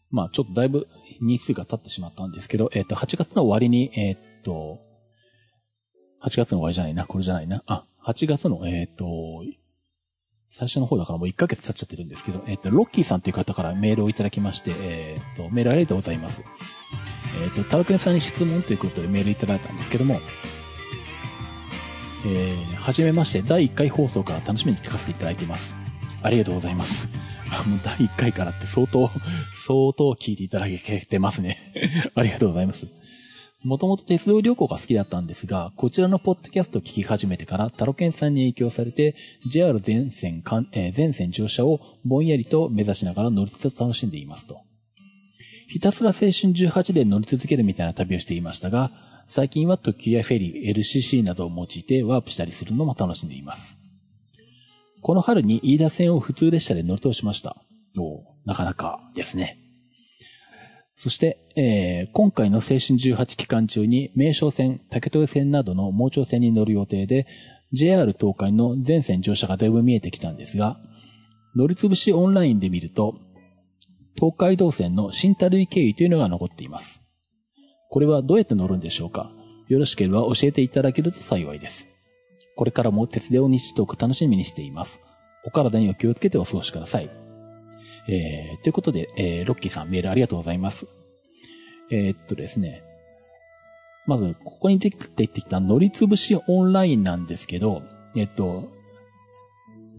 [0.10, 0.88] まあちょっとだいぶ
[1.20, 4.80] 日数が経ってしまったんですけど、えっ、と、8月の終わりに、えっ、と、
[6.26, 7.62] 8月の終わりじゃないな、これじゃないな。
[7.68, 9.44] あ、8月の、えっ、ー、と、
[10.50, 16.44] 最初の方だからもう1ヶ月経っちゃってるんですけど、えっ、と、ロッキーさんという方からメールをいただきまして、えっ、と、メールありがとうございます。
[17.44, 20.20] えっ、と、タルケンさんに質問ということでメールいただいたんですけども、
[22.26, 25.76] えー、はじめまして、第1回放送から楽しみに聞かせていただいています。
[26.24, 27.08] ありがとうございます。
[27.52, 29.12] あ、もう第1回からって相当、
[29.56, 31.60] 相当聞いていただけてますね。
[32.16, 32.88] ありがとうございます。
[33.66, 39.16] もともと鉄道旅行が好きだったんですが、こちらのポッドキャストを聞き始めてから、タロケンさんに影響されて、
[39.48, 44.62] JR 全線えー、全線乗車をぼんやりと目指しながら乗りつつ楽しんでいますと。
[45.68, 48.92] ひたすら青春18で乗り続けるみたいな旅をしていましたが、
[49.26, 53.80] 最近は特急やフェリー、LCC などを用いてワープしたりするのも楽しんでいます。
[55.02, 57.58] この春に飯田線を普通列車で乗り通しました。
[57.98, 59.65] おなかなかですね。
[60.98, 67.28] そして、えー、今回の青春18期間中に名称線、竹豊線などの盲腸線に乗る予定で、
[67.74, 70.80] JR 東海の全線乗車がだいぶ見えてきたんですが、
[71.56, 73.16] 乗りつぶしオンラインで見ると、
[74.16, 77.02] 東海道線の新樽井経由というのが残っています。
[77.90, 79.32] これはどうやって乗るんでしょうか？
[79.68, 81.88] よろしければ教えていただけると幸いです。
[82.56, 85.02] これからも鉄道日トーク楽しみにしています。
[85.44, 87.25] お体にお気をつけてお過ごしください。
[88.08, 90.88] えー、ということで、えー、ロッキーさんメールありがとうございます。
[91.90, 92.84] えー、っとですね。
[94.06, 97.82] まず、ここに出てきた乗りつぶしオンラインなんですけど、
[98.16, 98.72] えっと、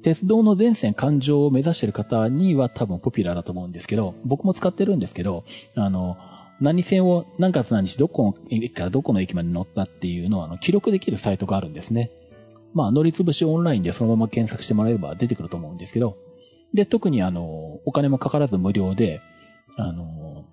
[0.03, 6.17] 鉄道の全線環状を目指している方には多分ポピュラーだと思うんですけど、僕も使ってるんですけど、あの、
[6.61, 12.11] 何線を何月何日どこの駅からどこの駅まで乗ったっていうのをあの記録できるサイトがあるんですね。
[12.73, 16.17] まあ、乗りつぶしオンラインでそのまま検索してもらえれば出てくると思うんですけど、
[16.75, 19.21] で、特にあの、お金もかからず無料で、
[19.77, 20.45] あの、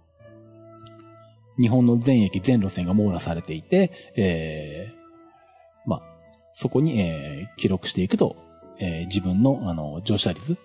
[1.59, 6.01] 日本の全駅全路線が網羅されていて、えー、まあ、
[6.53, 8.35] そこに、えー、記録していくと、
[8.79, 10.57] えー、自分の、あの、乗車率。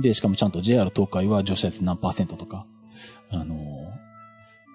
[0.00, 2.66] で、しかもちゃんと JR 東海は乗車率何パーセントとか、
[3.30, 3.92] あの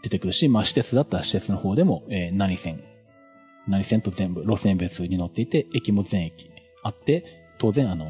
[0.01, 2.83] 出てくるし、まあ、施設だったら施設の方でも、えー、何線、
[3.67, 6.49] 何線と全部路線別に乗っていて、駅も全駅
[6.83, 8.05] あって、当然あの、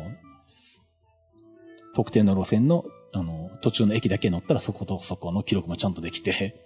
[1.96, 6.62] 特定の路線の、あの、途中の駅だけ乗ったらそことそこの記録もちゃんとできて、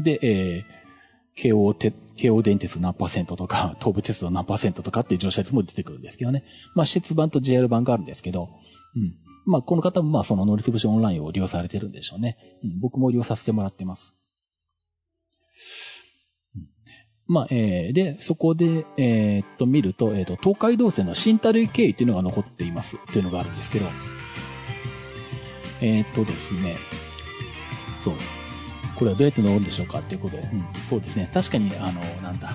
[0.00, 0.64] で、えー、
[1.34, 6.44] 京王て、京王電鉄何パーセントとか、 東武鉄道何パーセントとかっていう乗車率も出てくるんですけどね。
[6.74, 8.50] まあ、施設版と JR 版があるんですけど、
[8.96, 9.16] うん。
[9.46, 12.38] まあ、この方もまあ、その乗りつぶしオンラインを利用されてるんでしょうね。
[12.62, 14.14] うん、僕も利用させてもらってます。
[17.26, 23.86] まあ、えー、で、そこで、えー、っと、見ると、えー、っと、東海道線の新樽井経由っていうのが残っていますっていうのがあるんですけど、
[25.80, 26.76] えー、っとですね、
[27.98, 28.14] そう。
[28.96, 31.30] これはどうやって乗るんでしょうかっていうことで、うん、そうですね。
[31.32, 32.52] 確かに、あの、なんだ。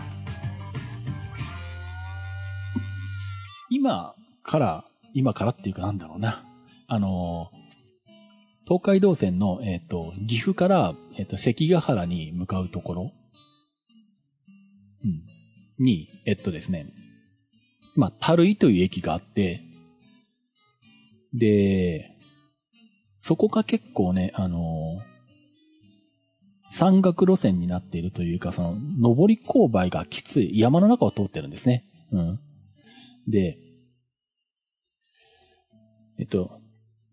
[3.71, 6.43] 今から、今からっていうかなんだろうな。
[6.87, 7.49] あの、
[8.67, 13.11] 東海道線の、えっ、と、岐阜から、えっ、と、関ヶ原に向かうところ、
[15.79, 16.87] に、えっとですね、
[17.95, 19.61] まあ、樽井という駅があって、
[21.33, 22.11] で、
[23.19, 24.99] そこが結構ね、あの
[26.71, 31.85] 山岳路線になっているというか、その、上り勾配がきつい、山の中を通ってるんですね。
[32.11, 32.39] うん。
[33.27, 33.57] で、
[36.19, 36.59] えっと、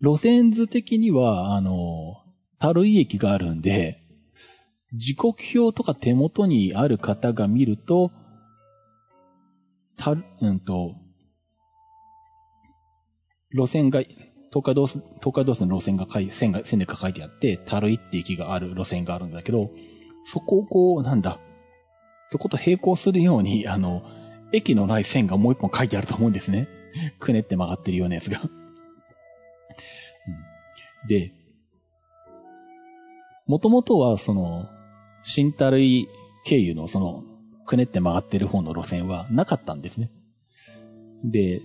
[0.01, 2.17] 路線図的には、あの、
[2.59, 4.01] 樽井駅があるんで、
[4.97, 8.11] 時刻表とか手元にある方が見ると、
[9.97, 10.95] たる、うんと、
[13.53, 14.01] 路線が、
[14.51, 15.03] 東海道、東
[15.35, 19.71] 海道線の路線が書い、線が、線で書いてあって、たるいって駅がある路線があるんだけど、
[20.25, 21.39] そこをこう、なんだ、
[22.31, 24.03] そこと並行するように、あの、
[24.53, 26.69] 駅のない線がもう一本書いてあると思うんですね。
[27.19, 28.41] くねって曲がってるようなやつが。
[31.09, 31.33] で、
[33.47, 34.69] もともとはその、
[35.27, 36.09] 新たるい
[36.45, 37.25] 経由のその、
[37.67, 40.11] くねって曲がってる方の路線はなかったんですね。
[41.25, 41.63] で、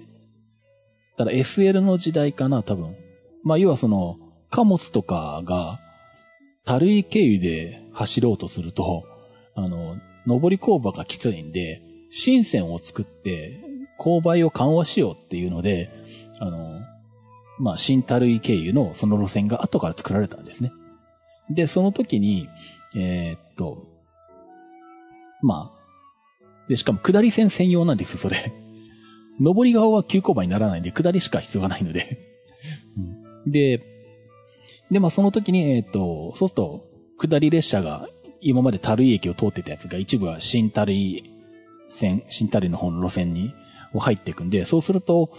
[1.16, 2.96] ただ SL の時代かな、多分。
[3.44, 4.18] まあ、要はその、
[4.50, 5.80] 貨物とかが、
[6.66, 9.06] たるい経由で走ろうとすると、
[9.56, 13.60] あの、上り工場がきついんで、新線を作って、
[14.00, 15.92] 勾配を緩和しようっていうので、
[16.40, 16.82] あの、
[17.60, 20.72] まあ、新たるい経由のその路線が後から作られたんですね。
[21.52, 22.50] で、その時に、
[22.96, 23.88] えー、と、
[25.42, 28.52] まあ、で、しかも下り線専用なんですよ、それ。
[29.40, 32.18] 上り側は急勾配にならないんで、下りしか必要がないので
[33.46, 33.52] うん。
[33.52, 33.82] で、
[34.90, 36.86] で、まあその時に、えっ、と、そうすると、
[37.18, 38.10] 下り列車が
[38.42, 41.24] 今まで樽井駅を通ってたやつが一部は新樽井
[41.90, 43.54] 線、新樽井の方の路線に、
[43.94, 45.32] を入っていくんで、そうすると、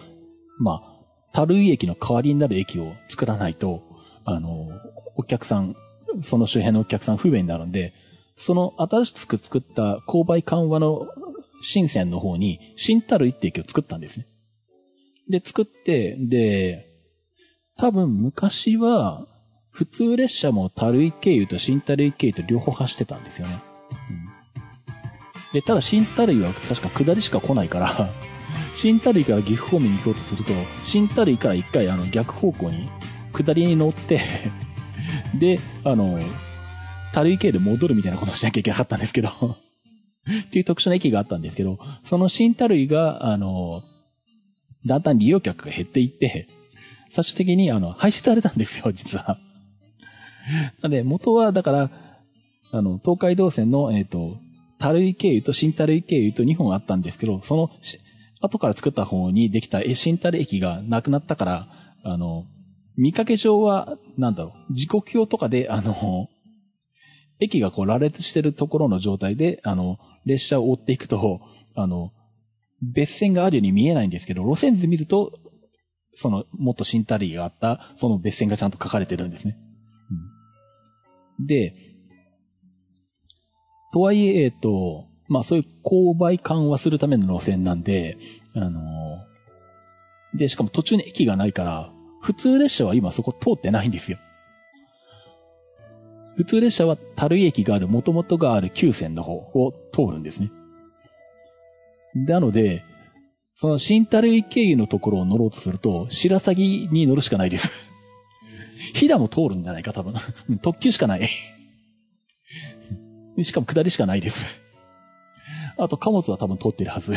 [0.59, 3.83] まあ、樽井駅の代わりになる駅を作らないと、
[4.25, 4.69] あの、
[5.17, 5.75] お客さん、
[6.23, 7.95] その周辺のお客さん不便になるんで、
[8.45, 11.07] その新しく作った勾配緩和の
[11.63, 14.27] 新線の方に新たる一滴を作ったんですね。
[15.31, 16.91] で、作って、で、
[17.77, 19.29] 多分昔は、
[19.71, 23.63] 普通列車もたるい経由と新たるい経由と両方走ってたんですよね。
[24.11, 28.11] うん、で、ただ新たるいは確か下りしか来ないから
[28.75, 30.53] 新たるいから岐阜方面に行こうとすると、
[30.83, 32.91] 新たるいから一回あの逆方向に
[33.33, 34.21] 下りに乗って
[35.33, 36.19] で、あの、
[37.13, 39.29] たるい経由で戻るみたいなことをしなきゃいけなかったんですけど
[40.49, 43.83] っていう特殊な駅があったんですけど、その新たるいが、あの、
[44.87, 46.49] だんだん利用客が減っていって、
[47.11, 49.39] 最終的に、あの、廃止されたんですよ、実は。
[50.81, 51.91] なので、元は、だから、
[52.71, 54.39] あの、東海道線の、えっ、ー、と、
[54.79, 57.71] たるい経由と新たるい経由と2本あったんですけど、その、
[58.41, 61.69] 後から作った方にできた新たる駅がなくなったから、
[62.03, 62.47] あの、
[62.97, 66.29] 見かけ上は、なんだろう、時刻表とかで、あの、
[67.43, 71.41] 駅がこう羅列してるところの状態で、あの、列車を追っていくと、
[71.75, 72.13] あの、
[72.83, 75.33] 別線があるように見えないんですけど、路線図見ると、
[76.15, 79.57] その、もっと新タリーがあった、その別線がちゃんと書かれてるんですね。
[81.39, 81.75] うん、で、
[83.93, 88.17] とはいえ、えっと、まあそういう勾配緩和するための路線なんで、
[88.55, 88.81] あの
[90.35, 94.19] で、しかも途中に駅がないから、普通列車は今そこ通ってないんですよ。
[96.37, 100.51] 普通列車は樽井駅がある、元々がある旧線の方を通るんですね。
[102.15, 102.85] なので、
[103.57, 107.73] その新樽井経由のところを乗ろうとすると、白鷺に乗るしかないです。
[108.95, 110.15] 飛騨も通るんじゃないか、多分。
[110.61, 111.29] 特急しかない。
[113.43, 114.47] しかも下りしかないです。
[115.79, 117.15] あと貨物は多分通ってるはず。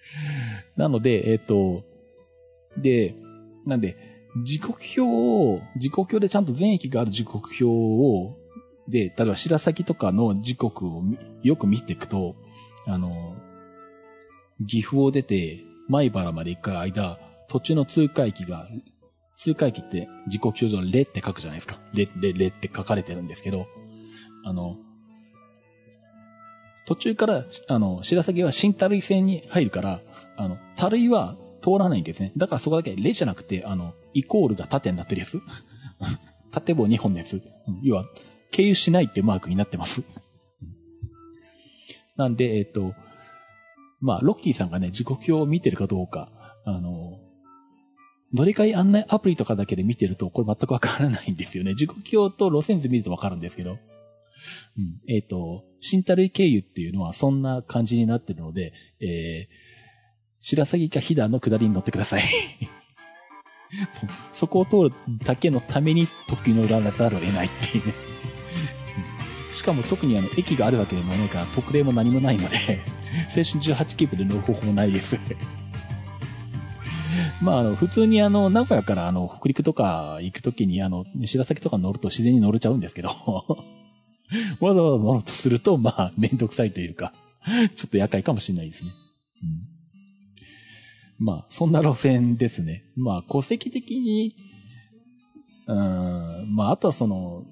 [0.76, 1.84] なので、えっ、と、
[2.76, 3.14] で、
[3.66, 4.07] なんで、
[4.44, 8.36] 時刻表を、時刻表でちゃんと全駅がある時刻表を、
[8.88, 11.02] で、例えば白崎とかの時刻を
[11.42, 12.36] よく見ていくと、
[12.86, 13.36] あの、
[14.66, 18.68] 岐阜を出て、米原まで行く間、途中の通過駅が、
[19.36, 21.78] 通過駅って時刻表上レって書くじゃないですか。
[21.94, 23.66] レ、レ、レって書かれてるんですけど、
[24.44, 24.76] あの、
[26.86, 30.00] 途中から、あの、白崎は新樽井線に入るから、
[30.36, 32.32] あの、樽井は通らないんですね。
[32.36, 35.40] だからそこだけレじゃなくて、あの、イコールが縦になってるやつ？
[36.52, 37.42] 縦棒2本のやつ？
[37.82, 38.06] 要は、
[38.50, 40.02] 経由しないってマークになってます。
[42.16, 42.94] なんで、えっ、と、
[44.00, 46.30] まあ、ロッキーさんがね、時刻表を見てるかどうか、
[46.64, 47.18] あの、
[48.32, 51.74] 乗り換え案内アプリとかだけで見てると、これ全くわからないんですよね。
[51.74, 53.72] 時刻表と路線図見るとわかるんですけど。
[53.72, 53.78] うん。
[55.08, 59.54] えっ、ー、と、新タルイ経由っていうのはそんな感じになってるので、えー、
[60.40, 62.24] 白鷺か飛騨の下りに乗ってください。
[64.32, 64.92] そこを通る
[65.24, 67.94] だけのために特急乗らざるを得ないっていうね。
[69.52, 72.80] しかも特にあの、駅があるわけでもないから特例も何もないので、
[73.28, 75.18] 青春18キープで乗る方法もないです。
[77.42, 83.08] まあ、あの、普通にあの、名古屋からあの、北陸とか行くときにあの、白崎とか乗ると自然に乗れちゃうんですけど、
[84.60, 87.12] わざわざ乗るとすると、まあ、めんどくさいというか、
[87.74, 88.92] ちょっと厄介かもしれないですね。
[89.42, 89.77] うん、
[91.18, 92.84] まあ、そんな路線ですね。
[92.96, 94.34] まあ、戸籍的に、
[95.66, 97.44] うん、まあ、あとはその、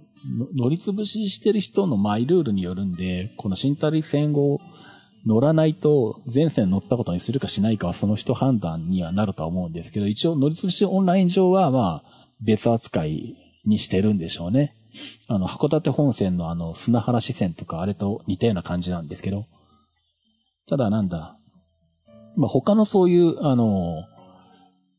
[0.54, 4.60] 乗り潰ししてる人のマイルールによるんで、この新タリ線を
[5.24, 14.74] 乗らないと、前線乗ったことにするかしないかはその人判断にはなるとは思うんですけど、一応乗り潰しオンライン上はまあ、別扱いにしてるんでしょうね。
[15.28, 19.46] あの、函館本線のあの、砂原支線とかあれと似たような感じなんですけど、
[20.68, 21.35] ただなんだ、
[22.36, 24.04] まあ、他のそういう、あの、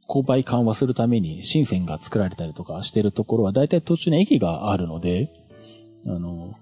[0.07, 5.30] 購買緩和するために新線が作られたりとかしてるところは大体途中に駅があるので、
[6.05, 6.55] あの、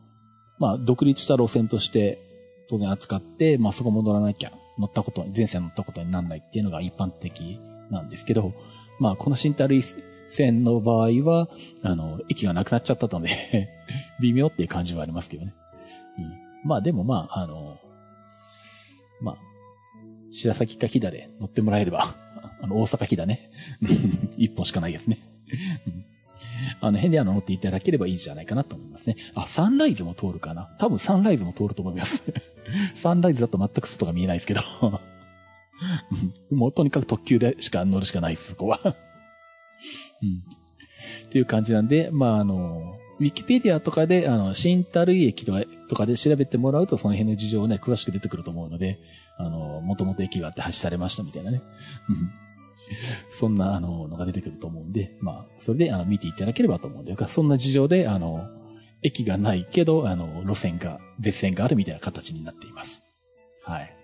[0.57, 2.19] まあ、独立した路線として
[2.67, 8.53] 当然扱って、まあそこ戻らなきゃ乗ったこと、前線乗ったことにならないっていうのが一般的なんですけど、
[8.99, 9.83] まあこの新タルイ
[10.27, 11.49] 線の場合は、
[11.83, 13.69] あの、駅がなくなっちゃったので
[14.21, 15.53] 微妙っていう感じはありますけどね。
[16.17, 17.77] うん、まあでもまあ、あの、
[19.21, 19.37] まあ、
[20.35, 22.15] 白崎か飛騨で乗ってもらえれば、
[22.61, 23.49] あの、大阪飛騨ね。
[24.37, 25.19] 一本しかないですね。
[26.81, 29.17] あの辺であの乗っていただければいいんじゃないかなと思いますね。
[29.35, 32.23] あ、サンライズも通るかな多分サンライズも通ると思います。
[32.95, 34.61] サンライズだと全く外が見えないですけど。
[36.51, 38.79] もうとにかく特急でしか乗るしかないです、そこは。
[38.83, 38.95] うん。
[41.25, 48.99] っていう感じなんで、まあ、あの、ウィキペディアとかで、あの、新タルイ駅とかとかで調べてもらうと、その辺の事情をね、詳しく出てくると思うので、
[49.37, 51.61] あの、もともと駅があって発されましたみたいなね。
[53.31, 58.47] そんな、あの、のが出てくると思うんで、まあ、それで、あの、見ていただければと思うんですが、そんな事情で、あの、
[59.01, 63.03] 駅がないけど、あの、路線が、別線があるみたいな形になっています。
[63.63, 63.95] はい。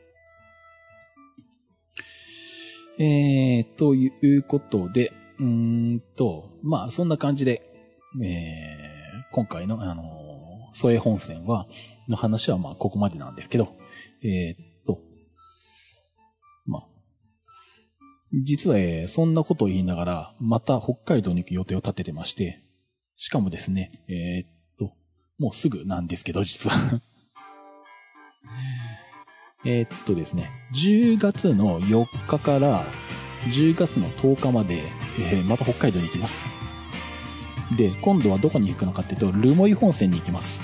[2.99, 7.63] えー、ということで、うんと、まあ、そんな感じで、
[8.21, 11.67] えー、今回の、あの、添本線は、
[12.07, 13.75] の話は、まあ、ここまでなんですけど、
[14.23, 14.70] えー、
[18.33, 22.63] 実は、えー、そんなことを言いながら、また北海道に行く予定を立ててまして、
[23.17, 24.49] しかもですね、えー、っ
[24.79, 24.93] と、
[25.37, 27.01] もうすぐなんですけど、実は
[29.65, 32.85] えっとですね、10月の4日から
[33.49, 34.83] 10月の10日まで、
[35.19, 36.45] えー、また北海道に行きます。
[37.77, 40.61] で、今度はどこに行くのかっていうと、留萌本線に行きます。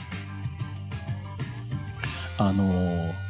[2.38, 3.27] あのー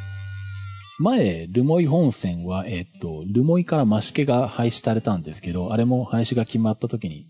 [0.98, 7.26] 前、ルモイ本線は、えっと、ルモイからマシケが廃止されたんですけど、あれも廃止が決まった時に、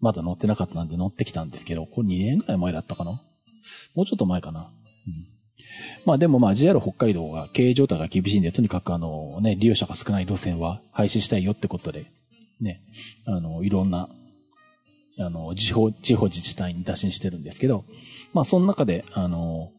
[0.00, 3.20] まだ乗ってなかったんで乗ってきたんですけど、これ2年ぐらい前だったかな？
[3.94, 4.70] もうちょっと前かな。
[5.06, 5.26] うん。
[6.06, 12.10] まあでもまあ JR 北海道が経営状態が厳しいんで、とにかくあのね、利用者が少ない路線は廃止したいよってことで、
[12.60, 12.80] ね、
[13.26, 14.08] あの、いろんな、
[15.18, 17.84] あの、地方、地方自治体に打診してるんですけど、
[18.32, 19.72] まあその中で、あの、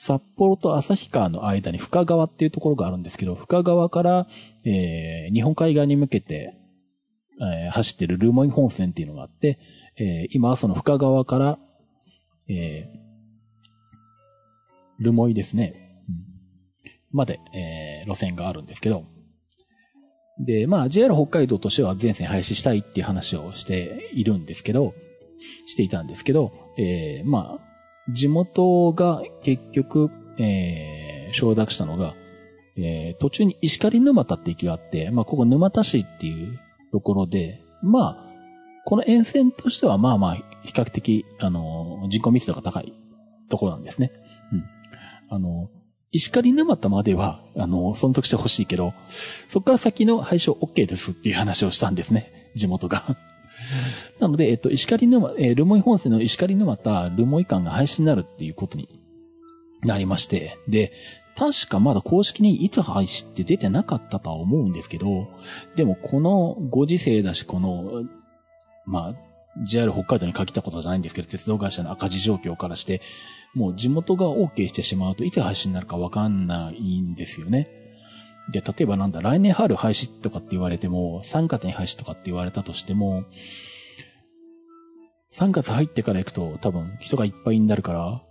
[0.00, 4.28] 札幌と旭川の間に深川っていうところがあるんですけど、深川から、
[4.64, 6.54] えー、日本海側に向けて、
[7.40, 9.58] えー、走ってるルーモイ本線っていうのがあって、
[9.96, 11.58] えー、今はその深川から、
[12.48, 12.88] え、
[15.00, 16.14] ルモイですね、うん、
[17.10, 19.04] まで、え、路線があるんですけど、
[20.38, 24.94] で、まあ JR 北海道としては全線廃止したいっていう話をしているんですけど、
[25.66, 27.67] していたんですけど、え、まあ、
[28.10, 32.14] 地元が結局、えー、承諾したのが、
[32.76, 36.58] えー、途中に石狩沼田って駅があって、まあ、ここ沼田市っていう
[36.92, 38.28] ところで、まあ、
[38.84, 42.92] この沿線としてはまあまあ、比較的、あの、人口密度が高い
[43.50, 44.12] ところなんですね。
[44.52, 44.64] うん。
[45.28, 45.68] あの、
[46.10, 48.94] 石狩沼田までは、あの、存続してほしいけど、
[49.48, 52.50] そこから先の廃止 OK ですっていう話をしたんですね。
[52.54, 53.16] 地元が。
[54.20, 58.88] なので、えっと、石狩沼、えー、ルモイ本線の石狩沼田、ルモイ間が廃止になるっていうことに
[59.82, 60.92] なりまして、で、
[61.36, 65.28] 確かまだ公式にいつ廃止って出てなかったとは思うんですけど、
[65.76, 68.04] でもこのご時世だし、この、
[68.86, 69.14] まあ、
[69.64, 73.00] JR 北海道に限ったことじゃないんですけど、鉄道会社の赤字状況からして、
[73.54, 77.68] もう地元が OK してしまうといつ廃止になるかわかんないんですよね。
[78.52, 83.24] で、例えばなんだ、来年春廃止とかって言われても、3月に廃止とかって言われたとしても、
[85.32, 88.22] 3月入ってから行くと多分人がいっぱいになるから、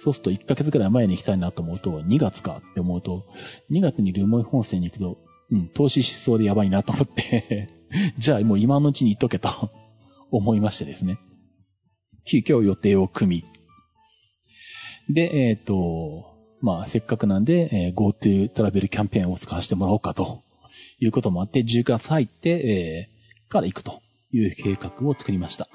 [0.00, 3.26] そうすると1ヶ月くらい前に行きたいなと思うと、2月かって思うと、
[3.70, 5.18] 2月に留萌本線に行くと、
[5.50, 7.70] うん、投資しそうでやばいなと思って
[8.18, 9.70] じゃあもう今のうちに行っとけと
[10.30, 11.18] 思いましてですね。
[12.24, 13.42] 急遽予定を組
[15.08, 15.14] み。
[15.14, 20.42] で、えっ、ー、と、まあ、せっかくなんで、えー、GoTo トラベルキャンペーンを使わせてもらおうかと
[20.98, 24.02] いうこともあって、10月入って、えー、から行くと
[24.32, 25.68] いう計画を作りました。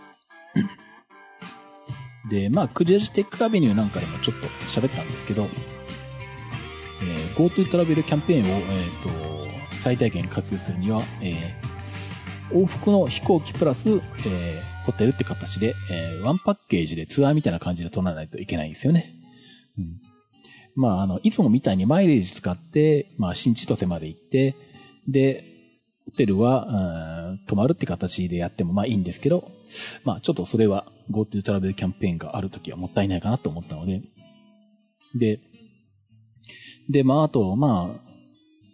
[2.29, 5.47] で、まあ、クリアジテックアベニューなんかでもちょっと喋ったんですけど、
[7.01, 19.13] えー、GoTo トラベルキャンペーンを、えー、と、最大限活用するには、えー、往復の飛行機プラス、えー、ホテルって形で、えー、ワンパッケージでツアーみたいな感じで取らないといけないんですよね。
[19.77, 20.12] うん。
[20.75, 24.55] まあ、あの、いつもみたいにマイレージ使って、まあ、新千歳まで行って、
[25.07, 25.53] で、
[26.05, 29.51] ホテルは、うん、泊まるって形でやってもまあいいんですけど、
[30.03, 34.01] まあちょっとそれは GoTo トラベルキャンペーンがあるときはもったいないかなと思ったので、
[35.15, 35.39] で、
[36.89, 38.13] で、まああと、まあ、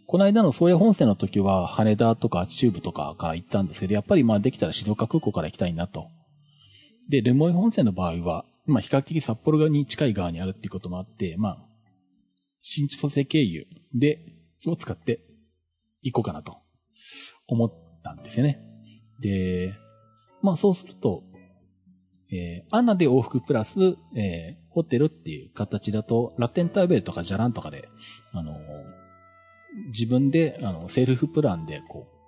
[0.08, 6.08] この間の宗谷本線の時は羽田とか中部とかから行ったんですけど、やっぱりまあできたら静岡空港から行きたいなと。
[7.10, 11.58] で、ルモイ本線の場合は、まあ比較的札幌に近い側にあるっていうこともあって、まあ、
[12.62, 14.20] 新千歳経由で、
[14.68, 15.22] を使って
[16.02, 16.58] 行こうかなと
[17.48, 17.74] 思っ
[18.04, 18.62] たんですよね。
[19.22, 19.74] で、
[20.42, 21.24] まあそうすると、
[22.32, 23.80] えー、アナで往復プラス、
[24.16, 27.90] えー、ホテルっていう形だと、楽天ターベルとかジャランとかで、
[28.34, 28.58] あのー、
[29.88, 32.20] 自分で、あの、セルフプランで、こう、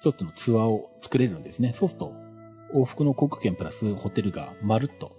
[0.00, 1.72] 一つのツアーを作れるんですね。
[1.74, 2.12] そうすると、
[2.74, 5.16] 往復の航空券プラスホテルがまるっと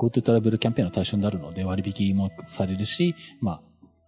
[0.00, 3.62] GoTo トラベルキャンペーンの対象になるので割引もされるし、まあ、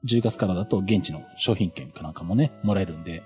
[0.07, 3.23] 10月からだと現地の商品券かなんかもね、もらえるんで、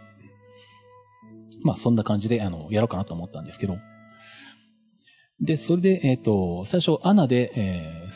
[1.62, 3.78] まあそんな感じで、あの、やろうかなと思ったんですけど。
[5.40, 8.12] で、それで、えっ、ー、と、最初、アナで、えー、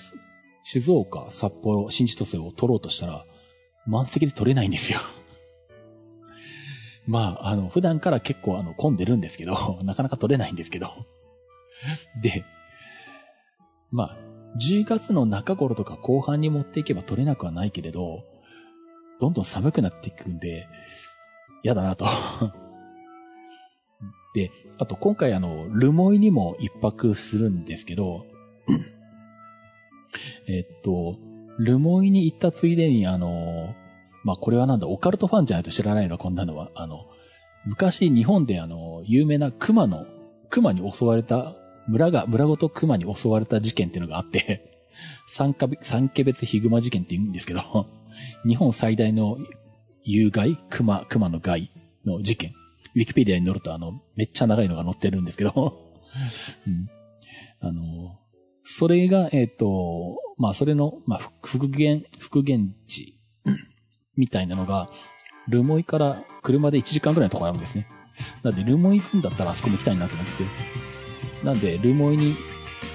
[0.64, 3.24] 静岡、札幌、新千歳を取ろうとしたら、
[3.86, 5.00] 満席で取れないんですよ。
[7.06, 11.06] まあ、あの、普段から結構あの、混んでるんですけど、 なかなか取れないんですけど。
[12.22, 12.44] で、
[13.90, 18.24] まあ、10月の中頃とか後半に持っていけば取れなくはないけれど、
[19.20, 20.66] どんどん寒くなっていくんで、
[21.62, 22.06] 嫌だなと
[24.34, 28.24] で、あと今回あの、ルモイにも一泊するんですけど、
[30.48, 31.16] えっと、
[31.58, 33.74] ルモイに行ったついでにあの、
[34.24, 36.70] まあ、これはなんだ、オカルトファンじゃないと知らないの、こんなのは。
[36.74, 37.06] あの、
[37.64, 40.06] 昔日本であの、有名な熊の、
[40.48, 41.54] 熊に襲われた、
[41.90, 44.78] 村が、村ごと熊に襲われた事件っていうのがあって
[45.28, 47.86] 三か、三家別ヒグマ事件って言うんですけど
[48.46, 49.38] 日本最大の
[50.04, 51.72] 有害熊、熊の害
[52.04, 52.54] の事件。
[52.94, 55.94] ウィキペディアに載るとあの、めっちゃ長いのが載ってるんですけど
[56.66, 56.88] うん。
[57.60, 58.18] あの、
[58.64, 63.18] それが、えっ、ー、と、まあ、それの、まあ、復元、復元地
[64.16, 64.90] みたいなのが、
[65.48, 67.86] ルモイから車で1時間ぐらいのところあるんですね。
[68.42, 70.89] なんで、ルモイ行くんだったらあそこに行きたいなと思って。
[71.44, 72.36] なんで、ルモイに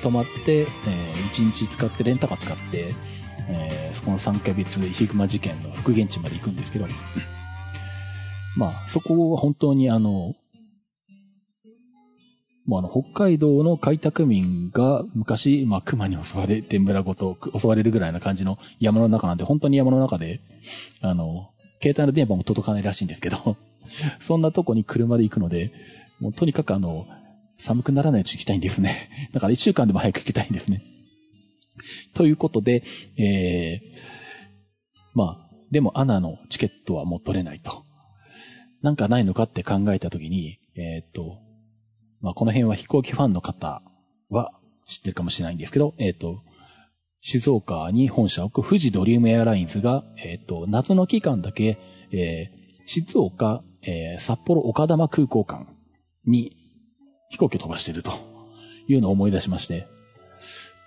[0.02, 2.94] 泊まって、えー、1日使って、レンタカー使って、
[3.48, 6.88] えー、この3ヶ月ヒグマ事件の復元地まで行くんですけど、
[8.56, 10.34] まあ、そこは本当にあの、
[12.66, 20.42] もうあの、北海道の開拓民が昔、まあ、熊に襲われて村ごと襲われるぐらいな感じの山の中なんで、本当に山の中で、
[21.02, 21.52] あの、
[21.82, 23.58] 携帯の電波も届かないらしいんですけど、
[24.20, 25.72] そんなとこに車で行くので、
[26.20, 27.06] もうとにかくあの、
[27.58, 29.30] 寒くならないうちに行きたいんですね。
[29.34, 30.84] だから一週間でも早く行きたいんですね。
[32.14, 32.84] ということで、
[33.18, 33.98] えー、
[35.14, 37.86] まあ、でもアナのチケットはもう取れないと。
[38.82, 41.40] なんかないのかって考えたときに、えー、っと、
[42.22, 43.82] まあ、この辺は飛行機ファンの方
[44.30, 44.52] は
[44.88, 46.42] 知ってるかもしれないんですけど、えー、っと、
[47.22, 51.80] 静岡に本社を置く富士ドリームエアラインズが、えー、っと、夏の期間だけ、
[52.12, 55.68] えー、静岡、えー、札幌丘珠空港間
[56.26, 56.56] に
[57.30, 58.14] 飛行機を飛ばしていると
[58.88, 59.88] いうのを思い出しまして、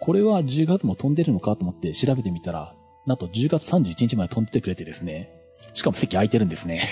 [0.00, 2.74] これは10月も飛んでるのかと思って調べてみたら、
[3.06, 5.30] なんと10月31日まで飛んでてくれてですね、
[5.74, 6.88] しかも席空いてるんですね。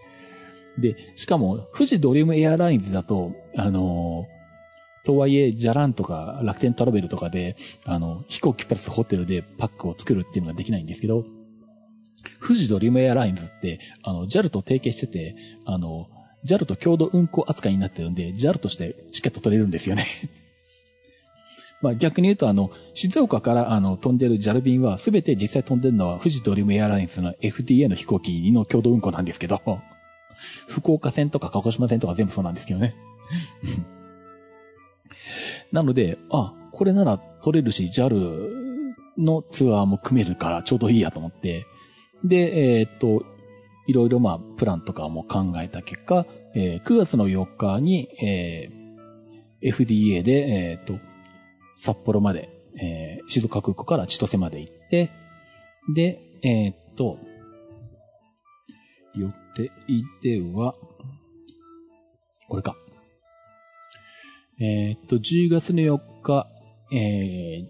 [0.78, 4.26] で、しかも、富士ドリームエアラインズだと、あの、
[5.04, 11.24] とはいえ、ジャランとか楽天トラベルとかで、あの、飛行機プラスホテルでパックを作るっていうのができないんですけど、
[12.40, 16.08] 富士ドリームエアラインズって、あの、JAL と提携してて、あの、
[16.44, 20.06] JAL と共同運航扱いになってるんで、JAL としてチケット取れるんですよね。
[21.82, 29.60] まあ逆に言うと、あの、静岡からあの飛んでる JAL 便は全て実際飛んでるのは富士ドリームエアラインズの FDA の飛行機の共同運航なんですけど、
[30.68, 32.94] 福岡線とか鹿児島線とか全部そうなんですけどね。
[35.72, 38.50] なので、あ、これなら取れるし、JAL
[39.18, 41.66] のツアーも組めるからちょうどいいやと思って、
[42.24, 43.24] で、えー、っと、
[43.90, 51.00] いろいろまあ、プランとかも考えた結果、えー、9月の4日に、えー、FDA で、えー、と、
[51.76, 52.48] 札幌まで、
[52.80, 55.10] えー、静岡空港から千歳まで行って、
[55.92, 57.18] で、えー、っと、
[59.16, 59.72] 予定
[60.22, 60.76] では、
[62.48, 62.76] これか。
[64.60, 66.46] えー、っと、10月の4日、
[66.92, 67.66] えー、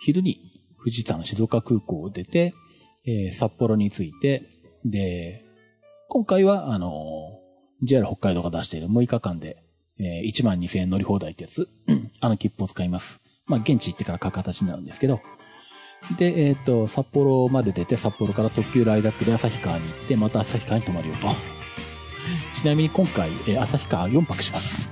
[0.00, 2.54] 昼に藤田の静岡空港を出て、
[3.06, 4.55] えー、札幌に着いて、
[4.90, 5.42] で、
[6.08, 7.40] 今回は、あの、
[7.82, 9.62] JR 北海道が出している6日間で、
[9.98, 11.68] えー、1万2000円乗り放題ってやつ、
[12.20, 13.20] あの切符を使います。
[13.46, 15.20] まあ、現地行ってから書く形になるんですけど、
[16.18, 21.28] で、えっ、ー、と、札幌まで出て、札幌から特急ライダックで旭川に行って、また旭川に泊まるよと。
[22.60, 24.88] ちなみに今回、えー、旭川4泊します。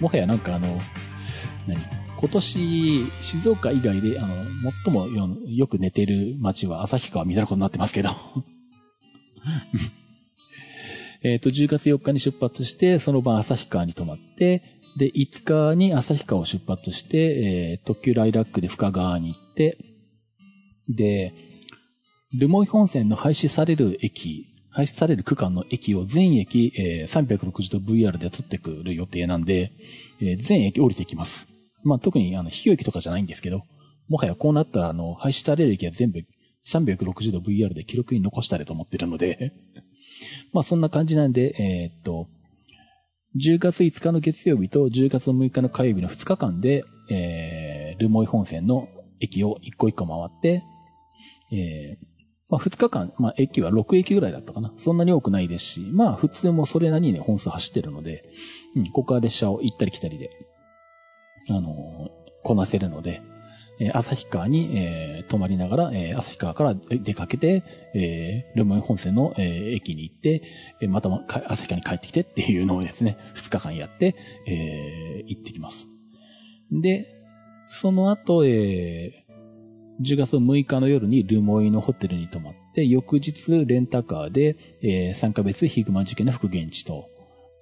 [0.00, 0.78] もはやなんかあの、
[1.66, 1.78] 何？
[2.16, 4.44] 今年、静岡以外で、あの、
[4.84, 5.08] 最も
[5.46, 8.10] よく寝てる街は旭川みたいなことになってますけど。
[11.22, 14.62] えっと、10月4日に出発して、その晩旭川に泊まって、
[14.96, 19.78] で、5日に旭川を出発して、えー、特急ライラックで深川に行って、
[20.88, 21.34] で、
[22.32, 29.72] 留萌本線の廃止される駅、廃止される区間の駅を全駅、えー、360度 VR で取ってくる予定なんで、
[30.20, 31.46] えー、全駅降りてきます。
[31.84, 33.62] まあ、特にあの、非駅とかじゃないんですけど、
[34.08, 36.24] もはやこうなったら、あの、廃止される駅は全部
[36.66, 39.52] 360度 VR で記録に残したれと思ってるので
[40.52, 42.28] まあ、そんな感じなんで、えー、っと、
[43.36, 48.88] 10月5日の月曜日と10月6日の火曜日の2日間で、えー、ルモイ本線の
[49.20, 50.62] 駅を一個一個回って、
[51.52, 52.06] えー、
[52.48, 54.72] まあ、2日間、まあ、駅は6駅ぐらいだったかな。
[54.76, 58.24] そんなに多くないですし、まあ、普通もそれなりにね、本数走ってるので、
[58.76, 60.30] うん、ここは列車を行ったり来たりで、
[61.50, 62.08] あのー、
[62.44, 63.20] こなせるので、
[63.80, 67.62] えー、旭川に、えー、泊まりながら、えー、旭川から出かけて、
[67.94, 70.42] えー、ルムン本線の、えー、駅に行って、
[70.80, 75.86] えー、また旭川に帰ってきてっていうのをですね、2日間やって、えー、行ってきます。
[76.70, 77.14] で、
[77.68, 87.08] その後、えー、10月6日の夜にルモイのホテルに泊まって、翌日レンタカーで、えー、3ヶ月ヒグマ事件の復元地と、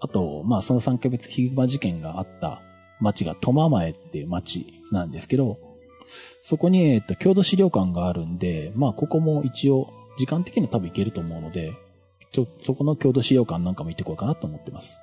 [0.00, 2.60] あと、まあその3ヶ月ヒグマ事件があった
[3.00, 5.71] 町が苫前っていう町なんですけど、
[6.42, 11.72] そこに、えっと、郷土資料館があるんで、まあ、ここも一応、時間的には多分行けると思うので、
[12.32, 15.00] ちょ、そこの郷土資料館なんかも行ってこようかなと思ってます。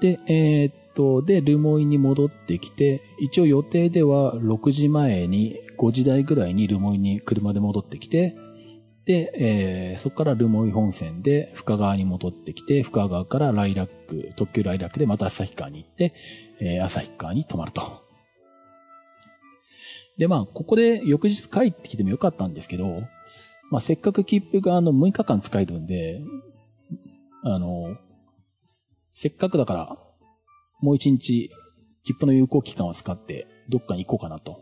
[0.00, 8.36] で、えー、っと、で、ルモイに戻ってきて、一応予定では6時前に、5時台ぐらいにルモイに車で戻ってきて、
[9.06, 16.12] で、えー、そこからルモイ本線で深川に戻ってきて、深川からライラック、特急ライラックでまた旭川に行って、
[16.60, 18.09] えー、旭川に泊まると。
[20.20, 23.00] で、まあ、ここで翌日帰ってきてもよかったんですけど、
[23.70, 26.20] まあ、せっかく切符があの6日間使えるんで、
[27.42, 27.96] あの、
[29.10, 29.96] せっかくだから、
[30.82, 31.50] もう一日、
[32.04, 34.60] 切符の有効期間を使って、どっかに行こうかなと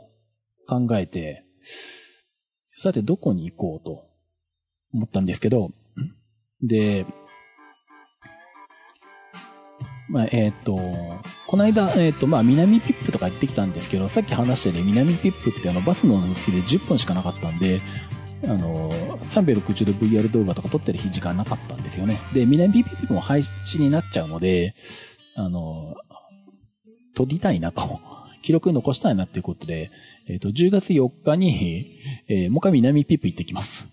[0.68, 1.44] 考えて、
[2.76, 4.05] さてどこに行こうと
[4.94, 5.72] 思ったんですけど、
[6.62, 7.05] で、
[10.09, 10.78] まあ、えっ、と、
[11.48, 17.80] この間、えっ、ー、と、まあ、南ピップとかやってきたんですけど、さっき話したように南ピップってあの、バスの乗りで10分しかなかったんで、
[18.44, 18.90] あの、
[19.24, 22.20] 360度 VR 動画とか撮ってる時間なかったんですよね。
[22.34, 24.74] で、南ピップも廃止になっちゃうので、
[25.36, 25.96] あの、
[27.14, 27.98] 撮りたいなと。
[28.42, 29.90] 記録残したいなっていうことで、
[30.28, 31.92] えっ、ー、と、10月4日に、
[32.28, 33.88] えー、もう一回南ピップ行ってきます。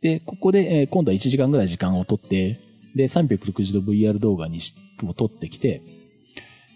[0.00, 2.60] で、ここで、えー、今度は1時間ぐらい時間を取って、
[2.94, 4.74] で、360度 VR 動画にし、
[5.04, 5.82] を撮ってきて、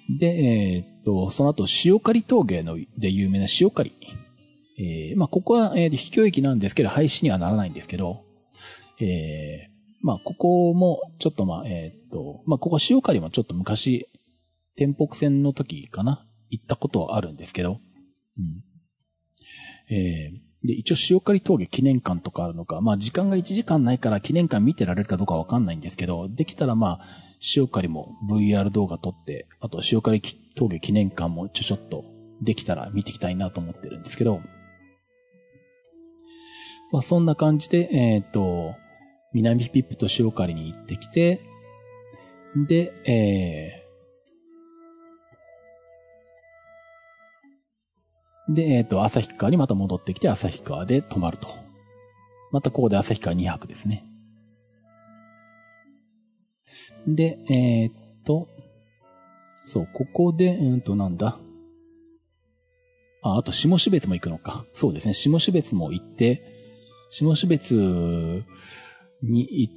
[0.09, 3.93] で、えー、っと、その後、塩刈峠ので有名な塩刈。
[4.79, 8.23] えー、まあ、ここは、えー、秘境駅なんですけど、廃止にはならないんですけど、
[9.01, 9.71] えー、
[10.03, 14.09] まあ、ここも、ちょっとまあ、えー、っと、まあ、ここ塩刈もちょっと昔、
[14.77, 17.81] 天北線の時かな行ったことはあるんですけど、
[18.39, 18.63] うん。
[19.89, 30.21] えー、で、一応塩刈峠記念館とかあるのか、まあ時間が1時間ないから記念館見てられるかどうかわかんないんですけど、できたらまあ、塩刈も VR 動画撮って、あと塩刈
[30.57, 32.05] 峠記念館もちょちょっと
[32.41, 34.41] できたら見ていきたいなと思ってるんですけど、
[36.93, 38.75] まあそんな感じで、えっ、ー、と、
[39.33, 41.41] 南ピップと塩刈りに行ってきて、
[42.57, 51.49] で、えー、で、えっ、と、旭川にまた戻ってきて、旭川で泊まると。
[52.53, 54.07] またここで旭川2泊ですね。
[57.07, 57.93] で、えー、っ
[58.25, 58.49] と、
[59.67, 61.39] そう、ここで、うんとなんだ。
[63.23, 64.65] あ、あと、下標別も行くのか。
[64.75, 66.43] そうですね、下標別も行って、
[67.11, 67.75] 下標別
[69.23, 69.75] に行っ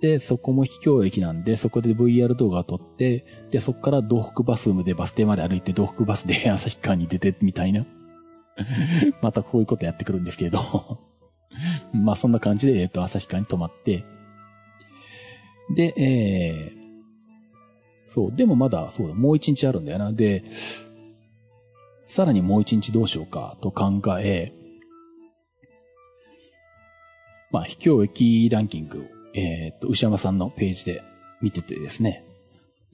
[0.00, 7.86] て、そこも秘境駅なんで、そこで VR 動画を撮って、で、そこから東北バスでバス停まで歩いて、東北バスで 旭川に出てみたいな。
[9.22, 11.00] またこういうことやってくるんですけれど
[11.92, 14.04] まあそんな感じで、えっ、と、旭川に泊まって、
[15.70, 20.12] で、えー、そう、でもまだ、そうだ、もう一日あるんだよな。
[20.12, 20.44] で、
[22.06, 24.52] さらにもう一日どうしようかと考え、
[27.50, 31.02] まあ、秘境駅ランキング、えっ、と、牛山さんのページで
[31.40, 32.24] 見ててですね、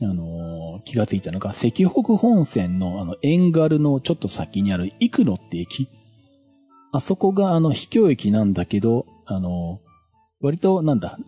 [0.02, 5.88] あのー、気がついたのが、石北本線のあの、円軽のちょっと先にある幾野って駅。
[6.92, 9.88] あそこがあの、秘境駅なんだけど、あのー、
[10.40, 11.18] 割となんだ、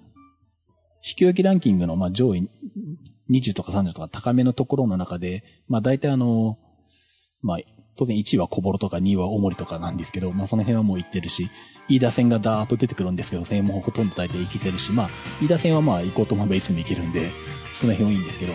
[1.03, 2.49] 秘境駅ランキングのまあ上位
[3.31, 6.59] 20とか30とか高めのところの中で、まあ大体あの、
[7.43, 7.59] まあ
[7.97, 11.51] 当然1位は小幌とか2位は大森とかなんですけど、まあその辺はもう行ってるし、
[11.89, 15.11] 飯田線がダーッと出てくるんですけど、それもほとんど大体行けてるし、まあ
[15.43, 17.31] 飯田線はまあ行こうと思えばいつも行けるんで、
[17.75, 18.53] その辺はいいんですけど、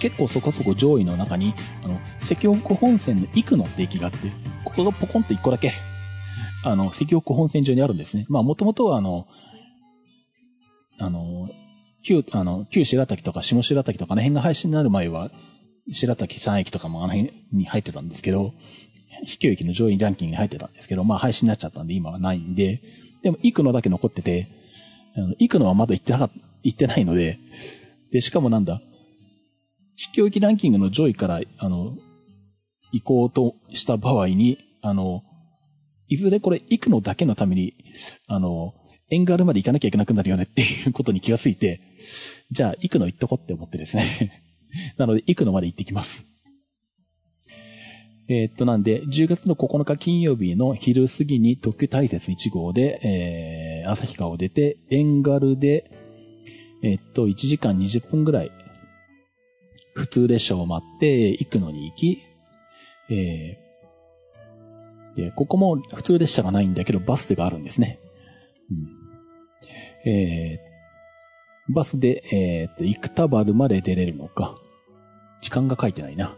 [0.00, 1.54] 結構そこそこ上位の中に、
[1.84, 4.30] あの、石北本線の幾野って駅があって、
[4.64, 5.72] ここがポコンと1個だけ、
[6.64, 8.26] あの、石北本線上にあるんですね。
[8.28, 9.26] まあもともとはあの、
[10.98, 11.50] あの、
[12.02, 15.30] 旧、あの、旧白滝とか下白滝とかあの辺が配信になる前は、
[15.92, 18.54] 白滝3駅とかもあの辺に入ってたんですけど、
[19.24, 22.82] 秘境駅の上位ランキングに入ってたんですけど、まあ配信になっちゃったんで今はないんで、
[23.22, 24.48] でも、行くのだけ残ってて、
[25.16, 27.38] あの行くのはまだ行ってなかった、行ってないので、
[28.12, 28.80] で、しかもなんだ、
[29.96, 31.96] 秘境駅ランキングの上位から、あの、
[32.92, 35.22] 行こうとした場合に、あの、
[36.08, 37.74] いずれこれ行くのだけのために、
[38.28, 38.74] あの、
[39.10, 41.80] 縁があるまで行かなきゃいけなくなるよねっていうことに気がついて、
[42.50, 44.42] じゃあ行くの行っとこって思ってですね。
[44.98, 46.24] なので行くのまで行ってきます。
[48.28, 53.00] えー、っと、なんで、10月の9日金曜日の昼過ぎに特急大雪1号で、
[53.84, 55.88] えー、旭川を出て、縁軽で、
[56.82, 58.50] えー、っと、1時間20分ぐらい、
[59.94, 62.22] 普通列車を待って、行くのに行き、
[63.10, 68.00] えー、で、ここも普通列車がないんだけど、バスがあるんですね。
[70.06, 74.56] えー、バスで、えー、っと、生田原まで出れるのか。
[75.40, 76.36] 時間が書いてないな。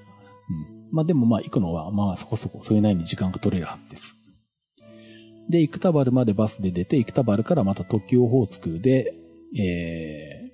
[0.49, 0.89] うん。
[0.90, 4.16] まあでもまあ行くのは、まあそこそこそれなりに時間が取れるはずです。
[5.49, 9.15] で、生田原までバスで出て、生田原からまた特急オホースクで、
[9.59, 10.51] え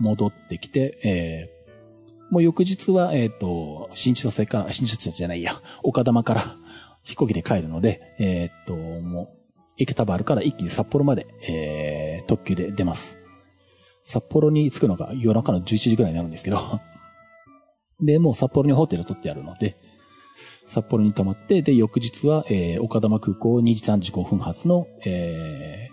[0.00, 6.56] ー、戻ってきて、えー、もう翌日は、えっ、ー、と、新千歳から、新千歳じゃないや、岡玉から
[7.02, 9.41] 飛行機で帰るので、えっ、ー、と、もう、
[9.82, 13.18] 池田原から一気に札幌まで、えー、特急で出ます。
[14.02, 16.80] 札幌に着くのが夜中の11時ぐらいになるんですけど
[18.00, 19.76] で、もう札幌にホテル取ってあるので、
[20.66, 25.88] 札幌に泊まって、で、翌日は、えー、岡玉空港2時35分発の、え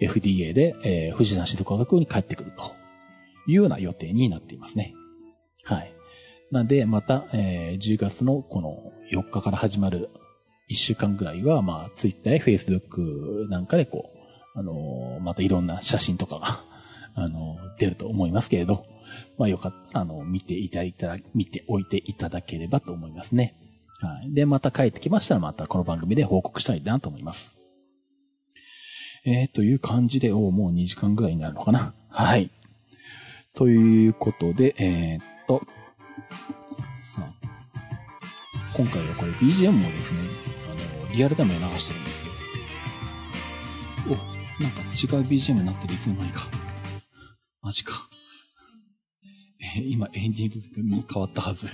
[0.00, 2.72] ー、FDA で、えー、富士山静岡空港に帰ってくると
[3.46, 4.94] いうような予定になっていますね。
[5.64, 5.92] はい。
[6.50, 10.08] なんで、また、えー、10月のこの4日から始まる
[10.68, 14.10] 一週間ぐらいは、まあ、ツイッターやフェイスブックなんかでこ
[14.54, 16.64] う、あのまたいろんな写真とかが
[17.14, 18.86] あの出ると思いますけれど、
[19.38, 23.54] まあよかったら、あの、見ていただい、見ておいていただければと思いますね。
[24.00, 24.32] はい。
[24.32, 27.58] で、また帰ってきましたら、またこの番組で報告したいなと思います。
[29.24, 31.94] えー、という感じで、おもう2時間ぐらいになるのかな。
[32.08, 32.50] はい。
[33.54, 35.62] ということで、えー、っと、
[37.14, 37.34] さあ、
[38.76, 40.47] 今回はこれ BGM もですね、
[41.12, 42.28] リアルタイムで流してるんですけ
[44.10, 44.14] ど。
[44.14, 46.46] お、なんか違う BGM になってるいつの間にか。
[47.62, 48.08] マジか。
[49.60, 51.68] えー、今エンディングに変わったはず。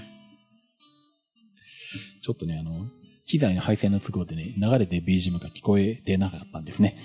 [2.23, 2.87] ちょっとね、あの、
[3.27, 6.97] 機材の配線の都合でね、流れて BGM が聞こえてなかったんですね。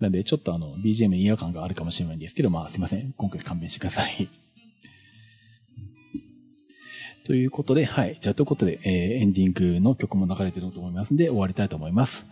[0.00, 3.12] なんで、ちょっとあの、BGM に違和感があるかもしれないんですけど、まあすいません。
[3.16, 4.28] 今回勘弁してください。
[7.26, 8.18] ということで、はい。
[8.20, 8.92] じゃあ、ということで、えー、
[9.22, 12.24] エンディングの曲も流れてると思いますんで、終わりたいと思います。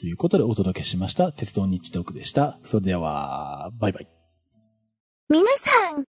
[0.00, 1.30] ということで、お届けしました。
[1.30, 2.58] 鉄道日トークでした。
[2.64, 4.08] それでは、バイバイ。
[5.28, 6.04] 皆さん、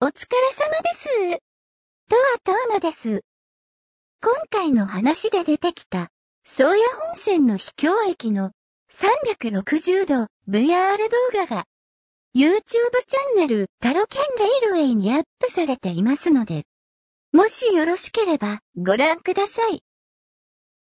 [0.00, 1.08] お疲れ様です。
[2.08, 3.20] とはとうのです。
[4.22, 6.08] 今回の話で出てきた、
[6.46, 6.80] 宗谷
[7.10, 8.52] 本線の秘境駅の
[8.90, 11.64] 360度 VR 動画が
[12.34, 16.62] YouTube チャンネルタロケンレイルウェイにアップされていますので、
[17.32, 19.82] もしよろしければご覧ください。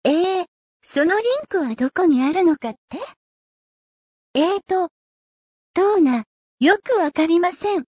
[0.03, 0.45] ええー、
[0.83, 2.99] そのリンクはどこにあるのかって？
[4.35, 4.89] えーと、
[5.73, 6.25] どうな、
[6.59, 7.85] よくわかりません。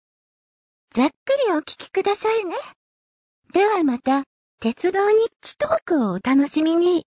[0.91, 1.14] ざっく
[1.48, 2.53] りお聞きくださいね。
[3.53, 4.24] ではまた、
[4.60, 7.07] 鉄道ニッチトークをお楽しみに。